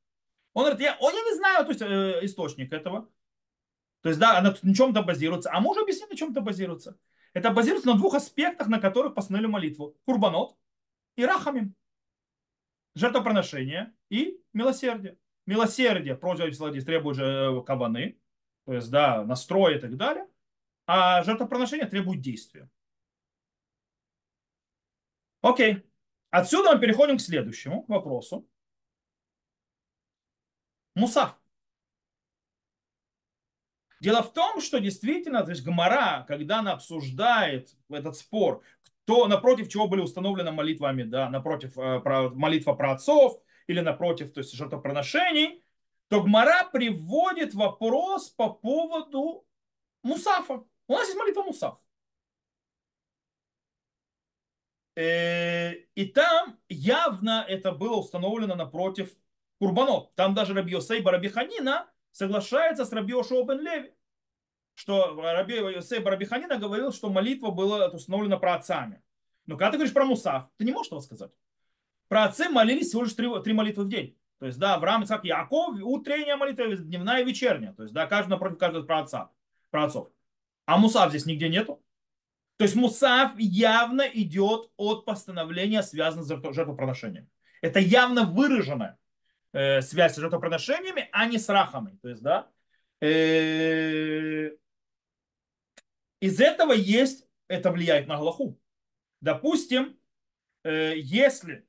Он 0.53 0.63
говорит, 0.63 0.81
я, 0.81 0.97
он, 1.01 1.13
я 1.13 1.21
не 1.21 1.35
знаю 1.35 1.65
то 1.65 1.71
есть, 1.71 1.81
э, 1.81 2.25
источник 2.25 2.71
этого. 2.71 3.09
То 4.01 4.09
есть, 4.09 4.19
да, 4.21 4.39
на 4.41 4.73
чем-то 4.73 5.03
базируется. 5.03 5.51
А 5.51 5.59
может 5.59 5.83
объяснить, 5.83 6.09
на 6.09 6.15
чем-то 6.15 6.39
базируется. 6.39 6.97
Это 7.35 7.51
базируется 7.51 7.89
на 7.89 7.97
двух 7.97 8.15
аспектах, 8.15 8.67
на 8.67 8.79
которых 8.79 9.13
постановили 9.13 9.47
молитву. 9.47 9.97
Курбанот 10.05 10.57
и 11.17 11.25
рахамим. 11.25 11.75
Жертвоприношение 12.95 13.93
и 14.09 14.41
милосердие. 14.53 15.19
Милосердие 15.45 16.15
против 16.15 16.57
требует 16.85 17.17
же 17.17 17.25
э, 17.25 17.61
кабаны, 17.63 18.17
то 18.65 18.73
есть, 18.73 18.89
да, 18.89 19.25
настрой 19.25 19.75
и 19.75 19.79
так 19.79 19.97
далее. 19.97 20.27
А 20.87 21.23
жертвоприношение 21.23 21.87
требует 21.87 22.21
действия. 22.21 22.69
Окей. 25.41 25.83
Отсюда 26.29 26.73
мы 26.73 26.79
переходим 26.79 27.17
к 27.17 27.21
следующему 27.21 27.83
вопросу. 27.89 28.49
Мусав. 30.95 31.37
Дело 34.01 34.21
в 34.21 34.33
том, 34.33 34.61
что 34.61 34.79
действительно, 34.79 35.43
то 35.43 35.51
есть 35.51 35.63
Гмара, 35.63 36.25
когда 36.27 36.59
она 36.59 36.73
обсуждает 36.73 37.75
этот 37.89 38.17
спор, 38.17 38.61
кто, 39.03 39.27
напротив 39.27 39.69
чего 39.69 39.87
были 39.87 40.01
установлены 40.01 40.51
молитвами, 40.51 41.03
да, 41.03 41.29
напротив 41.29 41.77
э, 41.77 41.99
про, 42.01 42.29
молитва 42.29 42.73
про 42.73 42.93
отцов 42.93 43.39
или 43.67 43.79
напротив, 43.79 44.33
то 44.33 44.39
есть 44.39 44.53
жертвоприношений, 44.53 45.63
то 46.07 46.21
Гмара 46.21 46.69
приводит 46.71 47.53
вопрос 47.53 48.29
по 48.29 48.49
поводу 48.49 49.45
Мусафа. 50.03 50.63
У 50.87 50.93
нас 50.93 51.07
есть 51.07 51.17
молитва 51.17 51.43
Мусаф. 51.43 51.79
Э, 54.95 55.73
и 55.95 56.05
там 56.05 56.59
явно 56.69 57.45
это 57.47 57.71
было 57.71 57.97
установлено 57.97 58.55
напротив 58.55 59.15
Курбанот. 59.59 60.15
Там 60.15 60.33
даже 60.33 60.53
Раби 60.53 60.71
Йосей 60.71 61.01
Бараби 61.01 61.29
Ханина 61.29 61.89
соглашается 62.15 62.85
с 62.85 62.93
Раби 62.93 63.13
Ошо 63.13 63.43
бен 63.43 63.59
Леви, 63.59 63.91
что 64.73 65.21
Раби 65.21 65.55
Йосей 65.55 65.99
Бараби 65.99 66.23
Ханина 66.23 66.57
говорил, 66.57 66.93
что 66.93 67.09
молитва 67.09 67.51
была 67.51 67.87
установлена 67.89 68.37
про 68.37 68.55
отцами. 68.55 69.03
Но 69.47 69.57
когда 69.57 69.71
ты 69.71 69.77
говоришь 69.77 69.93
про 69.93 70.05
Мусав, 70.05 70.47
ты 70.55 70.63
не 70.63 70.71
можешь 70.71 70.87
этого 70.87 71.01
сказать. 71.01 71.31
Про 72.07 72.23
отцы 72.23 72.47
молились 72.47 72.87
всего 72.87 73.03
лишь 73.03 73.13
три, 73.13 73.27
три 73.43 73.51
молитвы 73.51 73.83
в 73.83 73.89
день. 73.89 74.17
То 74.39 74.45
есть, 74.45 74.57
да, 74.57 74.75
Авраам, 74.75 75.03
Исаак, 75.03 75.25
Яков, 75.25 75.75
утренняя 75.81 76.37
молитва, 76.37 76.73
дневная 76.77 77.21
и 77.21 77.25
вечерняя. 77.25 77.73
То 77.73 77.83
есть, 77.83 77.93
да, 77.93 78.05
каждый 78.07 78.29
напротив 78.29 78.59
каждого 78.59 78.85
про 78.85 78.99
отца, 78.99 79.31
про 79.69 79.83
отцов. 79.83 80.09
А 80.65 80.77
Мусав 80.77 81.09
здесь 81.09 81.25
нигде 81.25 81.49
нету. 81.49 81.83
То 82.55 82.63
есть 82.63 82.75
Мусав 82.75 83.37
явно 83.37 84.03
идет 84.03 84.71
от 84.77 85.03
постановления, 85.03 85.83
связанного 85.83 86.25
с 86.25 86.55
жертвоприношением. 86.55 87.29
Это 87.61 87.79
явно 87.79 88.23
выраженное 88.23 88.97
э, 89.55 89.81
связь 89.81 90.13
с 90.15 90.17
жертвоприношениями, 90.17 91.07
а 91.11 91.25
не 91.25 91.39
с 91.39 91.47
рахами. 91.47 91.97
То 92.01 92.09
есть, 92.09 92.21
да, 92.21 92.49
э, 93.01 94.51
из 96.19 96.39
этого 96.41 96.73
есть, 96.73 97.25
это 97.47 97.71
влияет 97.71 98.07
на 98.07 98.17
Галаху. 98.17 98.59
Допустим, 99.21 99.97
э, 100.63 100.93
если 100.97 101.65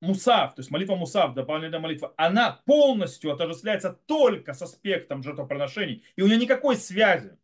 Мусав, 0.00 0.54
то 0.54 0.60
есть 0.60 0.70
молитва 0.70 0.94
Мусав, 0.94 1.34
дополнительная 1.34 1.80
молитва, 1.80 2.14
она 2.16 2.62
полностью 2.66 3.32
отождествляется 3.32 3.98
только 4.06 4.52
с 4.52 4.62
аспектом 4.62 5.22
жертвоприношений, 5.22 6.04
и 6.14 6.22
у 6.22 6.26
нее 6.26 6.36
никакой 6.36 6.76
связи 6.76 7.36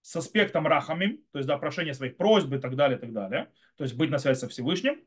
с 0.00 0.16
аспектом 0.16 0.66
рахамим, 0.66 1.22
то 1.32 1.38
есть 1.38 1.48
да, 1.48 1.58
прошение 1.58 1.92
своих 1.92 2.16
просьб 2.16 2.52
и 2.52 2.58
так 2.58 2.76
далее, 2.76 2.96
и 2.96 3.00
так 3.00 3.12
далее, 3.12 3.50
то 3.76 3.84
есть 3.84 3.96
быть 3.96 4.08
на 4.08 4.18
связи 4.18 4.38
со 4.38 4.48
Всевышним, 4.48 5.04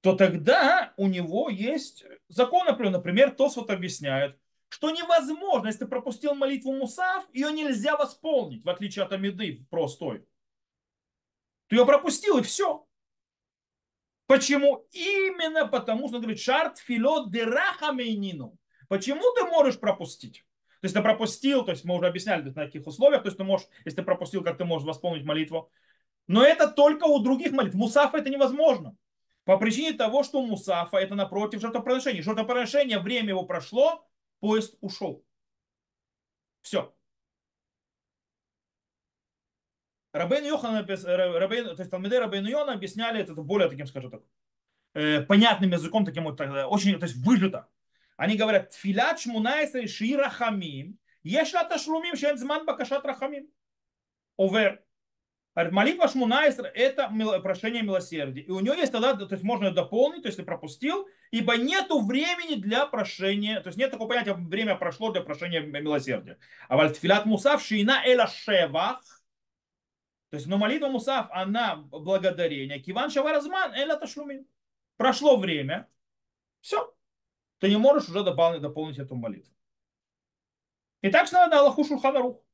то 0.00 0.14
тогда 0.14 0.92
у 0.96 1.08
него 1.08 1.50
есть 1.50 2.04
закон, 2.28 2.66
например, 2.66 2.92
например 2.92 3.30
Тосфот 3.32 3.70
объясняет, 3.70 4.38
что 4.68 4.90
невозможно, 4.90 5.66
если 5.66 5.80
ты 5.80 5.86
пропустил 5.86 6.34
молитву 6.34 6.72
Мусав, 6.72 7.26
ее 7.32 7.50
нельзя 7.52 7.96
восполнить, 7.96 8.64
в 8.64 8.68
отличие 8.68 9.04
от 9.04 9.12
Амиды 9.12 9.66
простой. 9.70 10.24
Ты 11.68 11.76
ее 11.76 11.86
пропустил, 11.86 12.38
и 12.38 12.42
все. 12.42 12.86
Почему? 14.26 14.86
Именно 14.92 15.66
потому, 15.66 16.08
что 16.08 16.18
говорит, 16.18 16.38
шарт 16.38 16.78
филот 16.78 17.32
дерахамейнину. 17.32 18.58
Почему 18.88 19.22
ты 19.34 19.44
можешь 19.44 19.80
пропустить? 19.80 20.44
То 20.80 20.84
есть 20.84 20.94
ты 20.94 21.02
пропустил, 21.02 21.64
то 21.64 21.72
есть 21.72 21.84
мы 21.84 21.96
уже 21.96 22.06
объясняли, 22.06 22.42
на 22.42 22.66
каких 22.66 22.86
условиях, 22.86 23.22
то 23.22 23.28
есть 23.28 23.38
ты 23.38 23.44
можешь, 23.44 23.66
если 23.84 23.96
ты 23.96 24.02
пропустил, 24.02 24.44
как 24.44 24.58
ты 24.58 24.64
можешь 24.64 24.86
восполнить 24.86 25.24
молитву. 25.24 25.70
Но 26.26 26.44
это 26.44 26.68
только 26.68 27.04
у 27.04 27.18
других 27.20 27.52
молитв. 27.52 27.74
Мусафа 27.74 28.18
это 28.18 28.30
невозможно. 28.30 28.96
По 29.48 29.56
причине 29.56 29.94
того, 29.94 30.24
что 30.24 30.44
Мусафа 30.44 30.98
это 30.98 31.14
напротив 31.14 31.62
жертвоприношения. 31.62 32.20
Жертвоприношение, 32.20 32.98
время 32.98 33.30
его 33.30 33.46
прошло, 33.46 34.06
поезд 34.40 34.76
ушел. 34.82 35.24
Все. 36.60 36.94
Рабейн 40.12 40.44
Йохан, 40.44 40.84
Рабейн, 40.84 41.64
то 41.64 41.80
есть 41.80 41.90
Талмиды 41.90 42.20
Рабейн 42.20 42.44
Йона 42.44 42.74
объясняли 42.74 43.22
это 43.22 43.32
более 43.32 43.70
таким, 43.70 43.86
скажем 43.86 44.10
так, 44.10 44.22
э, 44.92 45.22
понятным 45.22 45.70
языком, 45.70 46.04
таким 46.04 46.24
вот, 46.24 46.38
э, 46.42 46.66
очень, 46.66 46.98
то 47.00 47.06
есть 47.06 47.16
выжито. 47.16 47.70
Они 48.18 48.36
говорят, 48.36 48.68
тфилят 48.68 49.18
шмунайса 49.18 49.88
шира 49.88 50.28
хамим, 50.28 50.98
ешла 51.22 51.64
ташлумим 51.64 52.16
шен 52.16 52.36
зман 52.36 52.66
бакашат 52.66 53.02
рахамим. 53.06 53.48
Овер. 54.36 54.84
Говорит, 55.58 55.72
молитва 55.72 56.06
Шмунайсер– 56.06 56.70
это 56.74 57.12
прошение 57.42 57.82
милосердия. 57.82 58.42
И 58.42 58.50
у 58.52 58.60
него 58.60 58.76
есть 58.76 58.92
тогда, 58.92 59.12
то 59.14 59.26
есть 59.28 59.42
можно 59.42 59.72
дополнить, 59.72 60.22
то 60.22 60.28
есть 60.28 60.38
ты 60.38 60.44
пропустил, 60.44 61.08
ибо 61.32 61.56
нету 61.56 62.00
времени 62.00 62.54
для 62.54 62.86
прошения, 62.86 63.60
то 63.60 63.66
есть 63.66 63.76
нет 63.76 63.90
такого 63.90 64.06
понятия, 64.06 64.34
время 64.34 64.76
прошло 64.76 65.10
для 65.10 65.20
прошения 65.20 65.60
милосердия. 65.60 66.38
А 66.68 66.76
вальтфилат 66.76 67.26
мусав 67.26 67.60
шина 67.60 68.00
эла 68.06 68.28
шевах, 68.28 69.02
то 70.30 70.36
есть, 70.36 70.46
но 70.46 70.58
молитва 70.58 70.90
мусав, 70.90 71.26
она 71.32 71.74
благодарение. 71.74 72.78
Киван 72.78 73.10
шаваразман 73.10 73.74
эла 73.74 73.96
ташлумин. 73.96 74.46
Прошло 74.96 75.38
время, 75.38 75.88
все, 76.60 76.94
ты 77.58 77.68
не 77.68 77.78
можешь 77.78 78.08
уже 78.08 78.22
дополнить, 78.22 78.62
дополнить 78.62 78.98
эту 78.98 79.16
молитву. 79.16 79.52
И 81.02 81.10
так 81.10 81.32
надо 81.32 81.58
Аллаху 81.58 81.82
Шулханарух. 81.82 82.44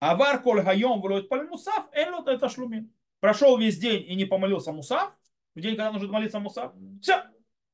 Авар 0.00 0.42
коль 0.42 0.62
хайом 0.62 1.00
влоет 1.00 1.28
паль 1.28 1.46
мусав, 1.46 1.88
элот 1.92 2.26
это 2.26 2.48
шлумин. 2.48 2.92
Прошел 3.20 3.58
весь 3.58 3.78
день 3.78 4.02
и 4.10 4.14
не 4.14 4.24
помолился 4.24 4.72
мусав, 4.72 5.12
в 5.54 5.60
день, 5.60 5.76
когда 5.76 5.92
нужно 5.92 6.10
молиться 6.10 6.40
мусав, 6.40 6.72
все, 7.02 7.24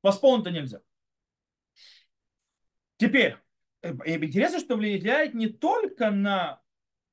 восполнить-то 0.03 0.51
нельзя. 0.51 0.81
Теперь, 2.97 3.37
э, 3.83 3.93
интересно, 4.07 4.59
что 4.59 4.77
влияет 4.77 5.35
не 5.35 5.47
только 5.47 6.11
на 6.11 6.61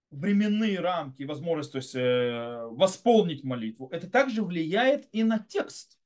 временные 0.10 0.80
рамки, 0.80 1.24
возможность 1.24 1.72
то 1.72 1.78
есть, 1.78 1.94
э, 1.96 2.66
восполнить 2.72 3.44
молитву, 3.44 3.90
это 3.92 4.10
также 4.10 4.44
влияет 4.44 5.08
и 5.12 5.24
на 5.24 5.40
текст 5.40 6.00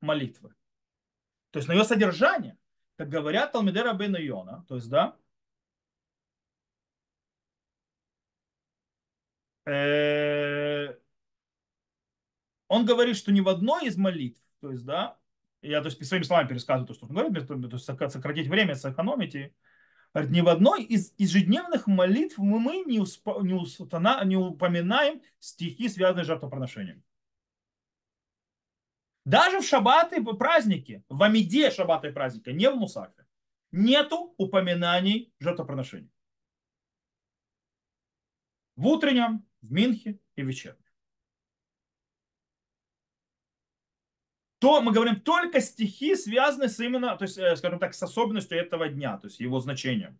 молитвы. 0.00 0.54
То 1.50 1.58
есть 1.58 1.68
на 1.68 1.74
ее 1.74 1.84
содержание. 1.84 2.58
Как 2.96 3.08
говорят 3.08 3.52
Талмидера 3.52 3.92
Бен 3.92 4.16
Йона, 4.16 4.64
то 4.68 4.76
есть, 4.76 4.88
да, 4.88 5.16
он 12.68 12.84
говорит, 12.84 13.16
что 13.16 13.32
ни 13.32 13.40
в 13.40 13.48
одной 13.48 13.86
из 13.86 13.96
молитв, 13.96 14.40
то 14.60 14.70
есть, 14.70 14.84
да, 14.84 15.18
я 15.62 15.80
то 15.80 15.88
есть 15.88 16.04
своими 16.06 16.24
словами 16.24 16.48
пересказываю 16.48 16.86
то, 16.86 16.94
что 16.94 17.06
он 17.06 17.12
говорит, 17.12 17.48
то 17.48 17.54
есть 17.54 17.84
сократить 17.84 18.48
время, 18.48 18.74
сэкономить, 18.74 19.34
и 19.34 19.52
говорит, 20.14 20.32
ни 20.32 20.40
в 20.40 20.48
одной 20.48 20.84
из 20.84 21.12
ежедневных 21.18 21.86
молитв 21.86 22.38
мы 22.38 22.84
не, 22.86 23.00
успо, 23.00 23.40
не, 23.42 23.54
устана, 23.54 24.24
не 24.24 24.36
упоминаем 24.36 25.20
стихи, 25.40 25.88
связанные 25.88 26.24
с 26.24 26.28
жертвоприношением. 26.28 27.02
Даже 29.24 29.60
в 29.60 29.64
шаббаты 29.64 30.22
праздники, 30.22 31.02
в 31.08 31.20
Амиде 31.24 31.72
шаббата 31.72 32.06
и 32.08 32.12
праздника, 32.12 32.52
не 32.52 32.70
в 32.70 32.76
Мусафе, 32.76 33.26
нету 33.72 34.32
упоминаний 34.36 35.34
жертвоприношений. 35.40 36.10
В 38.76 38.86
утреннем, 38.86 39.44
в 39.66 39.72
Минхе 39.72 40.18
и 40.36 40.42
вечерне. 40.42 40.82
То 44.58 44.80
мы 44.80 44.92
говорим 44.92 45.20
только 45.20 45.60
стихи, 45.60 46.16
связанные 46.16 46.68
с 46.68 46.80
именно, 46.80 47.16
то 47.16 47.24
есть, 47.24 47.36
э, 47.36 47.56
скажем 47.56 47.78
так, 47.78 47.94
с 47.94 48.02
особенностью 48.02 48.58
этого 48.58 48.88
дня, 48.88 49.18
то 49.18 49.26
есть 49.26 49.38
его 49.38 49.60
значением. 49.60 50.18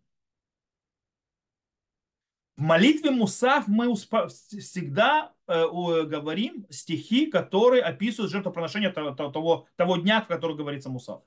В 2.55 2.61
молитве 2.61 3.11
Мусав 3.11 3.67
мы 3.67 3.93
всегда 3.95 5.33
э, 5.47 5.63
говорим 6.05 6.65
стихи, 6.69 7.27
которые 7.27 7.83
описывают 7.83 8.31
жертвоприношение 8.31 8.89
того, 8.89 9.11
того, 9.13 9.67
того 9.75 9.97
дня, 9.97 10.21
в 10.21 10.27
который 10.27 10.55
говорится 10.55 10.89
Мусав. 10.89 11.23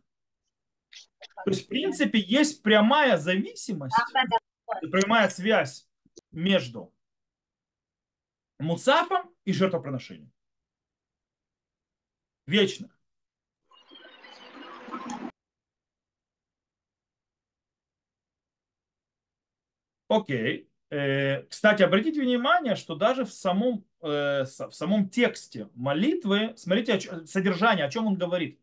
То 1.44 1.50
есть, 1.50 1.66
в 1.66 1.68
принципе, 1.68 2.18
есть 2.18 2.62
прямая 2.62 3.16
зависимость, 3.16 3.96
прямая 4.90 5.28
связь 5.28 5.88
между 6.32 6.92
муцафом 8.61 9.34
и 9.44 9.52
жертвоприношением. 9.52 10.32
Вечно. 12.46 12.90
Окей. 20.08 20.68
Э, 20.90 21.44
кстати, 21.44 21.82
обратите 21.84 22.20
внимание, 22.20 22.74
что 22.74 22.96
даже 22.96 23.24
в 23.24 23.32
самом, 23.32 23.84
э, 24.02 24.44
в 24.44 24.72
самом 24.72 25.08
тексте 25.08 25.68
молитвы, 25.74 26.54
смотрите 26.56 27.24
содержание, 27.26 27.84
о 27.84 27.90
чем 27.90 28.08
он 28.08 28.16
говорит. 28.16 28.61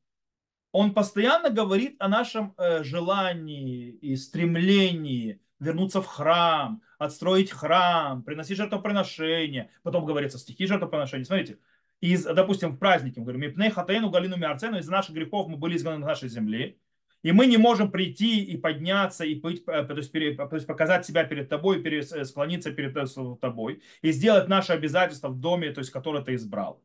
Он 0.74 0.94
постоянно 0.94 1.50
говорит 1.50 1.96
о 2.00 2.10
нашем 2.10 2.54
э, 2.58 2.84
желании 2.84 3.92
и 3.92 4.18
стремлении 4.18 5.42
вернуться 5.60 6.02
в 6.02 6.06
храм, 6.06 6.82
отстроить 6.98 7.52
храм, 7.52 8.24
приносить 8.24 8.58
жертвоприношение. 8.58 9.72
Потом 9.84 10.06
говорится 10.06 10.38
стихи 10.38 10.66
жертвоприношения. 10.66 11.26
Смотрите, 11.26 11.60
из, 12.02 12.24
допустим, 12.26 12.72
в 12.72 12.78
празднике, 12.78 13.20
мы 13.20 13.26
говорим, 13.26 13.42
«Мипней 13.42 13.72
хатейну 13.72 14.10
галину 14.10 14.38
миарцену» 14.38 14.78
из 14.78 14.88
наших 14.88 15.16
грехов 15.16 15.48
мы 15.48 15.58
были 15.58 15.78
изгнаны 15.78 16.00
на 16.00 16.08
нашей 16.08 16.30
земле. 16.30 16.78
И 17.24 17.32
мы 17.32 17.48
не 17.48 17.58
можем 17.58 17.92
прийти 17.92 18.44
и 18.44 18.58
подняться, 18.58 19.26
и 19.26 19.36
быть, 19.36 19.64
э, 19.68 19.84
то, 19.84 19.96
есть, 19.96 20.12
то 20.12 20.50
есть 20.54 20.68
показать 20.68 21.06
себя 21.06 21.24
перед 21.24 21.50
тобой, 21.50 21.82
перед, 21.82 22.12
э, 22.12 22.24
склониться 22.26 22.72
перед 22.72 22.96
э, 22.96 23.06
тобой, 23.42 23.82
и 24.02 24.12
сделать 24.12 24.48
наше 24.48 24.74
обязательство 24.74 25.30
в 25.30 25.40
доме, 25.40 25.72
то 25.72 25.80
есть, 25.80 25.92
которое 25.92 26.24
ты 26.24 26.36
избрал. 26.36 26.84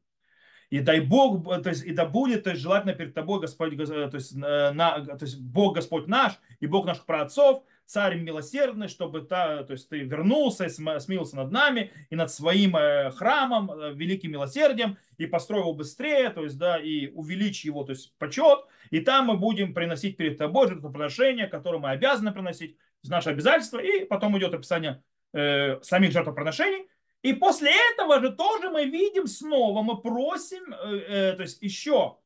И 0.71 0.81
дай 0.81 1.01
Бог, 1.01 1.45
то 1.63 1.69
есть, 1.69 1.85
и 1.85 1.93
да 1.93 2.07
будет, 2.07 2.45
то 2.45 2.51
есть, 2.51 2.63
желательно 2.63 2.95
перед 2.95 3.13
тобой 3.13 3.41
Господь, 3.41 3.77
то 3.77 4.11
есть, 4.15 4.35
на, 4.35 5.05
то 5.05 5.19
есть 5.21 5.39
Бог 5.39 5.75
Господь 5.77 6.07
наш 6.07 6.41
и 6.61 6.67
Бог 6.67 6.87
наших 6.87 7.05
праотцов, 7.05 7.63
царь 7.87 8.19
милосердный, 8.19 8.89
чтобы 8.89 9.23
та, 9.23 9.65
то 9.65 9.73
есть 9.73 9.89
ты 9.89 10.01
вернулся 10.01 10.65
и 10.65 10.69
смилился 10.69 11.37
над 11.37 11.51
нами 11.51 11.93
и 12.11 12.17
над 12.17 12.31
своим 12.31 12.77
э, 12.77 13.11
храмом, 13.11 13.71
э, 13.71 13.93
великим 13.95 14.33
милосердием, 14.33 14.97
и 15.19 15.27
построил 15.27 15.75
быстрее, 15.75 16.31
то 16.31 16.43
есть, 16.45 16.59
да, 16.59 16.79
и 16.79 17.09
увеличь 17.09 17.65
его, 17.65 17.85
то 17.85 17.93
есть, 17.93 18.17
почет, 18.19 18.61
и 18.91 19.01
там 19.01 19.27
мы 19.27 19.37
будем 19.37 19.75
приносить 19.75 20.17
перед 20.17 20.39
тобой 20.39 20.69
жертвоприношения, 20.69 21.47
которые 21.47 21.81
мы 21.81 21.91
обязаны 21.91 22.33
приносить, 22.33 22.77
наше 23.05 23.31
обязательство, 23.31 23.79
и 23.79 24.05
потом 24.05 24.39
идет 24.39 24.55
описание 24.55 25.03
э, 25.33 25.81
самих 25.83 26.13
жертвоприношений, 26.13 26.89
и 27.23 27.33
после 27.33 27.73
этого 27.93 28.21
же 28.21 28.31
тоже 28.31 28.71
мы 28.71 28.85
видим 28.85 29.27
снова, 29.27 29.83
мы 29.83 30.01
просим, 30.01 30.73
э, 30.73 30.97
э, 31.09 31.33
то 31.35 31.43
есть 31.43 31.63
еще, 31.63 32.19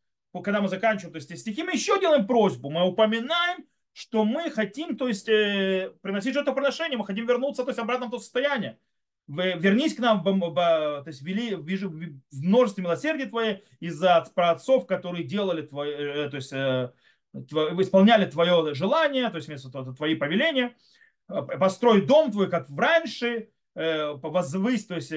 когда 0.42 0.60
мы 0.60 0.68
заканчиваем 0.68 1.12
то 1.12 1.16
есть, 1.16 1.38
стихи, 1.38 1.62
мы 1.62 1.72
еще 1.72 1.98
делаем 2.00 2.26
просьбу, 2.26 2.70
мы 2.70 2.84
упоминаем 2.86 3.64
что 3.96 4.26
мы 4.26 4.50
хотим, 4.50 4.98
то 4.98 5.08
есть, 5.08 5.26
э, 5.26 5.90
приносить 6.02 6.34
жертвоприношение, 6.34 6.98
мы 6.98 7.06
хотим 7.06 7.26
вернуться, 7.26 7.62
то 7.62 7.70
есть, 7.70 7.78
обратно 7.78 8.08
в 8.08 8.10
то 8.10 8.18
состояние. 8.18 8.78
Вернись 9.26 9.94
к 9.94 10.00
нам, 10.00 10.22
то 10.22 11.02
есть, 11.06 11.22
вели, 11.22 11.56
вижу 11.56 11.88
в 11.88 12.20
множестве 12.30 12.84
милосердия 12.84 13.24
Твое 13.24 13.62
из-за 13.80 14.22
праотцов, 14.34 14.86
которые 14.86 15.24
делали 15.24 15.62
твои, 15.62 15.90
э, 15.92 16.28
то 16.28 16.36
есть, 16.36 16.52
э, 16.52 16.92
исполняли 17.32 18.26
твое 18.26 18.74
желание, 18.74 19.30
то 19.30 19.38
есть, 19.38 19.50
твои 19.96 20.14
повеления, 20.14 20.76
построй 21.26 22.04
дом 22.04 22.30
твой, 22.30 22.50
как 22.50 22.68
раньше, 22.76 23.48
возвысь, 23.74 24.86
то 24.86 24.94
есть, 24.94 25.10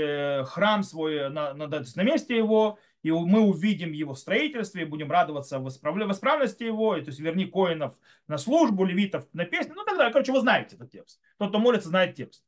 храм 0.49 0.83
свой 0.83 1.29
на, 1.29 1.53
на, 1.53 1.67
на 1.67 2.03
месте 2.03 2.35
его, 2.35 2.79
и 3.01 3.11
мы 3.11 3.41
увидим 3.41 3.91
его 3.91 4.13
строительстве, 4.13 4.81
и 4.81 4.85
будем 4.85 5.09
радоваться 5.09 5.59
в 5.59 5.67
исправности 5.67 6.63
его, 6.63 6.97
и, 6.97 7.01
то 7.01 7.07
есть 7.07 7.19
верни 7.19 7.45
коинов 7.45 7.97
на 8.27 8.37
службу, 8.37 8.83
левитов 8.83 9.27
на 9.33 9.45
песню, 9.45 9.73
ну 9.75 9.85
тогда, 9.85 10.11
короче, 10.11 10.31
вы 10.31 10.41
знаете 10.41 10.75
этот 10.75 10.91
текст. 10.91 11.21
Тот, 11.37 11.49
кто 11.49 11.59
молится, 11.59 11.89
знает 11.89 12.15
текст. 12.15 12.43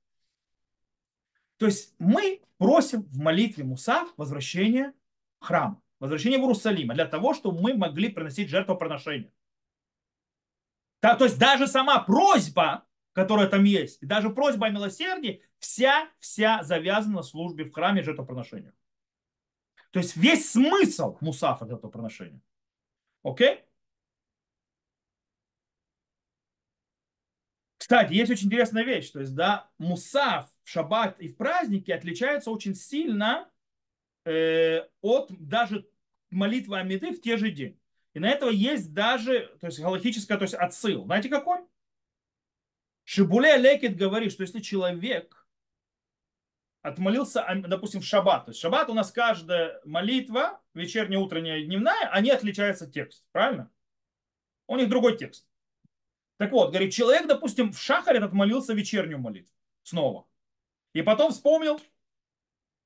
То 1.58 1.68
есть 1.68 1.96
мы 2.00 2.42
просим 2.58 3.04
в 3.04 3.18
молитве 3.18 3.64
Мусав 3.64 4.14
возвращения 4.18 4.94
в 5.40 5.46
храм, 5.46 5.82
возвращения 6.00 6.38
в 6.38 6.42
Иерусалим, 6.42 6.90
для 6.90 7.06
того, 7.06 7.34
чтобы 7.34 7.62
мы 7.62 7.74
могли 7.76 8.10
приносить 8.10 8.50
жертвоприношения. 8.50 9.32
Да, 11.02 11.16
то 11.16 11.26
есть 11.26 11.40
даже 11.40 11.68
сама 11.68 12.00
просьба, 12.00 12.86
которая 13.14 13.48
там 13.48 13.64
есть, 13.64 14.06
даже 14.06 14.30
просьба 14.30 14.68
о 14.68 14.70
милосердии, 14.70 15.44
вся, 15.60 16.10
вся 16.20 16.62
завязана 16.64 17.18
на 17.18 17.24
службе 17.24 17.64
в 17.64 17.72
храме 17.72 18.04
жертвоприношения. 18.04 18.74
То 19.92 20.00
есть 20.00 20.16
весь 20.16 20.50
смысл 20.50 21.18
мусафа 21.22 21.66
этого 21.66 21.90
приношения. 21.90 22.42
Окей? 23.24 23.64
Кстати, 27.78 28.14
есть 28.14 28.32
очень 28.32 28.48
интересная 28.48 28.84
вещь. 28.84 29.12
То 29.12 29.20
есть, 29.20 29.36
да, 29.36 29.70
мусаф 29.78 30.50
в 30.64 30.70
шаббат 30.70 31.20
и 31.20 31.28
в 31.28 31.36
праздники 31.36 31.92
отличается 31.92 32.50
очень 32.52 32.74
сильно 32.74 33.52
э, 34.24 34.88
от 35.02 35.32
даже 35.38 35.90
молитвы 36.30 36.80
Амиды 36.80 37.12
в 37.12 37.22
те 37.22 37.36
же 37.36 37.52
день. 37.52 37.78
И 38.14 38.20
на 38.20 38.30
этого 38.30 38.50
есть 38.50 38.94
даже, 38.94 39.58
то 39.60 39.68
есть 39.68 39.80
галактическая, 39.80 40.38
то 40.38 40.44
есть 40.44 40.54
отсыл. 40.54 41.04
Знаете 41.06 41.28
какой? 41.28 41.60
Шибуле 43.04 43.58
Лекет 43.58 43.98
говорит, 43.98 44.32
что 44.32 44.44
если 44.44 44.60
человек 44.60 45.41
отмолился, 46.82 47.46
допустим, 47.68 48.02
в 48.02 48.06
шаббат. 48.06 48.46
То 48.46 48.52
есть 48.52 48.62
шаббат 48.62 48.90
у 48.90 48.94
нас 48.94 49.12
каждая 49.12 49.82
молитва, 49.86 50.62
вечерняя, 50.74 51.20
утренняя 51.20 51.64
дневная, 51.64 52.10
они 52.12 52.30
отличаются 52.30 52.90
текст, 52.90 53.26
правильно? 53.32 53.70
У 54.68 54.78
них 54.78 54.90
другой 54.90 55.18
текст. 55.18 55.48
Так 56.38 56.52
вот, 56.52 56.70
говорит, 56.70 56.94
человек, 56.94 57.28
допустим, 57.28 57.72
в 57.72 57.80
шахаре 57.80 58.20
отмолился 58.20 58.74
вечернюю 58.74 59.20
молитву 59.20 59.54
снова. 59.84 60.28
И 60.94 61.02
потом 61.02 61.32
вспомнил 61.32 61.80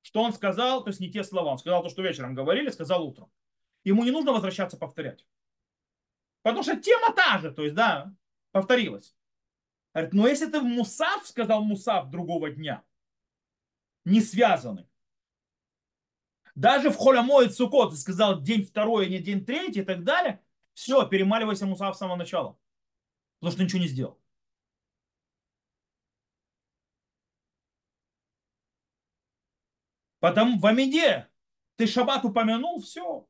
что 0.05 0.21
он 0.21 0.33
сказал, 0.33 0.83
то 0.83 0.91
есть 0.91 0.99
не 0.99 1.09
те 1.09 1.23
слова. 1.23 1.49
Он 1.49 1.57
сказал 1.57 1.81
то, 1.81 1.89
что 1.89 2.03
вечером 2.03 2.35
говорили, 2.35 2.69
сказал 2.69 3.07
утром. 3.07 3.31
Ему 3.83 4.03
не 4.03 4.11
нужно 4.11 4.33
возвращаться 4.33 4.77
повторять. 4.77 5.25
Потому 6.43 6.61
что 6.61 6.75
тема 6.75 7.11
та 7.11 7.39
же, 7.39 7.51
то 7.51 7.63
есть, 7.63 7.73
да, 7.73 8.13
повторилась. 8.51 9.15
Говорит, 9.95 10.13
но 10.13 10.27
если 10.27 10.45
ты 10.45 10.59
в 10.59 10.63
Мусав 10.63 11.25
сказал 11.25 11.63
Мусав 11.63 12.11
другого 12.11 12.51
дня, 12.51 12.83
не 14.05 14.21
связаны, 14.21 14.87
даже 16.55 16.89
в 16.89 16.97
Холямой 16.97 17.49
Цукот 17.49 17.91
ты 17.91 17.97
сказал 17.97 18.41
день 18.41 18.63
второй, 18.63 19.07
а 19.07 19.09
не 19.09 19.19
день 19.19 19.45
третий 19.45 19.81
и 19.81 19.83
так 19.83 20.03
далее, 20.03 20.41
все, 20.73 21.07
перемаливайся 21.07 21.65
Мусав 21.65 21.95
с 21.95 21.99
самого 21.99 22.15
начала. 22.15 22.57
Потому 23.39 23.51
что 23.51 23.63
ничего 23.63 23.81
не 23.81 23.87
сделал. 23.87 24.19
Потому 30.19 30.57
в 30.57 30.65
Амиде 30.65 31.29
ты 31.75 31.87
шаббат 31.87 32.25
упомянул, 32.25 32.81
все. 32.81 33.27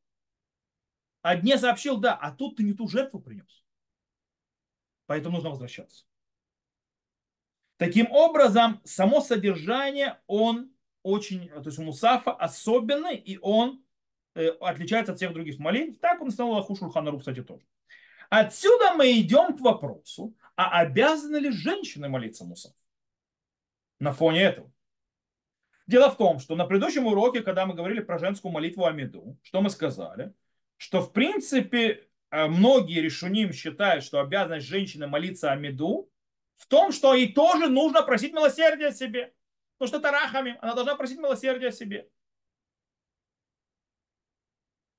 А 1.22 1.36
дне 1.36 1.58
сообщил, 1.58 1.98
да, 1.98 2.16
а 2.16 2.32
тут 2.32 2.58
ты 2.58 2.64
не 2.64 2.74
ту 2.74 2.88
жертву 2.88 3.20
принес. 3.20 3.66
Поэтому 5.08 5.36
нужно 5.36 5.50
возвращаться. 5.50 6.06
Таким 7.78 8.10
образом, 8.12 8.80
само 8.86 9.22
содержание, 9.22 10.20
он 10.28 10.72
очень, 11.04 11.50
то 11.50 11.66
есть 11.66 11.78
у 11.78 11.84
Мусафа 11.84 12.32
особенный, 12.32 13.18
и 13.18 13.38
он 13.42 13.84
э, 14.34 14.48
отличается 14.48 15.12
от 15.12 15.18
всех 15.18 15.34
других 15.34 15.60
молитв. 15.60 16.00
Так 16.00 16.22
он 16.22 16.32
стал 16.32 16.52
Лаху 16.52 16.76
Шульханару, 16.76 17.20
кстати, 17.20 17.44
тоже. 17.44 17.66
Отсюда 18.30 18.94
мы 18.96 19.12
идем 19.20 19.58
к 19.58 19.62
вопросу, 19.62 20.36
а 20.56 20.80
обязаны 20.80 21.38
ли 21.38 21.52
женщины 21.52 22.08
молиться 22.08 22.46
Мусаф? 22.46 22.74
На 24.00 24.14
фоне 24.14 24.42
этого. 24.42 24.72
Дело 25.86 26.10
в 26.10 26.18
том, 26.18 26.40
что 26.40 26.56
на 26.56 26.66
предыдущем 26.66 27.06
уроке, 27.06 27.42
когда 27.42 27.66
мы 27.66 27.76
говорили 27.76 28.00
про 28.00 28.18
женскую 28.18 28.52
молитву 28.52 28.86
Амиду, 28.86 29.38
что 29.44 29.62
мы 29.62 29.70
сказали? 29.70 30.34
Что 30.78 31.02
в 31.02 31.14
принципе 31.14 32.08
э, 32.32 32.48
многие 32.48 33.02
решуним 33.02 33.54
считают, 33.54 34.04
что 34.04 34.22
обязанность 34.22 34.66
женщины 34.66 35.08
молиться 35.08 35.52
Амиду 35.52 36.10
в 36.56 36.68
том, 36.68 36.91
что 36.91 37.14
ей 37.14 37.34
тоже 37.34 37.68
нужно 37.68 38.01
просить 38.01 38.34
милосердия 38.34 38.91
себе. 38.91 39.34
Потому 39.78 39.88
что 39.89 39.97
это 39.99 40.12
рахами, 40.12 40.58
она 40.62 40.74
должна 40.74 40.95
просить 40.95 41.20
милосердия 41.20 41.72
себе. 41.72 42.10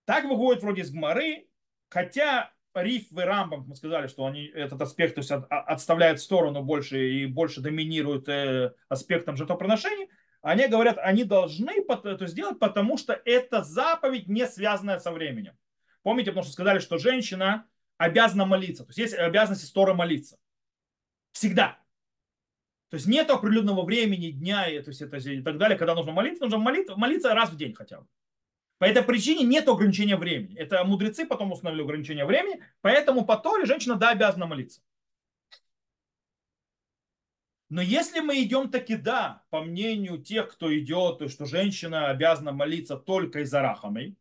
Так 0.05 0.25
выходит 0.25 0.63
вроде 0.63 0.83
из 0.83 0.91
Гмары, 0.91 1.49
хотя 1.89 2.53
Риф 2.75 3.11
и 3.11 3.21
Рамбам, 3.21 3.65
мы 3.67 3.75
сказали, 3.75 4.07
что 4.07 4.27
они 4.27 4.47
этот 4.47 4.81
аспект 4.83 5.15
то 5.15 5.21
есть, 5.21 5.31
от, 5.31 5.47
отставляют 5.51 6.21
в 6.21 6.23
сторону 6.23 6.63
больше 6.63 7.11
и 7.11 7.27
больше 7.27 7.61
доминируют 7.61 8.29
э, 8.29 8.75
аспектом 8.89 9.37
жертвоприношений, 9.37 10.11
они 10.43 10.69
говорят, 10.69 10.99
они 10.99 11.25
должны 11.25 11.73
это 12.05 12.27
сделать, 12.27 12.59
потому 12.59 12.99
что 12.99 13.21
это 13.25 13.65
заповедь, 13.65 14.29
не 14.29 14.47
связанная 14.47 14.99
со 14.99 15.11
временем. 15.11 15.57
Помните, 16.03 16.31
потому 16.31 16.45
что 16.45 16.53
сказали, 16.53 16.79
что 16.79 16.99
женщина 16.99 17.67
обязана 17.97 18.45
молиться. 18.45 18.85
То 18.85 18.91
есть 18.91 18.99
есть 18.99 19.15
обязанность 19.15 19.65
истории 19.65 19.95
молиться. 19.95 20.39
Всегда. 21.37 21.79
То 22.89 22.95
есть 22.95 23.07
нет 23.07 23.29
определенного 23.29 23.85
времени, 23.85 24.31
дня 24.31 24.71
и, 24.71 24.81
то 24.81 24.89
есть 24.89 25.03
это, 25.03 25.19
и 25.19 25.43
так 25.43 25.59
далее, 25.59 25.77
когда 25.77 25.95
нужно 25.95 26.13
молиться. 26.13 26.45
Нужно 26.45 26.57
молиться, 26.57 26.97
молиться 26.97 27.35
раз 27.35 27.51
в 27.51 27.59
день 27.59 27.75
хотя 27.75 28.01
бы. 28.01 28.07
По 28.79 28.87
этой 28.87 29.03
причине 29.03 29.45
нет 29.45 29.69
ограничения 29.69 30.17
времени. 30.17 30.57
Это 30.57 30.83
мудрецы 30.85 31.27
потом 31.27 31.53
установили 31.53 31.83
ограничение 31.83 32.25
времени, 32.25 32.63
поэтому 32.81 33.27
по 33.27 33.37
Торе 33.37 33.67
женщина 33.67 33.97
да 33.97 34.13
обязана 34.13 34.47
молиться. 34.47 34.81
Но 37.69 37.83
если 37.83 38.21
мы 38.21 38.43
идем 38.43 38.71
таки 38.71 38.97
да, 38.97 39.45
по 39.51 39.61
мнению 39.61 40.17
тех, 40.17 40.51
кто 40.51 40.75
идет, 40.75 41.19
то 41.19 41.29
что 41.29 41.45
женщина 41.45 42.09
обязана 42.09 42.53
молиться 42.53 42.97
только 42.97 43.41
из-за 43.41 43.61
рахамой, 43.61 44.17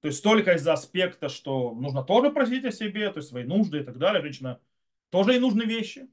то 0.00 0.06
есть 0.06 0.22
только 0.22 0.52
из-за 0.52 0.74
аспекта, 0.74 1.28
что 1.28 1.74
нужно 1.74 2.04
тоже 2.04 2.30
просить 2.30 2.64
о 2.64 2.70
себе, 2.70 3.10
то 3.10 3.18
есть 3.18 3.30
свои 3.30 3.42
нужды 3.42 3.80
и 3.80 3.82
так 3.82 3.98
далее, 3.98 4.22
женщина 4.22 4.60
тоже 5.10 5.32
ей 5.32 5.40
нужны 5.40 5.62
вещи, 5.62 6.10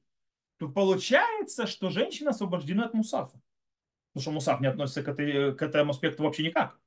то 0.58 0.70
получается, 0.70 1.68
что 1.68 1.90
женщина 1.90 2.32
освобождена 2.32 2.86
от 2.86 2.94
мусафа. 2.94 3.42
Потому 4.14 4.22
что 4.22 4.32
мусаф 4.32 4.62
не 4.62 4.68
относится 4.68 5.04
к, 5.04 5.08
этой, 5.10 5.56
к 5.56 5.62
этому 5.62 5.92
аспекту 5.92 6.24
вообще 6.24 6.44
никак. 6.44 6.80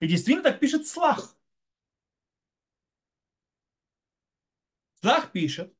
И 0.00 0.08
действительно 0.08 0.42
так 0.42 0.58
пишет 0.58 0.86
Слах. 0.86 1.36
Слах 5.00 5.32
пишет, 5.32 5.72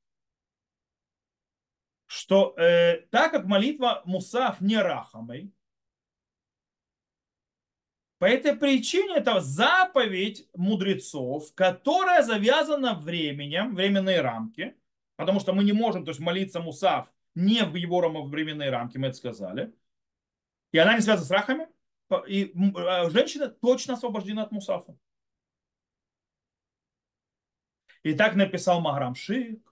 что 2.07 2.55
э, 2.59 3.07
так 3.11 3.33
как 3.33 3.47
молитва 3.47 4.03
Мусаф 4.05 4.61
не 4.61 4.77
рахамой, 4.77 5.53
по 8.19 8.27
этой 8.27 8.55
причине 8.55 9.17
это 9.17 9.41
заповедь 9.41 10.49
мудрецов, 10.55 11.53
которая 11.55 12.23
завязана 12.23 12.95
временем, 12.95 13.75
временные 13.75 14.21
рамки, 14.21 14.77
потому 15.17 15.41
что 15.41 15.53
мы 15.53 15.65
не 15.65 15.73
можем 15.73 16.05
то 16.05 16.11
есть, 16.11 16.21
молиться 16.21 16.61
Мусаф 16.61 17.13
не 17.35 17.65
в 17.65 17.75
его 17.75 18.01
временные 18.25 18.71
рамки, 18.71 18.99
мы 18.99 19.09
это 19.09 19.17
сказали. 19.17 19.75
И 20.73 20.79
она 20.79 20.95
не 20.95 21.01
связана 21.01 21.27
с 21.27 21.31
рахами. 21.31 21.69
И 22.29 22.53
а, 22.77 23.11
женщина 23.11 23.49
точно 23.49 23.95
освобождена 23.95 24.43
от 24.43 24.53
Мусафа. 24.53 24.97
И 28.03 28.15
так 28.15 28.35
написал 28.35 28.81
Маграм 28.81 29.15
Шик, 29.15 29.65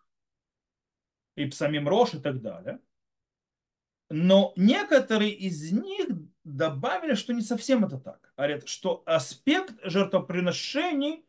и 1.36 1.46
Псамим 1.46 1.88
Рош 1.88 2.14
и 2.14 2.20
так 2.20 2.40
далее. 2.40 2.80
Но 4.08 4.52
некоторые 4.56 5.32
из 5.32 5.72
них 5.72 6.08
добавили, 6.44 7.14
что 7.14 7.32
не 7.32 7.42
совсем 7.42 7.84
это 7.84 7.98
так. 7.98 8.32
Говорят, 8.36 8.68
что 8.68 9.02
аспект 9.06 9.74
жертвоприношений, 9.84 11.24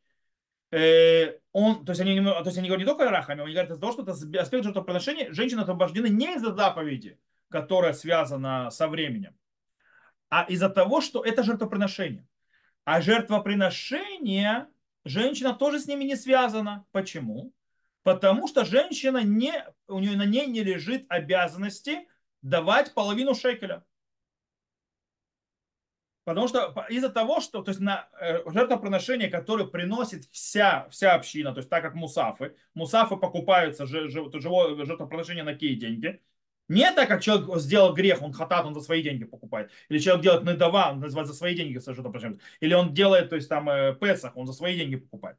э, 0.72 1.40
он, 1.54 1.86
то 1.86 1.92
есть, 1.92 2.02
они, 2.02 2.20
то 2.20 2.44
есть 2.46 2.58
они 2.58 2.68
говорят 2.68 2.86
не 2.86 2.92
только 2.92 3.08
о 3.08 3.12
рахами, 3.12 3.42
они 3.44 3.54
говорят 3.54 3.72
из-за 3.72 3.80
того, 3.80 3.94
что 3.94 4.02
это 4.02 4.12
аспект 4.12 4.64
жертвоприношения, 4.64 5.32
женщины 5.32 5.62
освобождены 5.62 6.08
не 6.08 6.36
из-за 6.36 6.54
заповеди, 6.54 7.20
которая 7.50 7.94
связана 7.94 8.72
со 8.72 8.88
временем, 8.88 9.38
а 10.30 10.46
из-за 10.50 10.68
того, 10.70 11.00
что 11.00 11.24
это 11.24 11.44
жертвоприношение. 11.44 12.28
А 12.86 13.02
жертвоприношение, 13.02 14.68
женщина 15.06 15.54
тоже 15.54 15.80
с 15.80 15.88
ними 15.88 16.06
не 16.06 16.16
связана. 16.16 16.86
Почему? 16.92 17.54
Потому 18.02 18.48
что 18.48 18.66
женщина 18.66 19.24
не, 19.24 19.54
у 19.88 20.00
нее 20.00 20.18
на 20.18 20.26
ней 20.26 20.48
не 20.48 20.64
лежит 20.64 21.06
обязанности 21.08 22.08
давать 22.42 22.96
половину 22.96 23.36
шекеля. 23.36 23.86
Потому 26.24 26.48
что 26.48 26.86
из-за 26.90 27.10
того, 27.10 27.42
что 27.42 27.62
то 27.62 27.70
есть 27.70 27.82
на 27.82 28.08
э, 28.20 28.50
жертвоприношение, 28.50 29.30
которое 29.30 29.66
приносит 29.66 30.26
вся, 30.32 30.88
вся 30.90 31.16
община, 31.16 31.52
то 31.52 31.60
есть 31.60 31.70
так 31.70 31.84
как 31.84 31.96
мусафы, 31.96 32.56
мусафы 32.74 33.18
покупаются 33.18 33.86
ж, 33.86 34.10
ж, 34.10 34.24
живое 34.40 34.86
жертвоприношение 34.86 35.44
на 35.44 35.54
какие 35.54 35.76
деньги? 35.76 36.22
Не 36.70 36.90
так, 36.94 37.10
как 37.10 37.22
человек 37.22 37.54
сделал 37.60 37.94
грех, 37.94 38.22
он 38.22 38.32
хатат, 38.32 38.66
он 38.66 38.74
за 38.74 38.80
свои 38.80 39.04
деньги 39.04 39.26
покупает. 39.26 39.70
Или 39.90 40.00
человек 40.00 40.24
делает 40.24 40.44
недава, 40.44 40.92
он 40.92 41.02
называет 41.02 41.28
за 41.28 41.34
свои 41.34 41.56
деньги 41.56 41.78
жертвоприношение. 41.78 42.40
Или 42.62 42.74
он 42.74 42.94
делает, 42.94 43.30
то 43.30 43.36
есть 43.36 43.50
там 43.50 43.70
э, 43.70 43.94
Песах, 44.00 44.38
он 44.38 44.48
за 44.48 44.54
свои 44.54 44.78
деньги 44.78 44.96
покупает. 44.96 45.38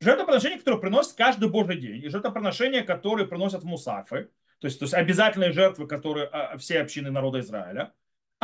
Жертвоприношения, 0.00 0.58
которые 0.58 0.80
приносят 0.80 1.14
каждый 1.14 1.48
божий 1.48 1.78
день, 1.78 2.04
и 2.04 2.08
жертвоприношения, 2.08 2.82
которые 2.82 3.26
приносят 3.26 3.64
Мусафы, 3.64 4.30
то 4.60 4.66
есть, 4.66 4.78
то 4.78 4.84
есть 4.84 4.94
обязательные 4.94 5.52
жертвы, 5.52 5.88
которые 5.88 6.26
а, 6.26 6.56
все 6.58 6.80
общины 6.80 7.10
народа 7.10 7.40
Израиля, 7.40 7.92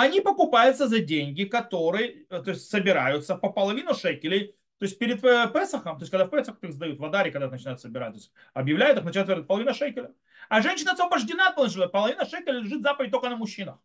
они 0.01 0.21
покупаются 0.21 0.89
за 0.89 1.01
деньги, 1.01 1.45
которые 1.45 2.27
э, 2.31 2.43
то 2.43 2.51
есть, 2.51 2.69
собираются 2.71 3.37
по 3.37 3.51
половину 3.51 3.95
шекелей, 3.95 4.57
то 4.79 4.85
есть 4.85 4.99
перед 4.99 5.23
э, 5.25 5.51
Песахом, 5.53 5.99
то 5.99 6.03
есть 6.03 6.11
когда 6.11 6.27
в 6.27 6.31
Песах 6.31 6.57
их 6.63 6.73
сдают 6.73 6.99
в 6.99 7.05
Адаре, 7.05 7.31
когда 7.31 7.49
начинают 7.49 7.81
собирать, 7.81 8.13
то 8.13 8.19
есть 8.19 8.33
объявляют 8.55 8.99
их, 8.99 9.05
начинают 9.05 9.29
говорить 9.29 9.47
половина 9.47 9.75
шекеля. 9.75 10.15
А 10.49 10.63
женщина 10.63 10.93
освобождена 10.93 11.49
от 11.49 11.55
половины 11.55 11.73
шекеля. 11.73 11.89
Половина 11.89 12.25
шекеля 12.25 12.61
лежит 12.61 12.83
заповедь 12.83 13.11
только 13.11 13.29
на 13.29 13.37
мужчинах. 13.37 13.79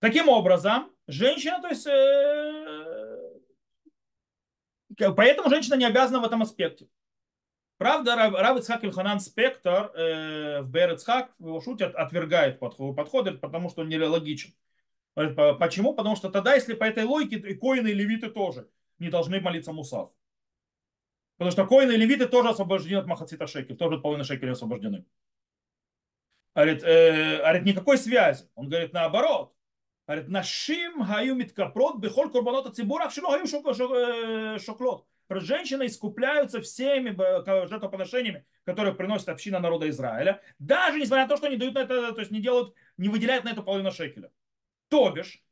Таким 0.00 0.28
образом, 0.28 0.90
женщина, 1.06 1.60
то 1.60 1.68
есть 1.68 1.86
э, 1.86 3.28
Поэтому 5.16 5.48
женщина 5.48 5.74
не 5.74 5.84
обязана 5.84 6.20
в 6.20 6.24
этом 6.24 6.42
аспекте. 6.42 6.88
Правда, 7.78 8.16
Рав 8.16 8.58
Ицхак 8.58 8.82
Ильханан 8.82 9.20
Спектр 9.20 9.92
э, 9.94 10.62
в 10.62 10.68
Бер 10.68 10.94
Ицхак 10.94 11.32
в 11.38 11.46
его 11.46 11.60
шуте 11.60 11.86
отвергает 11.86 12.58
подход, 12.58 12.96
подход, 12.96 13.40
потому 13.40 13.70
что 13.70 13.82
он 13.82 13.88
нелогичен. 13.88 14.52
Почему? 15.14 15.94
Потому 15.94 16.16
что 16.16 16.28
тогда, 16.28 16.54
если 16.54 16.74
по 16.74 16.84
этой 16.84 17.04
логике, 17.04 17.36
и 17.36 17.54
коины 17.54 17.88
и 17.88 17.94
левиты 17.94 18.30
тоже 18.30 18.68
не 18.98 19.10
должны 19.10 19.40
молиться 19.40 19.72
Мусав. 19.72 20.10
Потому 21.36 21.52
что 21.52 21.66
коины 21.66 21.92
и 21.92 21.96
левиты 21.96 22.26
тоже 22.26 22.48
освобождены 22.48 22.98
от 22.98 23.06
Махацита 23.06 23.46
Шекель, 23.46 23.76
тоже 23.76 23.98
половина 23.98 24.24
шекеля 24.24 24.52
освобождены. 24.52 25.04
Говорит, 26.54 26.82
э, 26.82 27.38
говорит, 27.38 27.64
никакой 27.64 27.96
связи. 27.96 28.48
Он 28.56 28.68
говорит 28.68 28.92
наоборот. 28.92 29.54
Говорит, 30.08 30.28
нашим 30.28 31.04
гаю 31.04 31.36
миткапрот 31.36 32.00
бехоль 32.00 32.30
курбанот 32.30 32.74
цибура, 32.74 33.08
шило 33.08 33.38
гаю 33.38 34.58
шоклот. 34.58 35.06
Женщины 35.30 35.86
искупляются 35.86 36.60
всеми 36.62 37.10
жертвоприношениями, 37.68 38.46
которые 38.64 38.94
приносит 38.94 39.28
община 39.28 39.60
народа 39.60 39.88
Израиля. 39.90 40.40
Даже 40.58 40.98
несмотря 40.98 41.24
на 41.24 41.28
то, 41.28 41.36
что 41.36 41.46
они 41.46 41.56
дают 41.56 41.74
на 41.74 41.80
это, 41.80 42.12
то 42.12 42.20
есть 42.20 42.30
не 42.30 42.40
делают 42.40 42.74
не 42.96 43.08
выделяет 43.08 43.44
на 43.44 43.50
эту 43.50 43.62
половину 43.62 43.90
шекеля. 43.92 44.30
То 44.88 45.10
бишь, 45.10 45.42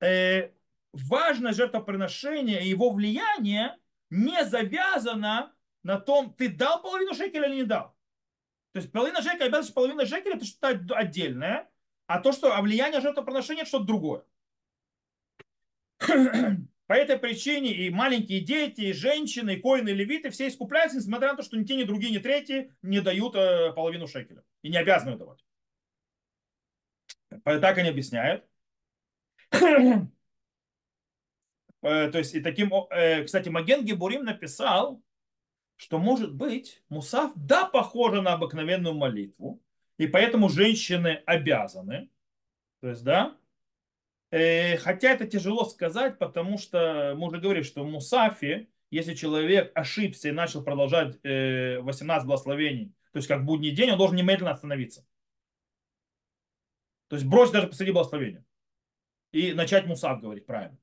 э, 0.00 0.50
важность 0.92 1.58
жертвоприношения 1.58 2.60
и 2.60 2.68
его 2.68 2.90
влияние 2.90 3.76
не 4.08 4.44
завязано 4.44 5.54
на 5.82 6.00
том, 6.00 6.34
ты 6.34 6.48
дал 6.48 6.82
половину 6.82 7.14
шекеля 7.14 7.48
или 7.48 7.56
не 7.56 7.64
дал. 7.64 7.94
То 8.72 8.80
есть 8.80 8.92
половина 8.92 9.22
шекеля, 9.22 9.46
обязанность 9.46 9.74
половина 9.74 10.06
шекеля 10.06 10.36
это 10.36 10.44
что-то 10.44 10.94
отдельное, 10.94 11.70
а 12.06 12.20
то, 12.20 12.32
что 12.32 12.56
а 12.56 12.62
влияние 12.62 13.00
жертвоприношения 13.00 13.62
это 13.62 13.68
что-то 13.68 13.84
другое. 13.84 14.24
По 16.90 16.94
этой 16.94 17.20
причине 17.20 17.72
и 17.72 17.88
маленькие 17.88 18.40
дети, 18.40 18.80
и 18.80 18.92
женщины, 18.92 19.54
и 19.54 19.60
коины, 19.60 19.90
и 19.90 19.94
левиты 19.94 20.30
все 20.30 20.48
искупляются, 20.48 20.98
несмотря 20.98 21.30
на 21.30 21.36
то, 21.36 21.44
что 21.44 21.56
ни 21.56 21.62
те, 21.62 21.76
ни 21.76 21.84
другие, 21.84 22.12
ни 22.12 22.18
третьи 22.18 22.74
не 22.82 23.00
дают 23.00 23.36
э, 23.36 23.72
половину 23.74 24.08
шекеля. 24.08 24.42
И 24.62 24.70
не 24.70 24.76
обязаны 24.76 25.16
давать. 25.16 25.38
Так 27.44 27.78
они 27.78 27.90
объясняют. 27.90 28.44
Э, 31.82 32.10
то 32.10 32.18
есть, 32.18 32.34
и 32.34 32.40
таким, 32.40 32.72
э, 32.90 33.24
кстати, 33.24 33.48
Маген 33.48 33.84
Гебурим 33.84 34.24
написал, 34.24 35.00
что 35.76 35.98
может 35.98 36.34
быть 36.34 36.82
мусав, 36.88 37.32
да, 37.36 37.64
похоже 37.66 38.20
на 38.20 38.34
обыкновенную 38.34 38.94
молитву, 38.94 39.62
и 39.96 40.06
поэтому 40.06 40.50
женщины 40.50 41.22
обязаны, 41.24 42.10
то 42.80 42.88
есть, 42.88 43.02
да, 43.02 43.34
э, 43.34 43.39
хотя 44.30 45.12
это 45.12 45.26
тяжело 45.26 45.64
сказать, 45.64 46.18
потому 46.18 46.58
что 46.58 47.14
мы 47.16 47.26
уже 47.28 47.40
говорили, 47.40 47.64
что 47.64 47.82
в 47.82 47.90
мусафе, 47.90 48.68
если 48.90 49.14
человек 49.14 49.72
ошибся 49.74 50.28
и 50.28 50.32
начал 50.32 50.62
продолжать 50.62 51.18
18 51.22 52.26
благословений, 52.26 52.94
то 53.12 53.18
есть 53.18 53.28
как 53.28 53.44
будний 53.44 53.72
день, 53.72 53.90
он 53.90 53.98
должен 53.98 54.16
немедленно 54.16 54.52
остановиться. 54.52 55.04
То 57.08 57.16
есть 57.16 57.26
бросить 57.26 57.52
даже 57.52 57.66
посреди 57.66 57.90
благословения. 57.90 58.44
И 59.32 59.52
начать 59.52 59.86
мусав 59.86 60.20
говорить 60.20 60.46
правильно. 60.46 60.78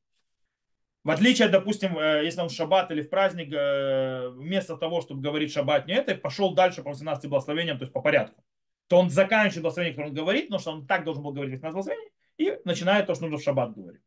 В 1.03 1.09
отличие, 1.09 1.47
допустим, 1.47 1.97
э, 1.97 2.25
если 2.25 2.41
он 2.41 2.49
в 2.49 2.51
шаббат 2.51 2.91
или 2.91 3.01
в 3.01 3.09
праздник, 3.09 3.53
э, 3.53 4.27
вместо 4.29 4.75
того, 4.75 4.99
чтобы 4.99 5.21
говорить 5.21 5.53
шаббат 5.53 5.87
не 5.87 5.93
это, 5.93 6.15
пошел 6.15 6.53
дальше 6.53 6.83
по 6.83 6.89
18 6.89 7.29
благословениям, 7.29 7.77
то 7.77 7.83
есть 7.83 7.93
по 7.93 8.01
порядку, 8.01 8.43
то 8.87 8.99
он 8.99 9.09
заканчивает 9.09 9.61
благословение, 9.61 9.93
которое 9.93 10.09
он 10.09 10.15
говорит, 10.15 10.49
но 10.49 10.59
что 10.59 10.71
он 10.71 10.85
так 10.85 11.05
должен 11.05 11.23
был 11.23 11.31
говорить 11.31 11.53
18 11.53 11.73
благословений, 11.73 12.11
и 12.37 12.59
начинает 12.65 13.07
то, 13.07 13.15
что 13.15 13.23
нужно 13.23 13.37
в 13.37 13.43
шаббат 13.43 13.73
говорить. 13.73 14.01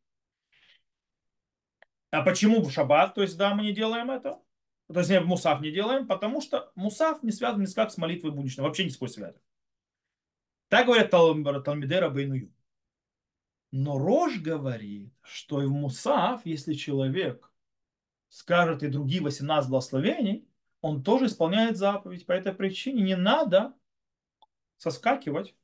А 2.11 2.23
почему 2.23 2.63
в 2.63 2.71
шаббат, 2.71 3.15
то 3.15 3.23
есть 3.23 3.37
да, 3.37 3.55
мы 3.55 3.63
не 3.63 3.73
делаем 3.73 4.11
это? 4.11 4.41
То 4.93 4.99
есть 4.99 5.11
в 5.11 5.27
мусав 5.27 5.61
не 5.61 5.71
делаем, 5.71 6.09
потому 6.09 6.41
что 6.41 6.73
мусав 6.75 7.23
не 7.23 7.31
связан 7.31 7.61
ни 7.61 7.67
с 7.67 7.75
как 7.75 7.93
с 7.93 7.99
молитвой 7.99 8.33
будничной, 8.33 8.65
вообще 8.65 8.85
ни 8.85 8.89
с 8.89 8.95
какой 8.95 9.09
связи. 9.09 9.41
Так 10.69 10.87
говорят 10.87 11.11
Талмидера 11.11 12.11
Бейную. 12.11 12.53
Но 13.73 13.99
Рож 13.99 14.39
говорит, 14.41 15.13
что 15.23 15.63
и 15.63 15.67
в 15.67 15.71
Мусав, 15.71 16.45
если 16.45 16.75
человек 16.75 17.53
скажет 18.29 18.83
и 18.83 18.89
другие 18.89 19.23
18 19.23 19.71
благословений, 19.71 20.49
он 20.81 21.03
тоже 21.05 21.27
исполняет 21.27 21.77
заповедь. 21.77 22.27
По 22.27 22.33
этой 22.33 22.53
причине 22.53 23.03
не 23.03 23.17
надо 23.17 23.75
соскакивать. 24.77 25.55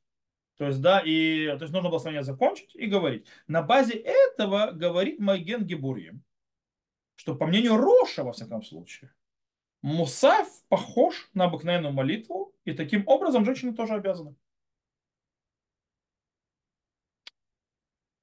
То 0.57 0.65
есть, 0.65 0.81
да, 0.81 0.99
и 0.99 1.45
то 1.47 1.61
есть 1.61 1.73
нужно 1.73 1.89
благословение 1.89 2.23
закончить 2.23 2.75
и 2.75 2.87
говорить. 2.87 3.27
На 3.47 3.61
базе 3.61 3.93
этого 3.93 4.71
говорит 4.71 5.19
Майген 5.19 5.65
Гебурим, 5.65 6.23
что 7.15 7.35
по 7.35 7.45
мнению 7.45 7.77
Роша, 7.77 8.23
во 8.23 8.33
всяком 8.33 8.63
случае, 8.63 9.13
Мусав 9.83 10.47
похож 10.69 11.29
на 11.35 11.45
обыкновенную 11.45 11.93
молитву, 11.93 12.55
и 12.65 12.73
таким 12.73 13.07
образом 13.07 13.45
женщины 13.45 13.75
тоже 13.75 13.93
обязаны. 13.93 14.35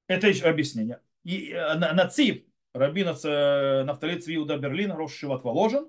Это 0.08 0.28
еще 0.28 0.46
объяснение. 0.46 1.00
И 1.22 1.50
э, 1.50 1.74
Нацив, 1.76 2.44
Рабин 2.74 3.08
э, 3.08 3.84
Нафтали 3.84 4.18
Цвиуда 4.18 4.58
Берлин, 4.58 4.92
Рош 4.92 5.14
Шиват 5.14 5.44
Воложен, 5.44 5.88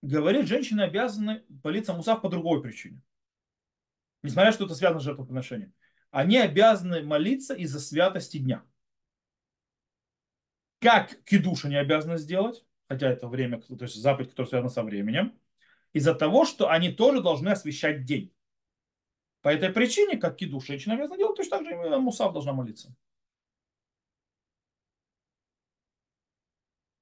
говорит, 0.00 0.46
женщины 0.46 0.82
обязаны 0.82 1.44
политься 1.62 1.92
мусав 1.92 2.22
по 2.22 2.28
другой 2.28 2.62
причине. 2.62 3.02
Несмотря 4.26 4.50
что 4.50 4.64
это 4.64 4.74
связано 4.74 5.00
с 5.00 5.04
жертвоприношением. 5.04 5.72
Они 6.10 6.36
обязаны 6.38 7.02
молиться 7.02 7.54
из-за 7.54 7.78
святости 7.78 8.38
дня. 8.38 8.64
Как 10.80 11.22
кидуша 11.24 11.68
не 11.68 11.76
обязаны 11.76 12.18
сделать, 12.18 12.64
хотя 12.88 13.08
это 13.08 13.28
время, 13.28 13.60
то 13.60 13.76
есть 13.80 13.94
заповедь, 13.94 14.30
которая 14.30 14.48
связана 14.48 14.68
со 14.68 14.82
временем, 14.82 15.38
из-за 15.92 16.14
того, 16.14 16.44
что 16.44 16.68
они 16.68 16.90
тоже 16.90 17.22
должны 17.22 17.50
освещать 17.50 18.04
день. 18.04 18.34
По 19.42 19.48
этой 19.48 19.70
причине, 19.70 20.16
как 20.16 20.36
кидуш, 20.36 20.66
женщина 20.66 20.94
обязана 20.94 21.18
делать, 21.18 21.36
точно 21.36 21.58
так 21.58 21.66
же 21.66 21.72
и 21.72 21.96
мусав 21.98 22.32
должна 22.32 22.52
молиться. 22.52 22.94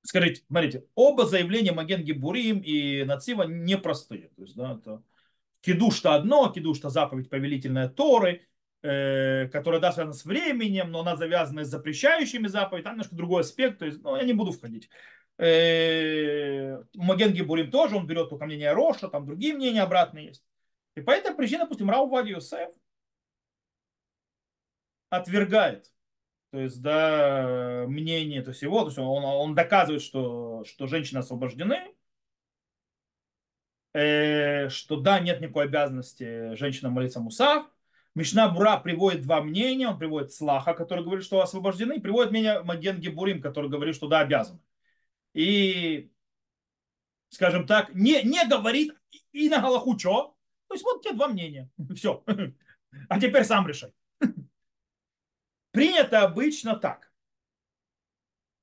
Скажите, 0.03 0.45
смотрите, 0.47 0.87
оба 0.95 1.25
заявления 1.25 1.72
Маген 1.72 2.03
Гибурим 2.03 2.61
и 2.61 3.05
Нацива 3.05 3.45
непростые. 3.45 4.29
То 4.37 4.43
есть, 4.43 4.55
да, 4.55 4.75
это 4.75 5.03
кидуш-то 5.65 6.15
одно, 6.15 6.51
кидуш-то 6.51 6.91
заповедь 6.91 7.31
повелительная 7.31 7.89
Торы, 7.89 8.47
э, 8.83 9.49
которая 9.49 9.81
да, 9.81 9.93
связана 9.93 10.12
с 10.12 10.25
временем, 10.25 10.91
но 10.91 11.01
она 11.01 11.17
завязана 11.17 11.65
с 11.65 11.69
запрещающими 11.69 12.47
заповедями, 12.47 12.85
там 12.85 12.93
немножко 12.95 13.17
другой 13.17 13.41
аспект, 13.43 13.79
то 13.79 13.87
есть, 13.87 14.03
ну, 14.03 14.17
я 14.17 14.25
не 14.25 14.35
буду 14.35 14.53
входить. 14.53 14.91
Э, 15.39 16.83
Маген 16.95 17.33
Гибурим 17.33 17.71
тоже, 17.71 17.97
он 17.97 18.07
берет 18.07 18.29
только 18.29 18.45
мнение 18.45 18.73
Роша, 18.73 19.09
там 19.09 19.27
другие 19.27 19.55
мнения 19.55 19.83
обратные 19.83 20.27
есть. 20.27 20.45
И 20.97 21.01
по 21.01 21.11
этой 21.11 21.35
причине, 21.35 21.61
допустим, 21.61 21.91
Рау 21.91 22.09
Вади 22.09 22.31
Юсеф 22.31 22.71
отвергает 25.11 25.91
то 26.55 26.61
есть, 26.61 26.81
да, 26.83 27.85
мнение, 27.89 28.41
то 28.41 28.51
есть 28.51 28.62
его, 28.62 28.83
то 28.83 28.87
есть 28.87 28.99
он, 28.99 29.25
он 29.25 29.57
доказывает, 29.57 30.03
что, 30.03 30.62
что 30.65 30.87
женщины 30.87 31.19
освобождены, 31.19 31.93
э, 33.95 34.69
что 34.69 35.01
да, 35.01 35.21
нет 35.21 35.41
никакой 35.41 35.65
обязанности 35.65 36.55
женщинам 36.57 36.93
молиться 36.93 37.21
Мусав. 37.21 37.67
Мишна 38.15 38.49
Бура 38.49 38.77
приводит 38.79 39.23
два 39.23 39.43
мнения, 39.43 39.89
он 39.89 39.99
приводит 39.99 40.33
Слаха, 40.33 40.75
который 40.75 41.03
говорит, 41.03 41.25
что 41.25 41.41
освобождены, 41.41 41.97
и 41.97 42.01
приводит 42.01 42.31
мнение 42.31 42.63
Маген 42.63 43.01
Гебурим, 43.01 43.41
который 43.41 43.71
говорит, 43.71 43.97
что 43.97 44.07
да, 44.07 44.21
обязаны. 44.21 44.61
И, 45.33 46.13
скажем 47.31 47.67
так, 47.67 47.93
не, 47.95 48.23
не 48.23 48.47
говорит 48.47 48.95
и 49.33 49.49
на 49.49 49.61
Галаху 49.61 49.99
что? 49.99 50.37
То 50.69 50.75
есть 50.75 50.85
вот 50.85 51.03
те 51.03 51.13
два 51.13 51.29
мнения. 51.29 51.71
Все. 51.95 52.23
А 53.09 53.19
теперь 53.19 53.43
сам 53.43 53.67
решай. 53.67 53.93
Принято 55.73 56.23
обычно 56.23 56.77
так. 56.77 57.13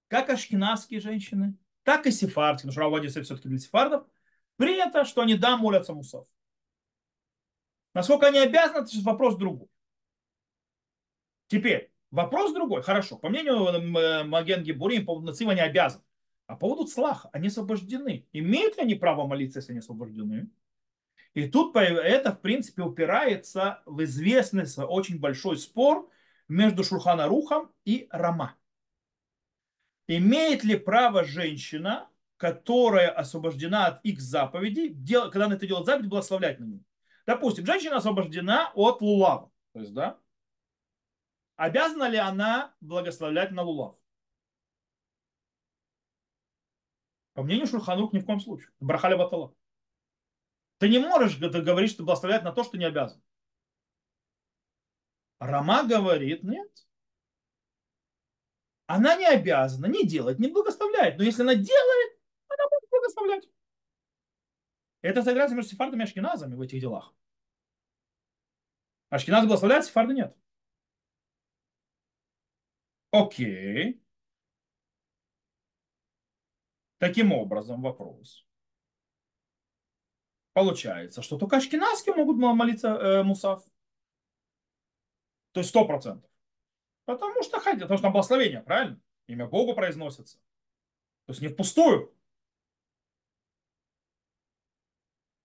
Как 0.08 0.30
ашкенадские 0.30 1.02
женщины, 1.02 1.58
так 1.84 2.08
и 2.08 2.12
сефардские, 2.12 2.70
потому 2.70 2.72
что 2.72 2.82
Равадиса 2.82 3.24
все-таки 3.24 3.50
для 3.50 3.58
сефардов, 3.58 4.08
принято, 4.62 5.06
что 5.06 5.22
они 5.24 5.34
да 5.34 5.58
молятся 5.58 5.92
мусов. 5.92 6.28
Насколько 7.96 8.28
они 8.28 8.38
обязаны, 8.38 8.84
это 8.84 8.90
вопрос 9.02 9.36
другой. 9.36 9.68
Теперь, 11.48 11.92
вопрос 12.12 12.54
другой. 12.54 12.84
Хорошо, 12.84 13.18
по 13.18 13.30
мнению 13.30 14.28
Маген 14.28 14.62
Гебурим, 14.62 15.02
по 15.02 15.14
поводу 15.14 15.26
нацива 15.26 15.54
они 15.54 15.62
обязаны. 15.62 16.04
А 16.46 16.54
по 16.54 16.68
поводу 16.68 16.86
слаха, 16.86 17.32
они 17.34 17.48
освобождены. 17.48 18.28
Имеют 18.34 18.78
ли 18.78 18.84
они 18.84 18.94
право 18.94 19.26
молиться, 19.26 19.58
если 19.58 19.72
они 19.72 19.80
освобождены? 19.80 20.52
И 21.34 21.50
тут 21.50 21.76
это, 21.76 22.32
в 22.32 22.40
принципе, 22.40 22.84
упирается 22.84 23.82
в 23.88 24.04
известный 24.04 24.66
очень 24.86 25.20
большой 25.20 25.58
спор 25.58 26.08
между 26.48 26.84
Шурханарухом 26.84 27.72
и 27.84 28.08
Рама. 28.12 28.56
Имеет 30.08 30.64
ли 30.64 30.78
право 30.78 31.24
женщина, 31.24 32.11
которая 32.42 33.12
освобождена 33.12 33.86
от 33.86 34.04
их 34.04 34.20
заповедей, 34.20 34.96
когда 35.30 35.46
она 35.46 35.56
это 35.56 35.68
делает 35.68 35.86
заповедь, 35.86 36.10
благословлять 36.10 36.60
на 36.60 36.64
нее? 36.64 36.84
Допустим, 37.28 37.68
женщина 37.68 37.98
освобождена 37.98 38.72
от 38.74 39.00
лулава. 39.00 39.52
То 39.74 39.80
есть, 39.80 39.94
да? 39.94 40.20
Обязана 41.56 42.10
ли 42.10 42.18
она 42.18 42.76
благословлять 42.82 43.52
на 43.52 43.62
лулав? 43.62 43.96
По 47.34 47.44
мнению 47.44 47.68
Шурханрух, 47.68 48.12
ни 48.12 48.18
в 48.18 48.26
коем 48.26 48.40
случае. 48.40 48.72
Брахаля 48.80 49.18
батала. 49.18 49.54
Ты 50.80 50.90
не 50.90 50.98
можешь 50.98 51.38
говорить, 51.38 51.92
что 51.92 52.04
благословлять 52.04 52.42
на 52.42 52.52
то, 52.52 52.64
что 52.64 52.80
не 52.80 52.86
обязан. 52.86 53.22
Рама 55.38 55.84
говорит, 55.84 56.42
нет. 56.42 56.72
Она 58.88 59.16
не 59.16 59.28
обязана 59.28 59.86
не 59.86 60.08
делать, 60.08 60.40
не 60.40 60.48
благословляет. 60.48 61.20
Но 61.20 61.24
если 61.24 61.44
она 61.44 61.54
делает, 61.54 62.21
благословлять. 63.02 63.50
Это 65.02 65.24
согласие 65.24 65.56
между 65.56 65.72
сефардами 65.72 66.02
и 66.02 66.04
ашкеназами 66.04 66.56
в 66.56 66.62
этих 66.62 66.80
делах. 66.80 67.14
Ашкеназы 69.10 69.48
благословляют, 69.48 69.86
сефарды 69.86 70.14
нет. 70.14 70.38
Окей. 73.12 74.02
Таким 77.00 77.34
образом, 77.34 77.82
вопрос. 77.82 78.46
Получается, 80.54 81.22
что 81.22 81.38
только 81.38 81.58
ашкеназские 81.58 82.16
могут 82.16 82.38
молиться 82.38 82.90
э, 82.90 83.24
мусав. 83.24 83.64
То 85.54 85.62
есть 85.62 85.70
сто 85.70 85.86
процентов. 85.86 86.30
Потому 87.06 87.42
что, 87.42 87.60
потому 87.60 87.98
что 87.98 88.02
там 88.02 88.14
благословение, 88.14 88.62
правильно? 88.62 89.02
Имя 89.28 89.48
Богу 89.48 89.74
произносится. 89.74 90.38
То 91.26 91.32
есть 91.32 91.42
не 91.42 91.48
впустую. 91.48 92.14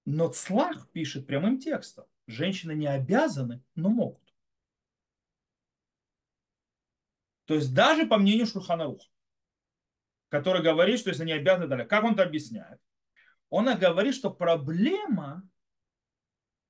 Но 0.07 0.29
Цлах 0.29 0.89
пишет 0.93 1.27
прямым 1.27 1.59
текстом. 1.59 2.07
Женщины 2.27 2.73
не 2.73 2.87
обязаны, 2.87 3.63
но 3.75 3.91
могут. 3.91 4.23
То 7.45 7.55
есть 7.55 7.75
даже 7.75 8.07
по 8.07 8.17
мнению 8.17 8.47
Шурханаруха, 8.47 9.09
который 10.29 10.63
говорит, 10.63 11.01
что 11.01 11.11
если 11.11 11.25
не 11.25 11.33
обязаны, 11.33 11.67
далее. 11.67 11.87
Как 11.87 12.05
он 12.05 12.15
это 12.15 12.23
объясняет? 12.23 12.81
Он 13.51 13.67
говорит, 13.79 14.15
что 14.15 14.31
проблема, 14.31 15.49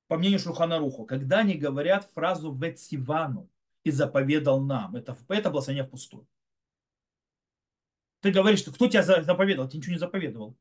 по 0.09 0.18
мнению 0.18 0.39
Шурханаруху, 0.39 1.07
когда 1.07 1.39
они 1.39 1.55
говорят 1.55 2.11
фразу 2.12 2.55
«ветсивану» 2.55 3.51
и 3.84 3.91
заповедал 3.91 4.61
нам, 4.61 4.97
это, 4.97 5.16
это 5.28 5.51
благословение 5.51 5.87
впустую. 5.87 6.26
Ты 8.20 8.30
говоришь, 8.30 8.61
что 8.61 8.72
кто 8.72 8.89
тебя 8.89 9.03
заповедовал? 9.03 9.68
Ты 9.68 9.78
ничего 9.78 9.93
не 9.93 9.99
заповедовал. 9.99 10.57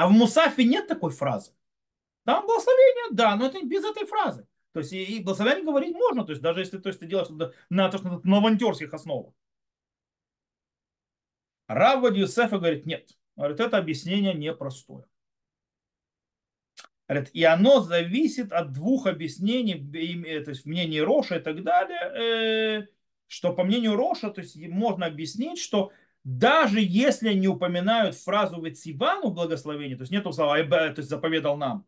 А 0.00 0.06
в 0.08 0.12
Мусафе 0.12 0.64
нет 0.64 0.88
такой 0.88 1.10
фразы. 1.10 1.52
Там 2.24 2.46
благословение, 2.46 3.08
да, 3.12 3.36
но 3.36 3.44
это 3.44 3.62
без 3.62 3.84
этой 3.84 4.06
фразы. 4.06 4.46
То 4.72 4.80
есть 4.80 4.94
и, 4.94 5.04
и 5.04 5.22
благословение 5.22 5.62
говорить 5.62 5.94
можно, 5.94 6.24
то 6.24 6.30
есть 6.30 6.40
даже 6.40 6.60
если 6.60 6.78
то 6.78 6.88
есть, 6.88 7.00
ты 7.00 7.06
делаешь 7.06 7.28
это 7.28 7.52
на, 7.68 7.90
то, 7.90 7.98
что 7.98 8.22
на 8.24 8.38
авантюрских 8.38 8.94
основах. 8.94 9.34
Рав 11.68 12.16
Юсефа 12.16 12.56
говорит, 12.56 12.86
нет. 12.86 13.10
Говорит, 13.36 13.60
это 13.60 13.76
объяснение 13.76 14.32
непростое. 14.32 15.04
Говорит, 17.06 17.28
и 17.34 17.44
оно 17.44 17.80
зависит 17.80 18.52
от 18.52 18.72
двух 18.72 19.06
объяснений, 19.06 19.74
то 20.44 20.50
есть 20.50 20.64
мнений 20.64 21.02
Роша 21.02 21.36
и 21.36 21.42
так 21.42 21.62
далее, 21.62 22.84
э, 22.84 22.86
что 23.26 23.52
по 23.52 23.64
мнению 23.64 23.96
Роша, 23.96 24.30
то 24.30 24.40
есть 24.40 24.56
можно 24.66 25.04
объяснить, 25.04 25.58
что 25.58 25.92
даже 26.24 26.80
если 26.80 27.32
не 27.32 27.48
упоминают 27.48 28.14
фразу 28.16 28.60
«Ветсивану» 28.60 29.30
благословение, 29.30 29.96
то 29.96 30.02
есть 30.02 30.12
нету 30.12 30.32
слова 30.32 30.62
то 30.62 30.94
есть 30.96 31.08
заповедал 31.08 31.56
нам, 31.56 31.86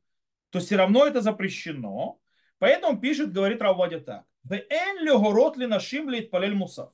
то 0.50 0.60
все 0.60 0.76
равно 0.76 1.06
это 1.06 1.20
запрещено. 1.20 2.20
Поэтому 2.58 2.98
пишет, 2.98 3.32
говорит 3.32 3.60
Раввадя 3.60 4.00
так. 4.00 4.24
«Вээн 4.44 5.04
лёгорот 5.04 5.56
ли 5.56 5.66
нашим 5.66 6.08
ли 6.08 6.20
палель 6.20 6.54
мусав». 6.54 6.92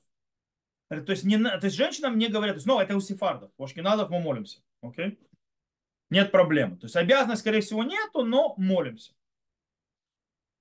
То 0.89 1.05
есть, 1.09 1.25
не, 1.25 1.39
то 1.39 1.65
есть 1.65 1.77
женщинам 1.77 2.17
не 2.17 2.29
говорят, 2.29 2.55
то 2.55 2.59
есть, 2.59 2.67
ну, 2.67 2.81
это 2.81 2.97
у 2.97 3.01
сефардов, 3.01 3.51
у 3.59 3.65
ашкеназов 3.65 4.09
мы 4.09 4.21
молимся. 4.21 4.61
Окей? 4.81 5.19
Нет 6.09 6.33
проблемы. 6.33 6.79
То 6.79 6.87
есть 6.87 6.97
обязанности, 6.97 7.43
скорее 7.43 7.61
всего, 7.61 7.85
нету, 7.85 8.25
но 8.25 8.55
молимся. 8.57 9.13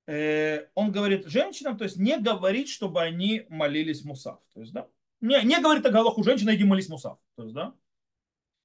Э, 0.06 0.68
он 0.74 0.92
говорит 0.92 1.28
женщинам, 1.28 1.78
то 1.78 1.86
есть 1.86 1.96
не 1.96 2.18
говорить, 2.18 2.70
чтобы 2.70 3.02
они 3.02 3.46
молились 3.48 4.04
мусав. 4.04 4.40
То 4.54 4.60
есть, 4.60 4.74
да, 4.74 4.90
не, 5.22 5.41
не 5.43 5.59
говорит 5.59 5.86
о 5.86 5.91
Галаху 5.91 6.24
женщина, 6.24 6.55
иди 6.55 6.63
молись 6.63 6.89
мусав. 6.89 7.18
То 7.36 7.43
есть, 7.43 7.55
да? 7.55 7.74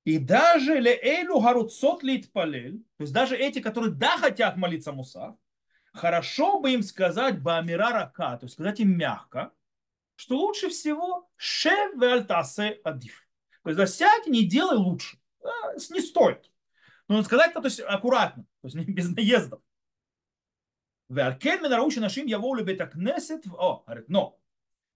И 0.05 0.19
даже 0.19 0.81
ле 0.81 0.99
элю 1.01 1.41
гаруцот 1.41 2.03
лит 2.03 2.33
палель, 2.33 2.79
то 2.97 3.03
есть 3.05 3.13
даже 3.13 3.37
эти, 3.37 3.61
которые 3.61 3.93
да 3.93 4.17
хотят 4.19 4.57
молиться 4.57 4.93
мусав, 4.93 5.37
хорошо 5.93 6.59
бы 6.61 6.73
им 6.73 6.83
сказать 6.83 7.41
бамира 7.41 7.91
рака, 7.91 8.37
то 8.37 8.47
есть 8.47 8.55
сказать 8.55 8.81
им 8.81 8.97
мягко, 8.97 9.53
что 10.17 10.37
лучше 10.37 10.69
всего 10.71 11.31
шев 11.37 12.01
альтасе 12.03 12.81
адиф. 12.85 13.27
То 13.63 13.71
есть 13.71 13.77
засядь 13.77 14.27
не 14.27 14.45
делай 14.47 14.77
лучше. 14.77 15.19
Не 15.91 16.01
стоит. 16.01 16.51
Но 17.09 17.23
сказать-то 17.23 17.61
то 17.61 17.67
есть 17.67 17.81
аккуратно, 17.81 18.45
то 18.61 18.69
есть 18.69 18.77
без 18.89 19.09
наездов. 19.15 19.61
Но 24.09 24.39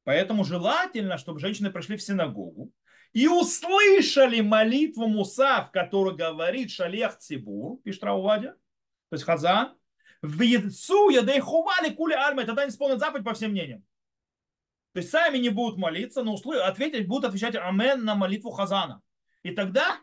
Поэтому 0.06 0.44
желательно, 0.44 1.18
чтобы 1.18 1.40
женщины 1.40 1.68
пришли 1.68 1.96
в 1.96 2.02
синагогу 2.02 2.70
и 3.12 3.26
услышали 3.26 4.40
молитву 4.40 5.08
Муса, 5.08 5.64
в 5.64 5.72
которой 5.72 6.14
говорит 6.14 6.70
Шалех 6.70 7.18
Цибур, 7.18 7.80
пишет 7.82 8.04
Раувадя, 8.04 8.52
то 8.52 9.14
есть 9.16 9.24
Хазан, 9.24 9.76
в 10.22 10.40
яйцу 10.42 11.08
ядей 11.08 11.40
хували 11.40 11.90
кули 11.90 12.14
альмы, 12.14 12.44
тогда 12.44 12.62
не 12.62 12.70
исполнят 12.70 13.00
заповедь 13.00 13.24
по 13.24 13.34
всем 13.34 13.50
мнениям. 13.50 13.84
То 14.92 15.00
есть 15.00 15.10
сами 15.10 15.38
не 15.38 15.48
будут 15.48 15.76
молиться, 15.76 16.22
но 16.22 16.34
услы... 16.34 16.60
ответить, 16.60 17.08
будут 17.08 17.24
отвечать 17.24 17.56
амен 17.56 18.04
на 18.04 18.14
молитву 18.14 18.52
Хазана. 18.52 19.02
И 19.42 19.50
тогда 19.50 19.98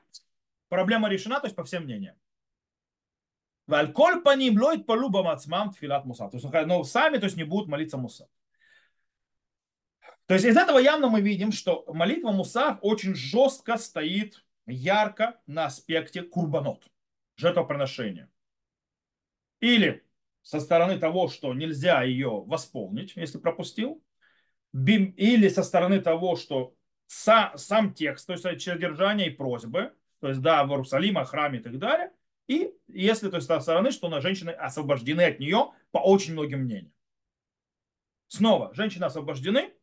проблема 0.67 1.07
решена, 1.07 1.39
то 1.39 1.45
есть 1.45 1.55
по 1.55 1.63
всем 1.63 1.85
мнениям. 1.85 2.17
Вальколь 3.67 4.21
по 4.21 4.35
ним 4.35 4.61
лоит 4.61 4.85
полюбам 4.85 5.29
ацмам 5.29 5.71
тфилат 5.71 6.03
муса. 6.03 6.27
То 6.27 6.35
есть, 6.35 6.67
но 6.67 6.83
сами 6.83 7.19
то 7.19 7.25
есть, 7.27 7.37
не 7.37 7.45
будут 7.45 7.69
молиться 7.69 7.97
муса. 7.97 8.27
То 10.25 10.35
есть 10.35 10.45
из 10.45 10.55
этого 10.55 10.77
явно 10.77 11.09
мы 11.09 11.21
видим, 11.21 11.51
что 11.51 11.83
молитва 11.87 12.31
Мусав 12.31 12.77
очень 12.81 13.13
жестко 13.13 13.77
стоит, 13.77 14.43
ярко 14.65 15.41
на 15.45 15.65
аспекте 15.65 16.21
курбанот, 16.21 16.87
жертвоприношения. 17.35 18.29
Или 19.59 20.05
со 20.41 20.59
стороны 20.59 20.97
того, 20.97 21.27
что 21.27 21.53
нельзя 21.53 22.03
ее 22.03 22.43
восполнить, 22.45 23.13
если 23.15 23.37
пропустил, 23.37 24.03
или 24.73 25.47
со 25.49 25.63
стороны 25.63 26.01
того, 26.01 26.35
что 26.35 26.75
сам 27.07 27.93
текст, 27.93 28.27
то 28.27 28.33
есть 28.33 28.43
содержание 28.43 29.27
и 29.27 29.35
просьбы, 29.35 29.93
то 30.19 30.29
есть 30.29 30.41
да, 30.41 30.63
в 30.63 30.69
Иерусалиме, 30.71 31.25
храме 31.25 31.59
и 31.59 31.61
так 31.61 31.77
далее, 31.77 32.11
и 32.47 32.73
если 32.87 33.29
то 33.29 33.37
есть 33.37 33.47
со 33.47 33.59
стороны, 33.59 33.91
что 33.91 34.09
на 34.09 34.21
женщины 34.21 34.51
освобождены 34.51 35.21
от 35.21 35.39
нее 35.39 35.71
по 35.91 35.99
очень 35.99 36.33
многим 36.33 36.61
мнениям. 36.61 36.93
Снова, 38.27 38.73
женщины 38.73 39.03
освобождены, 39.03 39.73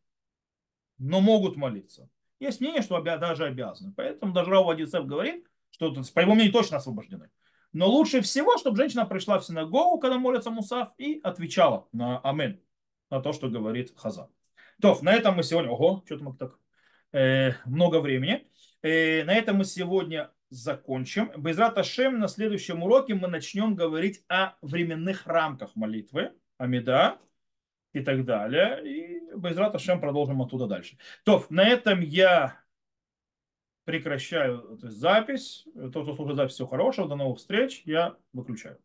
но 1.01 1.19
могут 1.19 1.57
молиться. 1.57 2.07
Есть 2.39 2.61
мнение, 2.61 2.83
что 2.83 3.01
даже 3.01 3.45
обязаны. 3.45 3.91
Поэтому 3.97 4.33
даже 4.33 4.51
Рау 4.51 4.65
Вадицев 4.65 5.05
говорит, 5.05 5.47
что 5.71 5.91
по 6.13 6.19
его 6.19 6.35
мнению 6.35 6.53
точно 6.53 6.77
освобождены. 6.77 7.29
Но 7.73 7.87
лучше 7.87 8.21
всего, 8.21 8.57
чтобы 8.57 8.77
женщина 8.77 9.05
пришла 9.05 9.39
в 9.39 9.45
синагогу, 9.45 9.99
когда 9.99 10.19
молится 10.19 10.51
Мусав, 10.51 10.93
и 10.97 11.19
отвечала 11.23 11.87
на 11.91 12.19
Амен, 12.19 12.59
на 13.09 13.19
то, 13.19 13.33
что 13.33 13.49
говорит 13.49 13.93
Хазан. 13.97 14.27
То, 14.79 14.97
на 15.01 15.13
этом 15.13 15.35
мы 15.35 15.43
сегодня... 15.43 15.71
Ого, 15.71 16.03
что-то 16.05 16.23
мы 16.23 16.35
так... 16.35 16.59
Э, 17.13 17.53
много 17.65 17.99
времени. 17.99 18.47
Э, 18.83 19.23
на 19.23 19.33
этом 19.33 19.57
мы 19.57 19.65
сегодня 19.65 20.31
закончим. 20.49 21.31
Без 21.37 21.57
Раташем 21.57 22.19
на 22.19 22.27
следующем 22.27 22.83
уроке 22.83 23.15
мы 23.15 23.27
начнем 23.27 23.75
говорить 23.75 24.23
о 24.27 24.53
временных 24.61 25.25
рамках 25.25 25.75
молитвы. 25.75 26.31
Амида 26.57 27.17
и 27.93 28.01
так 28.01 28.25
далее. 28.25 28.81
И 28.83 29.35
без 29.35 29.57
Раташем 29.57 29.99
продолжим 29.99 30.41
оттуда 30.41 30.67
дальше. 30.67 30.97
То, 31.23 31.45
на 31.49 31.67
этом 31.67 32.01
я 32.01 32.59
прекращаю 33.85 34.77
запись. 34.81 35.65
Тот, 35.73 36.03
кто 36.03 36.15
слушает 36.15 36.37
запись, 36.37 36.53
всего 36.53 36.67
хорошего. 36.67 37.07
До 37.07 37.15
новых 37.15 37.39
встреч. 37.39 37.83
Я 37.85 38.15
выключаю. 38.33 38.79